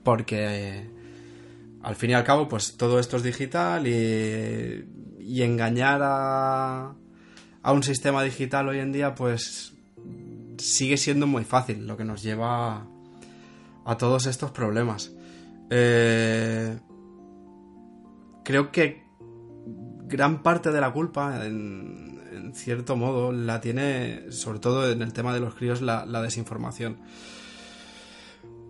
Porque 0.03 0.89
al 1.81 1.95
fin 1.95 2.09
y 2.09 2.13
al 2.15 2.25
cabo, 2.25 2.49
pues 2.49 2.75
todo 2.75 2.99
esto 2.99 3.15
es 3.15 3.23
digital 3.23 3.87
y, 3.87 4.85
y 5.21 5.41
engañar 5.41 6.01
a, 6.03 6.95
a 7.61 7.71
un 7.71 7.83
sistema 7.83 8.23
digital 8.23 8.67
hoy 8.67 8.79
en 8.79 8.91
día, 8.91 9.15
pues 9.15 9.71
sigue 10.57 10.97
siendo 10.97 11.27
muy 11.27 11.45
fácil, 11.45 11.87
lo 11.87 11.95
que 11.95 12.03
nos 12.03 12.21
lleva 12.21 12.85
a 13.85 13.97
todos 13.97 14.25
estos 14.25 14.51
problemas. 14.51 15.11
Eh, 15.69 16.77
creo 18.43 18.71
que 18.71 19.03
gran 20.05 20.41
parte 20.41 20.71
de 20.71 20.81
la 20.81 20.91
culpa, 20.91 21.45
en, 21.45 22.51
cierto 22.53 22.95
modo, 22.95 23.31
la 23.31 23.61
tiene, 23.61 24.31
sobre 24.31 24.59
todo 24.59 24.91
en 24.91 25.01
el 25.01 25.13
tema 25.13 25.33
de 25.33 25.39
los 25.39 25.55
críos, 25.55 25.81
la, 25.81 26.21
desinformación. 26.21 26.99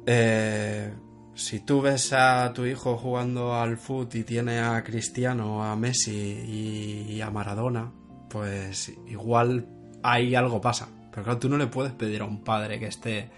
Eh, 0.06 0.94
si 1.36 1.60
tú 1.62 1.82
ves 1.82 2.12
a 2.14 2.52
tu 2.54 2.66
hijo 2.66 2.98
jugando 2.98 3.56
al 3.56 3.78
fútbol 3.78 4.10
y 4.14 4.24
tiene 4.24 4.60
a 4.60 4.84
Cristiano, 4.84 5.64
a 5.64 5.76
Messi 5.76 6.12
y 6.12 7.22
a 7.22 7.30
Maradona, 7.30 7.92
pues 8.30 8.94
igual 9.08 9.68
ahí 10.04 10.36
algo 10.36 10.62
pasa. 10.62 10.88
Pero 11.12 11.24
claro, 11.24 11.40
tú 11.40 11.50
no 11.50 11.58
le 11.58 11.68
puedes 11.68 11.94
pedir 11.94 12.22
a 12.22 12.26
un 12.26 12.44
padre 12.44 12.80
que 12.80 12.88
esté 12.88 13.30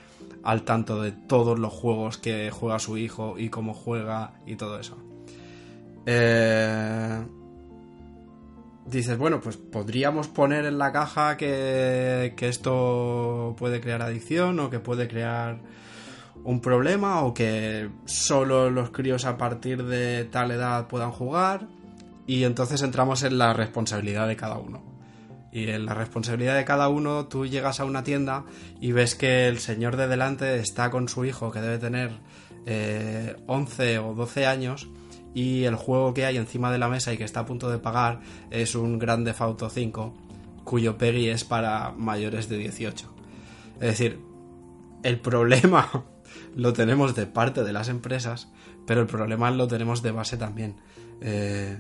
al 0.44 0.64
tanto 0.64 1.02
de 1.02 1.12
todos 1.12 1.60
los 1.60 1.72
juegos 1.72 2.18
que 2.18 2.50
juega 2.52 2.80
su 2.80 2.98
hijo 2.98 3.38
y 3.38 3.50
cómo 3.50 3.74
juega 3.74 4.34
y 4.46 4.56
todo 4.56 4.80
eso. 4.80 4.98
Eh, 6.06 7.22
dices, 8.86 9.18
bueno, 9.18 9.40
pues 9.40 9.58
podríamos 9.58 10.28
poner 10.28 10.66
en 10.66 10.78
la 10.78 10.92
caja 10.92 11.38
que, 11.38 12.34
que 12.36 12.48
esto 12.48 13.56
puede 13.58 13.82
crear 13.82 14.02
adicción 14.02 14.60
o 14.60 14.70
que 14.70 14.80
puede 14.80 15.08
crear 15.08 15.60
un 16.44 16.60
problema 16.60 17.22
o 17.22 17.34
que 17.34 17.90
solo 18.06 18.70
los 18.70 18.90
críos 18.90 19.26
a 19.26 19.38
partir 19.38 19.84
de 19.84 20.26
tal 20.26 20.52
edad 20.52 20.88
puedan 20.88 21.12
jugar 21.12 21.68
y 22.26 22.44
entonces 22.44 22.82
entramos 22.82 23.24
en 23.24 23.38
la 23.38 23.54
responsabilidad 23.54 24.28
de 24.28 24.36
cada 24.36 24.58
uno. 24.58 24.91
Y 25.52 25.68
en 25.70 25.86
la 25.86 25.94
responsabilidad 25.94 26.56
de 26.56 26.66
cada 26.66 26.88
uno 26.88 27.28
tú 27.28 27.46
llegas 27.46 27.80
a 27.80 27.86
una 27.86 28.04
tienda 28.04 28.46
y 28.80 28.94
ves 28.94 29.16
que 29.16 29.48
el 29.48 29.60
señor 29.60 29.98
de 29.98 30.08
delante 30.08 30.58
está 30.60 30.90
con 30.92 31.10
su 31.10 31.26
hijo 31.26 31.52
que 31.52 31.60
debe 31.60 31.78
tener 31.78 32.12
11 33.48 33.94
eh, 33.94 34.00
o 34.00 34.14
12 34.14 34.46
años 34.46 34.88
y 35.34 35.64
el 35.64 35.76
juego 35.76 36.14
que 36.14 36.26
hay 36.26 36.38
encima 36.38 36.72
de 36.72 36.78
la 36.78 36.90
mesa 36.90 37.14
y 37.14 37.18
que 37.18 37.24
está 37.24 37.42
a 37.42 37.46
punto 37.46 37.70
de 37.70 37.80
pagar 37.80 38.22
es 38.50 38.76
un 38.76 39.00
Grande 39.00 39.34
Auto 39.38 39.70
5 39.70 40.14
cuyo 40.64 40.98
PEGI 40.98 41.30
es 41.30 41.44
para 41.44 41.92
mayores 41.92 42.50
de 42.50 42.58
18. 42.58 43.14
Es 43.76 43.88
decir, 43.88 44.20
el 45.04 45.20
problema 45.20 46.06
lo 46.56 46.74
tenemos 46.74 47.16
de 47.16 47.26
parte 47.26 47.64
de 47.64 47.74
las 47.74 47.90
empresas, 47.90 48.50
pero 48.86 49.02
el 49.02 49.08
problema 49.08 49.52
lo 49.52 49.68
tenemos 49.68 50.02
de 50.02 50.12
base 50.12 50.38
también. 50.38 50.76
Eh, 51.22 51.78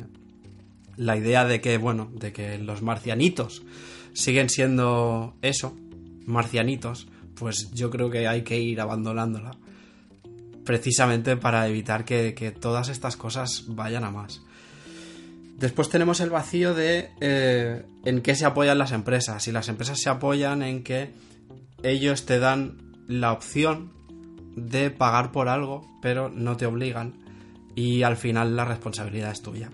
la 0.97 1.17
idea 1.17 1.45
de 1.45 1.61
que, 1.61 1.77
bueno, 1.77 2.09
de 2.13 2.33
que 2.33 2.57
los 2.57 2.81
marcianitos 2.81 3.63
siguen 4.13 4.49
siendo 4.49 5.35
eso, 5.41 5.75
marcianitos, 6.25 7.07
pues 7.35 7.71
yo 7.71 7.89
creo 7.89 8.09
que 8.09 8.27
hay 8.27 8.43
que 8.43 8.59
ir 8.59 8.81
abandonándola. 8.81 9.57
Precisamente 10.63 11.37
para 11.37 11.67
evitar 11.67 12.05
que, 12.05 12.55
todas 12.59 12.89
estas 12.89 13.17
cosas 13.17 13.65
vayan 13.67 14.03
a 14.03 14.11
más. 14.11 14.41
Después 15.57 15.89
tenemos 15.89 16.19
el 16.21 16.29
vacío 16.29 16.73
de 16.73 17.09
eh, 17.19 17.83
en 18.05 18.21
qué 18.21 18.35
se 18.35 18.45
apoyan 18.45 18.77
las 18.77 18.91
empresas. 18.91 19.47
Y 19.47 19.51
las 19.51 19.69
empresas 19.69 19.99
se 19.99 20.09
apoyan 20.09 20.61
en 20.61 20.83
que 20.83 21.13
ellos 21.83 22.25
te 22.25 22.39
dan 22.39 22.77
la 23.07 23.31
opción 23.31 23.91
de 24.55 24.91
pagar 24.91 25.31
por 25.31 25.49
algo, 25.49 25.85
pero 26.01 26.29
no 26.29 26.57
te 26.57 26.65
obligan. 26.65 27.13
Y 27.75 28.03
al 28.03 28.17
final 28.17 28.55
la 28.55 28.65
responsabilidad 28.65 29.31
es 29.31 29.41
tuya. 29.41 29.69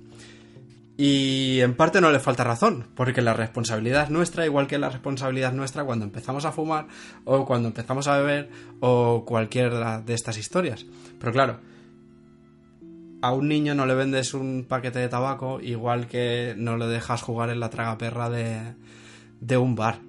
Y 1.00 1.62
en 1.62 1.76
parte 1.76 2.02
no 2.02 2.12
le 2.12 2.20
falta 2.20 2.44
razón, 2.44 2.88
porque 2.96 3.22
la 3.22 3.34
responsabilidad 3.34 4.06
es 4.06 4.10
nuestra, 4.10 4.48
igual 4.48 4.66
que 4.66 4.80
la 4.80 4.90
responsabilidad 4.90 5.52
es 5.52 5.56
nuestra 5.56 5.84
cuando 5.84 6.06
empezamos 6.06 6.44
a 6.46 6.52
fumar 6.52 6.88
o 7.24 7.46
cuando 7.46 7.68
empezamos 7.68 8.08
a 8.08 8.18
beber 8.18 8.50
o 8.80 9.24
cualquier 9.24 9.74
de 10.04 10.14
estas 10.16 10.40
historias. 10.40 10.88
Pero 11.20 11.32
claro, 11.32 11.60
a 13.22 13.32
un 13.32 13.48
niño 13.48 13.76
no 13.76 13.86
le 13.86 13.94
vendes 13.94 14.34
un 14.34 14.66
paquete 14.68 14.98
de 14.98 15.08
tabaco 15.08 15.62
igual 15.62 16.08
que 16.08 16.56
no 16.58 16.78
le 16.78 16.88
dejas 16.88 17.22
jugar 17.22 17.52
en 17.52 17.60
la 17.60 17.70
tragaperra 17.70 18.32
de, 18.32 18.74
de 19.40 19.58
un 19.58 19.76
bar. 19.76 20.00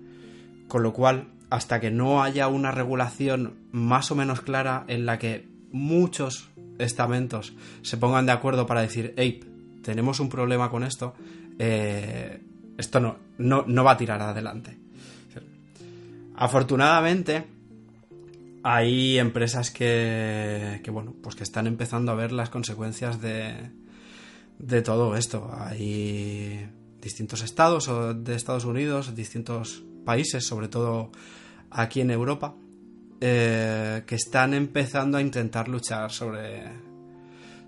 Con 0.68 0.82
lo 0.82 0.94
cual, 0.94 1.28
hasta 1.50 1.80
que 1.80 1.90
no 1.90 2.22
haya 2.22 2.48
una 2.48 2.70
regulación 2.70 3.58
más 3.72 4.10
o 4.10 4.14
menos 4.14 4.40
clara 4.40 4.84
en 4.88 5.04
la 5.04 5.18
que 5.18 5.46
muchos 5.70 6.48
estamentos 6.78 7.54
se 7.82 7.96
pongan 7.96 8.24
de 8.24 8.32
acuerdo 8.32 8.66
para 8.66 8.82
decir, 8.82 9.14
hey, 9.16 9.40
tenemos 9.88 10.20
un 10.20 10.28
problema 10.28 10.68
con 10.68 10.84
esto, 10.84 11.14
eh, 11.58 12.42
esto 12.76 13.00
no, 13.00 13.16
no, 13.38 13.84
va 13.84 13.92
a 13.92 13.96
tirar 13.96 14.20
adelante. 14.20 14.76
Afortunadamente, 16.34 17.46
hay 18.62 19.18
empresas 19.18 19.70
que, 19.70 20.82
que, 20.84 20.90
bueno, 20.90 21.14
pues 21.22 21.36
que 21.36 21.42
están 21.42 21.66
empezando 21.66 22.12
a 22.12 22.16
ver 22.16 22.32
las 22.32 22.50
consecuencias 22.50 23.22
de, 23.22 23.70
de 24.58 24.82
todo 24.82 25.16
esto. 25.16 25.50
Hay 25.58 26.68
distintos 27.00 27.42
estados 27.42 27.88
de 28.22 28.34
Estados 28.34 28.66
Unidos, 28.66 29.14
distintos 29.14 29.84
países, 30.04 30.46
sobre 30.46 30.68
todo 30.68 31.12
aquí 31.70 32.02
en 32.02 32.10
Europa, 32.10 32.56
eh, 33.22 34.02
que 34.06 34.16
están 34.16 34.52
empezando 34.52 35.16
a 35.16 35.22
intentar 35.22 35.66
luchar 35.66 36.12
sobre, 36.12 36.87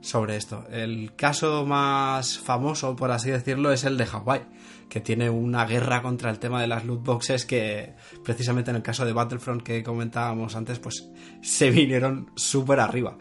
sobre 0.01 0.37
esto. 0.37 0.65
El 0.71 1.15
caso 1.15 1.67
más 1.67 2.39
famoso, 2.39 2.97
por 2.97 3.11
así 3.11 3.31
decirlo, 3.31 3.73
es 3.73 3.85
el 3.85 3.97
de 3.97 4.07
Hawái, 4.07 4.43
que 4.89 5.01
tiene 5.01 5.31
una 5.31 5.67
guerra 5.67 6.03
contra 6.03 6.31
el 6.31 6.39
tema 6.39 6.61
de 6.61 6.67
las 6.67 6.85
loot 6.85 7.05
boxes 7.05 7.45
que 7.47 7.95
precisamente 8.25 8.71
en 8.71 8.77
el 8.77 8.83
caso 8.83 9.05
de 9.05 9.13
Battlefront 9.13 9.63
que 9.63 9.83
comentábamos 9.83 10.57
antes, 10.57 10.79
pues 10.79 11.09
se 11.43 11.71
vinieron 11.71 12.31
súper 12.35 12.81
arriba. 12.81 13.17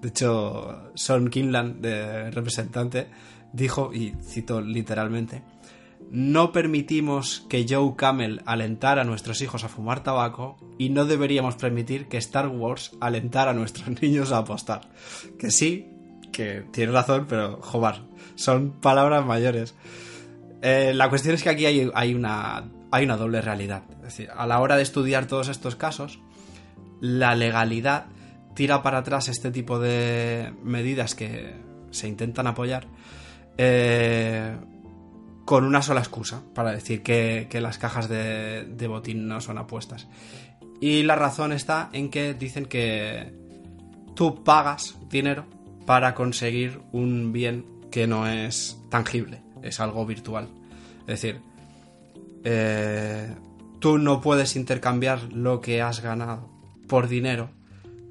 De 0.00 0.08
hecho, 0.08 0.90
Son 0.94 1.30
Kinland, 1.30 1.80
de 1.80 2.30
representante, 2.30 3.08
dijo, 3.52 3.92
y 3.94 4.14
cito 4.22 4.60
literalmente, 4.60 5.42
no 6.10 6.52
permitimos 6.52 7.46
que 7.48 7.66
Joe 7.68 7.94
Camel 7.96 8.42
alentara 8.44 9.02
a 9.02 9.04
nuestros 9.04 9.40
hijos 9.40 9.64
a 9.64 9.68
fumar 9.68 10.02
tabaco 10.02 10.56
y 10.78 10.90
no 10.90 11.06
deberíamos 11.06 11.56
permitir 11.56 12.06
que 12.08 12.18
Star 12.18 12.48
Wars 12.48 12.92
alentara 13.00 13.52
a 13.52 13.54
nuestros 13.54 13.88
niños 14.02 14.30
a 14.30 14.38
apostar. 14.38 14.90
Que 15.38 15.50
sí, 15.50 15.93
que 16.34 16.64
tiene 16.72 16.92
razón, 16.92 17.26
pero 17.28 17.60
joder, 17.62 18.02
son 18.34 18.72
palabras 18.72 19.24
mayores. 19.24 19.74
Eh, 20.60 20.92
la 20.94 21.08
cuestión 21.08 21.34
es 21.34 21.42
que 21.42 21.50
aquí 21.50 21.64
hay, 21.64 22.14
una, 22.14 22.64
hay 22.90 23.04
una 23.04 23.16
doble 23.16 23.40
realidad. 23.40 23.84
Es 23.98 24.02
decir, 24.02 24.28
a 24.36 24.46
la 24.46 24.60
hora 24.60 24.76
de 24.76 24.82
estudiar 24.82 25.26
todos 25.26 25.48
estos 25.48 25.76
casos, 25.76 26.18
la 27.00 27.34
legalidad 27.34 28.06
tira 28.54 28.82
para 28.82 28.98
atrás 28.98 29.28
este 29.28 29.50
tipo 29.50 29.78
de 29.78 30.52
medidas 30.62 31.14
que 31.14 31.54
se 31.90 32.08
intentan 32.08 32.46
apoyar 32.46 32.86
eh, 33.56 34.56
con 35.44 35.64
una 35.64 35.82
sola 35.82 36.00
excusa 36.00 36.42
para 36.54 36.72
decir 36.72 37.02
que, 37.02 37.48
las 37.60 37.78
cajas 37.78 38.08
de, 38.08 38.64
de, 38.64 38.88
botín 38.88 39.28
no 39.28 39.40
son 39.40 39.58
apuestas. 39.58 40.08
Y 40.80 41.04
la 41.04 41.14
razón 41.14 41.52
está 41.52 41.90
en 41.92 42.10
que 42.10 42.34
dicen 42.34 42.66
que 42.66 43.32
tú 44.14 44.42
pagas 44.42 44.96
dinero 45.08 45.53
para 45.86 46.14
conseguir 46.14 46.80
un 46.92 47.32
bien 47.32 47.64
que 47.90 48.06
no 48.06 48.26
es 48.26 48.78
tangible, 48.88 49.42
es 49.62 49.80
algo 49.80 50.06
virtual. 50.06 50.48
Es 51.00 51.20
decir, 51.20 51.40
eh, 52.44 53.34
tú 53.78 53.98
no 53.98 54.20
puedes 54.20 54.56
intercambiar 54.56 55.32
lo 55.32 55.60
que 55.60 55.82
has 55.82 56.00
ganado 56.00 56.48
por 56.88 57.08
dinero, 57.08 57.50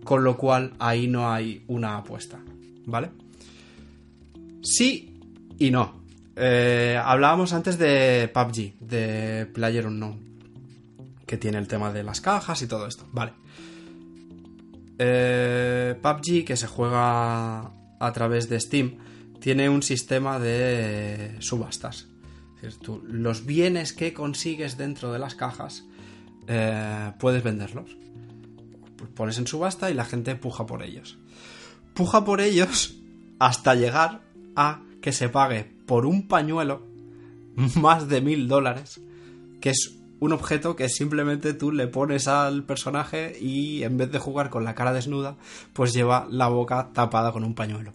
con 0.03 0.23
lo 0.23 0.37
cual 0.37 0.73
ahí 0.79 1.07
no 1.07 1.31
hay 1.31 1.63
una 1.67 1.97
apuesta, 1.97 2.39
¿vale? 2.85 3.09
Sí 4.61 5.19
y 5.59 5.71
no. 5.71 6.03
Eh, 6.35 6.99
hablábamos 7.03 7.53
antes 7.53 7.77
de 7.77 8.29
PUBG, 8.33 8.79
de 8.79 9.45
Player 9.53 9.85
Unknown, 9.85 10.19
que 11.25 11.37
tiene 11.37 11.57
el 11.57 11.67
tema 11.67 11.91
de 11.91 12.03
las 12.03 12.21
cajas 12.21 12.61
y 12.61 12.67
todo 12.67 12.87
esto, 12.87 13.05
¿vale? 13.11 13.33
Eh, 15.05 15.95
PUBG, 16.01 16.45
que 16.45 16.55
se 16.55 16.65
juega 16.65 17.73
a 17.99 18.11
través 18.13 18.47
de 18.47 18.57
Steam, 18.57 18.99
tiene 19.41 19.67
un 19.67 19.83
sistema 19.83 20.39
de 20.39 21.35
subastas. 21.39 22.07
los 23.03 23.45
bienes 23.45 23.91
que 23.91 24.13
consigues 24.13 24.77
dentro 24.77 25.11
de 25.11 25.19
las 25.19 25.35
cajas 25.35 25.83
eh, 26.47 27.11
puedes 27.19 27.43
venderlos. 27.43 27.97
Pones 29.13 29.37
en 29.37 29.45
subasta 29.45 29.91
y 29.91 29.93
la 29.93 30.05
gente 30.05 30.35
puja 30.35 30.65
por 30.65 30.81
ellos. 30.81 31.19
Puja 31.93 32.23
por 32.23 32.39
ellos 32.39 32.95
hasta 33.39 33.75
llegar 33.75 34.21
a 34.55 34.83
que 35.01 35.11
se 35.11 35.27
pague 35.27 35.65
por 35.85 36.05
un 36.05 36.29
pañuelo 36.29 36.87
más 37.75 38.07
de 38.07 38.21
mil 38.21 38.47
dólares, 38.47 39.01
que 39.59 39.71
es 39.71 39.99
un 40.23 40.31
objeto 40.31 40.77
que 40.77 40.87
simplemente 40.87 41.53
tú 41.53 41.73
le 41.73 41.87
pones 41.87 42.29
al 42.29 42.63
personaje 42.63 43.37
y 43.41 43.83
en 43.83 43.97
vez 43.97 44.09
de 44.09 44.19
jugar 44.19 44.49
con 44.49 44.63
la 44.63 44.73
cara 44.73 44.93
desnuda, 44.93 45.35
pues 45.73 45.91
lleva 45.91 46.27
la 46.29 46.47
boca 46.47 46.91
tapada 46.93 47.33
con 47.33 47.43
un 47.43 47.55
pañuelo. 47.55 47.91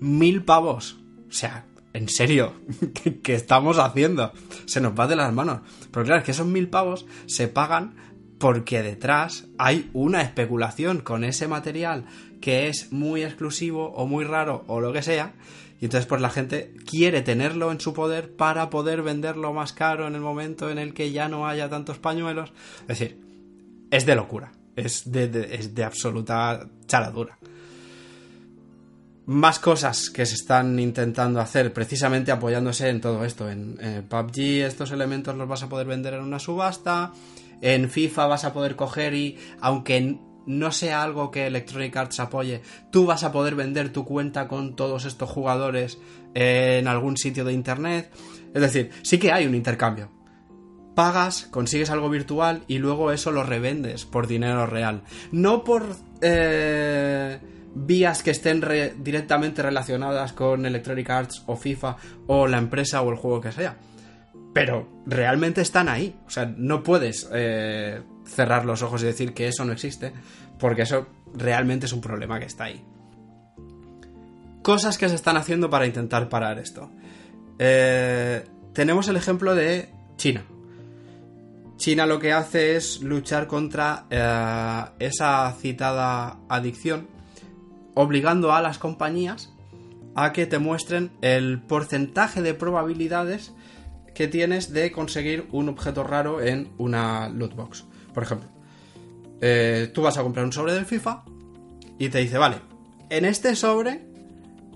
Mil 0.00 0.42
pavos. 0.42 0.96
O 1.28 1.32
sea, 1.32 1.66
en 1.92 2.08
serio, 2.08 2.54
¿qué, 3.22 3.34
estamos 3.34 3.78
haciendo? 3.78 4.32
Se 4.64 4.80
nos 4.80 4.98
va 4.98 5.06
de 5.06 5.16
las 5.16 5.34
manos. 5.34 5.60
Pero 5.90 6.06
claro, 6.06 6.20
es 6.20 6.24
que 6.24 6.30
esos 6.30 6.46
mil 6.46 6.68
pavos 6.70 7.04
se 7.26 7.46
pagan 7.46 7.94
porque 8.38 8.82
detrás 8.82 9.44
hay 9.58 9.90
una 9.92 10.22
especulación 10.22 11.00
con 11.00 11.24
ese 11.24 11.46
material 11.46 12.06
que 12.40 12.68
es 12.68 12.90
muy 12.90 13.22
exclusivo 13.22 13.92
o 13.92 14.06
muy 14.06 14.24
raro 14.24 14.64
o 14.66 14.80
lo 14.80 14.94
que 14.94 15.02
sea 15.02 15.34
y 15.80 15.86
entonces 15.86 16.06
pues 16.06 16.20
la 16.20 16.30
gente 16.30 16.74
quiere 16.86 17.22
tenerlo 17.22 17.70
en 17.70 17.80
su 17.80 17.92
poder 17.92 18.34
para 18.34 18.70
poder 18.70 19.02
venderlo 19.02 19.52
más 19.52 19.72
caro 19.72 20.06
en 20.06 20.14
el 20.14 20.20
momento 20.20 20.70
en 20.70 20.78
el 20.78 20.94
que 20.94 21.12
ya 21.12 21.28
no 21.28 21.46
haya 21.46 21.68
tantos 21.68 21.98
pañuelos. 21.98 22.52
Es 22.82 22.98
decir, 22.98 23.20
es 23.90 24.06
de 24.06 24.14
locura, 24.14 24.52
es 24.74 25.10
de, 25.10 25.48
es 25.52 25.74
de 25.74 25.84
absoluta 25.84 26.66
charadura. 26.86 27.38
Más 29.26 29.58
cosas 29.58 30.08
que 30.08 30.24
se 30.24 30.36
están 30.36 30.78
intentando 30.78 31.40
hacer 31.40 31.72
precisamente 31.72 32.30
apoyándose 32.30 32.88
en 32.88 33.00
todo 33.00 33.24
esto. 33.24 33.50
En, 33.50 33.76
en 33.80 34.04
PUBG 34.04 34.64
estos 34.64 34.92
elementos 34.92 35.36
los 35.36 35.48
vas 35.48 35.64
a 35.64 35.68
poder 35.68 35.88
vender 35.88 36.14
en 36.14 36.22
una 36.22 36.38
subasta. 36.38 37.12
En 37.60 37.90
FIFA 37.90 38.26
vas 38.26 38.44
a 38.44 38.52
poder 38.52 38.76
coger 38.76 39.14
y, 39.14 39.36
aunque 39.60 40.18
no 40.46 40.72
sea 40.72 41.02
algo 41.02 41.30
que 41.30 41.46
Electronic 41.46 41.96
Arts 41.96 42.20
apoye, 42.20 42.62
tú 42.90 43.06
vas 43.06 43.24
a 43.24 43.32
poder 43.32 43.54
vender 43.54 43.92
tu 43.92 44.04
cuenta 44.04 44.48
con 44.48 44.76
todos 44.76 45.04
estos 45.04 45.28
jugadores 45.28 45.98
en 46.34 46.88
algún 46.88 47.16
sitio 47.16 47.44
de 47.44 47.52
internet. 47.52 48.10
Es 48.54 48.62
decir, 48.62 48.90
sí 49.02 49.18
que 49.18 49.32
hay 49.32 49.46
un 49.46 49.54
intercambio. 49.54 50.10
Pagas, 50.94 51.46
consigues 51.50 51.90
algo 51.90 52.08
virtual 52.08 52.62
y 52.68 52.78
luego 52.78 53.12
eso 53.12 53.30
lo 53.30 53.42
revendes 53.42 54.06
por 54.06 54.26
dinero 54.26 54.66
real. 54.66 55.02
No 55.30 55.62
por 55.62 55.84
eh, 56.22 57.38
vías 57.74 58.22
que 58.22 58.30
estén 58.30 58.64
directamente 58.98 59.62
relacionadas 59.62 60.32
con 60.32 60.64
Electronic 60.64 61.10
Arts 61.10 61.42
o 61.46 61.56
FIFA 61.56 61.96
o 62.26 62.46
la 62.46 62.58
empresa 62.58 63.02
o 63.02 63.10
el 63.10 63.16
juego 63.16 63.42
que 63.42 63.52
sea. 63.52 63.76
Pero 64.56 64.88
realmente 65.04 65.60
están 65.60 65.86
ahí. 65.86 66.18
O 66.26 66.30
sea, 66.30 66.46
no 66.46 66.82
puedes 66.82 67.28
eh, 67.30 68.00
cerrar 68.24 68.64
los 68.64 68.80
ojos 68.80 69.02
y 69.02 69.04
decir 69.04 69.34
que 69.34 69.48
eso 69.48 69.66
no 69.66 69.72
existe, 69.72 70.14
porque 70.58 70.80
eso 70.80 71.08
realmente 71.34 71.84
es 71.84 71.92
un 71.92 72.00
problema 72.00 72.38
que 72.38 72.46
está 72.46 72.64
ahí. 72.64 72.82
Cosas 74.62 74.96
que 74.96 75.10
se 75.10 75.14
están 75.14 75.36
haciendo 75.36 75.68
para 75.68 75.84
intentar 75.84 76.30
parar 76.30 76.58
esto. 76.58 76.90
Eh, 77.58 78.46
tenemos 78.72 79.08
el 79.08 79.16
ejemplo 79.16 79.54
de 79.54 79.90
China. 80.16 80.42
China 81.76 82.06
lo 82.06 82.18
que 82.18 82.32
hace 82.32 82.76
es 82.76 83.02
luchar 83.02 83.48
contra 83.48 84.06
eh, 84.08 84.84
esa 85.00 85.52
citada 85.60 86.38
adicción, 86.48 87.08
obligando 87.92 88.54
a 88.54 88.62
las 88.62 88.78
compañías 88.78 89.52
a 90.14 90.32
que 90.32 90.46
te 90.46 90.58
muestren 90.58 91.10
el 91.20 91.60
porcentaje 91.60 92.40
de 92.40 92.54
probabilidades 92.54 93.52
que 94.16 94.28
tienes 94.28 94.72
de 94.72 94.90
conseguir 94.92 95.46
un 95.52 95.68
objeto 95.68 96.02
raro 96.02 96.40
en 96.40 96.70
una 96.78 97.28
loot 97.28 97.54
box. 97.54 97.84
Por 98.14 98.22
ejemplo, 98.22 98.48
eh, 99.42 99.90
tú 99.92 100.00
vas 100.00 100.16
a 100.16 100.22
comprar 100.22 100.46
un 100.46 100.54
sobre 100.54 100.72
del 100.72 100.86
FIFA 100.86 101.22
y 101.98 102.08
te 102.08 102.18
dice, 102.18 102.38
vale, 102.38 102.56
en 103.10 103.26
este 103.26 103.54
sobre 103.54 104.00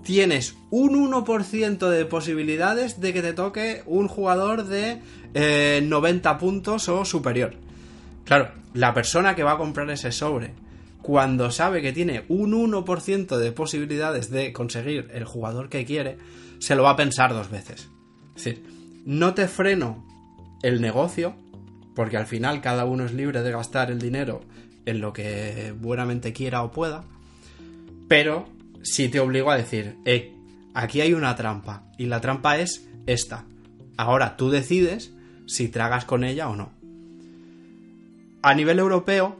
tienes 0.03 0.55
un 0.69 1.11
1% 1.11 1.89
de 1.89 2.05
posibilidades 2.05 3.01
de 3.01 3.13
que 3.13 3.23
te 3.23 3.33
toque 3.33 3.81
un 3.87 4.07
jugador 4.07 4.65
de 4.65 5.01
90 5.33 6.31
eh, 6.31 6.35
puntos 6.39 6.87
o 6.87 7.03
superior. 7.03 7.55
Claro, 8.25 8.51
la 8.75 8.93
persona 8.93 9.35
que 9.35 9.41
va 9.41 9.53
a 9.53 9.57
comprar 9.57 9.89
ese 9.89 10.11
sobre, 10.11 10.53
cuando 11.01 11.49
sabe 11.49 11.81
que 11.81 11.93
tiene 11.93 12.25
un 12.29 12.53
1% 12.53 13.37
de 13.37 13.51
posibilidades 13.51 14.29
de 14.29 14.53
conseguir 14.53 15.09
el 15.15 15.25
jugador 15.25 15.67
que 15.67 15.83
quiere, 15.83 16.19
se 16.59 16.75
lo 16.75 16.83
va 16.83 16.91
a 16.91 16.95
pensar 16.95 17.33
dos 17.33 17.49
veces. 17.49 17.89
Es 18.35 18.43
decir, 18.43 18.80
no 19.05 19.33
te 19.33 19.47
freno 19.47 20.05
el 20.63 20.81
negocio, 20.81 21.35
porque 21.95 22.17
al 22.17 22.27
final 22.27 22.61
cada 22.61 22.85
uno 22.85 23.05
es 23.05 23.13
libre 23.13 23.41
de 23.41 23.51
gastar 23.51 23.91
el 23.91 23.99
dinero 23.99 24.41
en 24.85 25.01
lo 25.01 25.13
que 25.13 25.73
buenamente 25.79 26.33
quiera 26.33 26.63
o 26.63 26.71
pueda, 26.71 27.03
pero 28.07 28.47
sí 28.83 29.09
te 29.09 29.19
obligo 29.19 29.51
a 29.51 29.57
decir, 29.57 29.97
eh, 30.05 30.33
aquí 30.73 31.01
hay 31.01 31.13
una 31.13 31.35
trampa, 31.35 31.83
y 31.97 32.05
la 32.05 32.21
trampa 32.21 32.57
es 32.57 32.87
esta. 33.05 33.45
Ahora 33.97 34.37
tú 34.37 34.49
decides 34.49 35.13
si 35.45 35.67
tragas 35.67 36.05
con 36.05 36.23
ella 36.23 36.49
o 36.49 36.55
no. 36.55 36.71
A 38.41 38.55
nivel 38.55 38.79
europeo, 38.79 39.37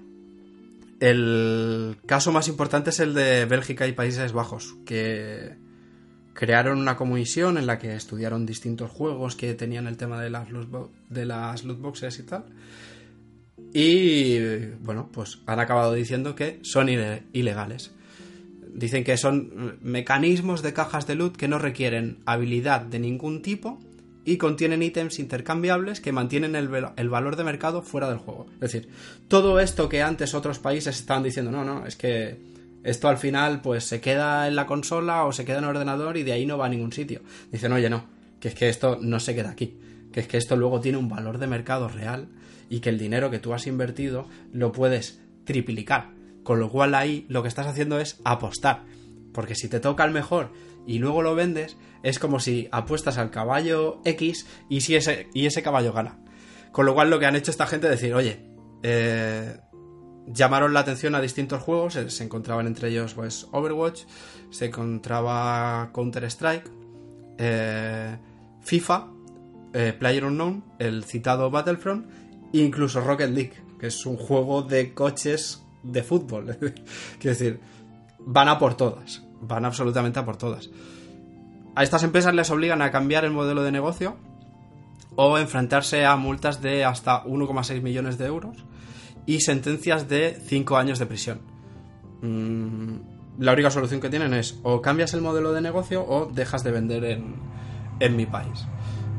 el 0.99 1.97
caso 2.05 2.31
más 2.31 2.47
importante 2.47 2.91
es 2.91 2.99
el 2.99 3.15
de 3.15 3.45
Bélgica 3.45 3.87
y 3.87 3.93
Países 3.93 4.33
Bajos, 4.33 4.75
que 4.85 5.55
crearon 6.41 6.79
una 6.79 6.97
comisión 6.97 7.59
en 7.59 7.67
la 7.67 7.77
que 7.77 7.95
estudiaron 7.95 8.47
distintos 8.47 8.89
juegos 8.89 9.35
que 9.35 9.53
tenían 9.53 9.85
el 9.85 9.95
tema 9.95 10.19
de 10.19 10.31
las, 10.31 10.47
de 11.07 11.25
las 11.27 11.63
loot 11.63 11.79
boxes 11.79 12.17
y 12.17 12.23
tal. 12.23 12.45
Y 13.75 14.39
bueno, 14.81 15.07
pues 15.13 15.37
han 15.45 15.59
acabado 15.59 15.93
diciendo 15.93 16.33
que 16.33 16.57
son 16.63 16.89
ilegales. 17.31 17.91
Dicen 18.73 19.03
que 19.03 19.17
son 19.17 19.77
mecanismos 19.83 20.63
de 20.63 20.73
cajas 20.73 21.05
de 21.05 21.13
loot 21.13 21.37
que 21.37 21.47
no 21.47 21.59
requieren 21.59 22.23
habilidad 22.25 22.81
de 22.81 22.97
ningún 22.97 23.43
tipo 23.43 23.79
y 24.25 24.37
contienen 24.37 24.81
ítems 24.81 25.19
intercambiables 25.19 26.01
que 26.01 26.11
mantienen 26.11 26.55
el, 26.55 26.71
el, 26.95 27.09
valor 27.09 27.35
de 27.35 27.43
mercado 27.43 27.83
fuera 27.83 28.09
del 28.09 28.17
juego. 28.17 28.47
Es 28.55 28.71
decir, 28.71 28.89
todo 29.27 29.59
esto 29.59 29.87
que 29.87 30.01
antes 30.01 30.33
otros 30.33 30.57
países 30.57 30.99
estaban 30.99 31.21
diciendo, 31.21 31.51
no, 31.51 31.63
no, 31.63 31.85
es 31.85 31.95
que 31.95 32.50
esto 32.83 33.07
al 33.07 33.17
final 33.17 33.61
pues 33.61 33.83
se 33.83 34.01
queda 34.01 34.47
en 34.47 34.55
la 34.55 34.65
consola 34.65 35.25
o 35.25 35.31
se 35.31 35.45
queda 35.45 35.59
en 35.59 35.65
el 35.65 35.69
ordenador 35.71 36.17
y 36.17 36.23
de 36.23 36.33
ahí 36.33 36.45
no 36.45 36.57
va 36.57 36.65
a 36.65 36.69
ningún 36.69 36.91
sitio. 36.91 37.21
Dicen, 37.51 37.71
oye, 37.71 37.89
no, 37.89 38.05
que 38.39 38.49
es 38.49 38.55
que 38.55 38.69
esto 38.69 38.97
no 39.01 39.19
se 39.19 39.35
queda 39.35 39.51
aquí, 39.51 39.79
que 40.11 40.21
es 40.21 40.27
que 40.27 40.37
esto 40.37 40.55
luego 40.55 40.81
tiene 40.81 40.97
un 40.97 41.09
valor 41.09 41.37
de 41.37 41.47
mercado 41.47 41.87
real 41.87 42.29
y 42.69 42.79
que 42.79 42.89
el 42.89 42.97
dinero 42.97 43.29
que 43.29 43.39
tú 43.39 43.53
has 43.53 43.67
invertido 43.67 44.27
lo 44.51 44.71
puedes 44.71 45.21
triplicar. 45.45 46.09
Con 46.43 46.59
lo 46.59 46.69
cual 46.69 46.95
ahí 46.95 47.25
lo 47.29 47.43
que 47.43 47.49
estás 47.49 47.67
haciendo 47.67 47.99
es 47.99 48.19
apostar. 48.23 48.83
Porque 49.33 49.55
si 49.55 49.67
te 49.67 49.79
toca 49.79 50.03
el 50.03 50.11
mejor 50.11 50.51
y 50.87 50.97
luego 50.97 51.21
lo 51.21 51.35
vendes, 51.35 51.77
es 52.01 52.17
como 52.17 52.39
si 52.39 52.67
apuestas 52.71 53.17
al 53.17 53.29
caballo 53.29 54.01
X 54.05 54.47
y, 54.69 54.81
si 54.81 54.95
ese, 54.95 55.27
y 55.33 55.45
ese 55.45 55.61
caballo 55.61 55.93
gana. 55.93 56.19
Con 56.71 56.85
lo 56.85 56.93
cual 56.93 57.09
lo 57.09 57.19
que 57.19 57.25
han 57.25 57.35
hecho 57.35 57.51
esta 57.51 57.67
gente 57.67 57.87
es 57.87 57.91
decir, 57.91 58.13
oye, 58.15 58.39
eh, 58.81 59.57
llamaron 60.27 60.73
la 60.73 60.81
atención 60.81 61.15
a 61.15 61.21
distintos 61.21 61.61
juegos, 61.61 61.93
se 61.93 62.23
encontraban 62.23 62.67
entre 62.67 62.89
ellos 62.89 63.13
pues 63.13 63.47
Overwatch, 63.51 64.03
se 64.49 64.65
encontraba 64.65 65.89
Counter 65.93 66.23
Strike, 66.25 66.69
eh, 67.37 68.17
FIFA, 68.61 69.07
eh, 69.73 69.93
Player 69.97 70.25
Unknown, 70.25 70.63
el 70.79 71.03
citado 71.03 71.49
Battlefront 71.49 72.07
e 72.53 72.59
incluso 72.59 73.01
Rocket 73.01 73.29
League, 73.29 73.53
que 73.79 73.87
es 73.87 74.05
un 74.05 74.17
juego 74.17 74.61
de 74.61 74.93
coches 74.93 75.63
de 75.83 76.03
fútbol. 76.03 76.57
Quiero 77.19 77.37
decir, 77.37 77.59
van 78.19 78.49
a 78.49 78.59
por 78.59 78.75
todas, 78.75 79.23
van 79.41 79.65
absolutamente 79.65 80.19
a 80.19 80.25
por 80.25 80.37
todas. 80.37 80.69
A 81.75 81.83
estas 81.83 82.03
empresas 82.03 82.33
les 82.33 82.49
obligan 82.49 82.81
a 82.81 82.91
cambiar 82.91 83.23
el 83.23 83.31
modelo 83.31 83.63
de 83.63 83.71
negocio 83.71 84.17
o 85.15 85.37
enfrentarse 85.37 86.05
a 86.05 86.15
multas 86.15 86.61
de 86.61 86.83
hasta 86.85 87.23
1,6 87.23 87.81
millones 87.81 88.17
de 88.17 88.25
euros 88.25 88.65
y 89.25 89.41
sentencias 89.41 90.07
de 90.07 90.39
5 90.45 90.77
años 90.77 90.99
de 90.99 91.05
prisión. 91.05 91.41
Mm, 92.21 92.95
la 93.39 93.53
única 93.53 93.71
solución 93.71 94.01
que 94.01 94.09
tienen 94.09 94.33
es 94.33 94.59
o 94.63 94.81
cambias 94.81 95.13
el 95.13 95.21
modelo 95.21 95.53
de 95.53 95.61
negocio 95.61 96.05
o 96.07 96.27
dejas 96.27 96.63
de 96.63 96.71
vender 96.71 97.03
en, 97.05 97.35
en 97.99 98.15
mi 98.15 98.25
país. 98.25 98.65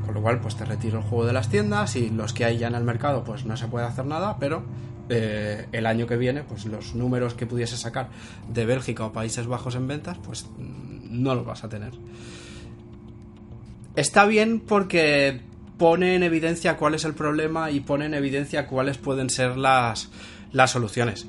Con 0.05 0.14
lo 0.14 0.22
cual, 0.22 0.40
pues 0.40 0.57
te 0.57 0.64
retiro 0.64 0.98
el 0.98 1.05
juego 1.05 1.24
de 1.24 1.32
las 1.32 1.48
tiendas 1.48 1.96
y 1.96 2.11
los 2.11 2.32
que 2.32 2.44
hay 2.44 2.59
ya 2.59 2.68
en 2.68 2.74
el 2.74 2.84
mercado, 2.84 3.24
pues 3.24 3.44
no 3.44 3.57
se 3.57 3.68
puede 3.68 3.86
hacer 3.86 4.05
nada, 4.05 4.36
pero 4.38 4.64
eh, 5.09 5.66
el 5.72 5.86
año 5.86 6.07
que 6.07 6.16
viene, 6.16 6.42
pues 6.42 6.66
los 6.66 6.94
números 6.94 7.34
que 7.34 7.46
pudiese 7.46 7.76
sacar 7.76 8.09
de 8.48 8.66
Bélgica 8.66 9.05
o 9.05 9.12
Países 9.12 9.46
Bajos 9.46 9.74
en 9.74 9.86
ventas, 9.86 10.18
pues 10.18 10.46
mm, 10.59 11.22
no 11.22 11.34
los 11.34 11.46
vas 11.46 11.64
a 11.64 11.68
tener. 11.68 11.92
Está 13.94 14.24
bien 14.24 14.61
porque 14.61 15.42
pone 15.83 16.14
en 16.14 16.22
evidencia 16.22 16.76
cuál 16.76 16.95
es 16.95 17.05
el 17.05 17.12
problema 17.12 17.72
y 17.72 17.80
pone 17.80 18.07
en 18.07 18.14
evidencia 18.14 18.68
cuáles 18.68 18.99
pueden 18.99 19.28
ser 19.28 19.57
las, 19.57 20.12
las 20.53 20.70
soluciones. 20.70 21.26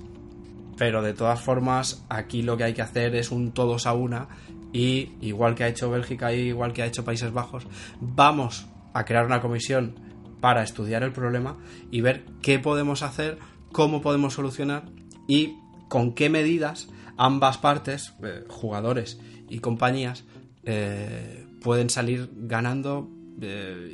Pero 0.77 1.01
de 1.01 1.13
todas 1.15 1.41
formas, 1.41 2.05
aquí 2.07 2.43
lo 2.43 2.55
que 2.55 2.65
hay 2.65 2.75
que 2.75 2.83
hacer 2.83 3.15
es 3.15 3.31
un 3.31 3.51
todos 3.51 3.87
a 3.87 3.93
una 3.93 4.27
y 4.71 5.13
igual 5.21 5.55
que 5.55 5.63
ha 5.63 5.69
hecho 5.69 5.89
Bélgica 5.89 6.35
y 6.35 6.49
igual 6.49 6.71
que 6.71 6.83
ha 6.83 6.85
hecho 6.85 7.03
Países 7.03 7.33
Bajos, 7.33 7.65
vamos 7.99 8.67
a 8.93 9.05
crear 9.05 9.25
una 9.25 9.41
comisión 9.41 9.95
para 10.39 10.61
estudiar 10.61 11.01
el 11.01 11.13
problema 11.13 11.57
y 11.89 12.01
ver 12.01 12.23
qué 12.43 12.59
podemos 12.59 13.01
hacer, 13.01 13.39
cómo 13.71 14.03
podemos 14.03 14.35
solucionar 14.35 14.83
y 15.27 15.55
con 15.89 16.13
qué 16.13 16.29
medidas 16.29 16.89
ambas 17.17 17.57
partes, 17.57 18.13
eh, 18.23 18.43
jugadores 18.49 19.19
y 19.49 19.57
compañías, 19.61 20.25
eh, 20.63 21.43
pueden 21.59 21.89
salir 21.89 22.29
ganando 22.35 23.09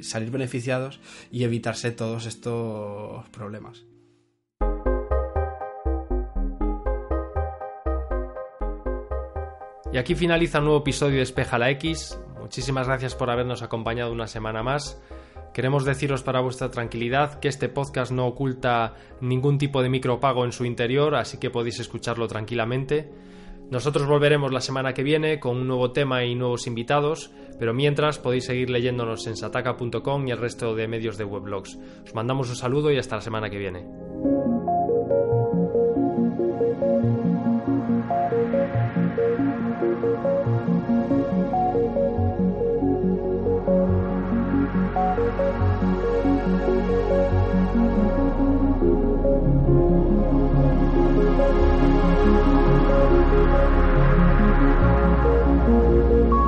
salir 0.01 0.31
beneficiados 0.31 0.99
y 1.31 1.43
evitarse 1.43 1.91
todos 1.91 2.25
estos 2.25 3.27
problemas. 3.29 3.85
Y 9.91 9.97
aquí 9.97 10.13
finaliza 10.13 10.59
un 10.59 10.65
nuevo 10.65 10.81
episodio 10.81 11.17
de 11.17 11.23
Espeja 11.23 11.57
la 11.57 11.71
X. 11.71 12.19
Muchísimas 12.39 12.87
gracias 12.87 13.15
por 13.15 13.31
habernos 13.31 13.63
acompañado 13.63 14.11
una 14.11 14.27
semana 14.27 14.61
más. 14.61 15.01
Queremos 15.51 15.83
deciros 15.83 16.21
para 16.21 16.41
vuestra 16.41 16.69
tranquilidad 16.69 17.39
que 17.39 17.47
este 17.47 17.69
podcast 17.69 18.11
no 18.11 18.27
oculta 18.27 18.93
ningún 19.19 19.57
tipo 19.57 19.81
de 19.81 19.89
micropago 19.89 20.45
en 20.45 20.51
su 20.51 20.65
interior, 20.65 21.15
así 21.15 21.37
que 21.39 21.49
podéis 21.49 21.79
escucharlo 21.79 22.27
tranquilamente. 22.27 23.11
Nosotros 23.71 24.07
volveremos 24.07 24.51
la 24.51 24.61
semana 24.61 24.93
que 24.93 25.03
viene 25.03 25.39
con 25.39 25.57
un 25.57 25.67
nuevo 25.67 25.91
tema 25.91 26.23
y 26.25 26.33
nuevos 26.33 26.65
invitados, 26.65 27.31
pero 27.59 27.73
mientras 27.73 28.17
podéis 28.17 28.45
seguir 28.45 28.69
leyéndonos 28.69 29.27
en 29.27 29.35
sataka.com 29.35 30.27
y 30.27 30.31
el 30.31 30.39
resto 30.39 30.73
de 30.75 30.87
medios 30.87 31.17
de 31.17 31.25
weblogs. 31.25 31.77
Os 32.03 32.15
mandamos 32.15 32.49
un 32.49 32.55
saludo 32.55 32.91
y 32.91 32.97
hasta 32.97 33.17
la 33.17 33.21
semana 33.21 33.49
que 33.49 33.59
viene. 33.59 33.85
Música 55.69 56.38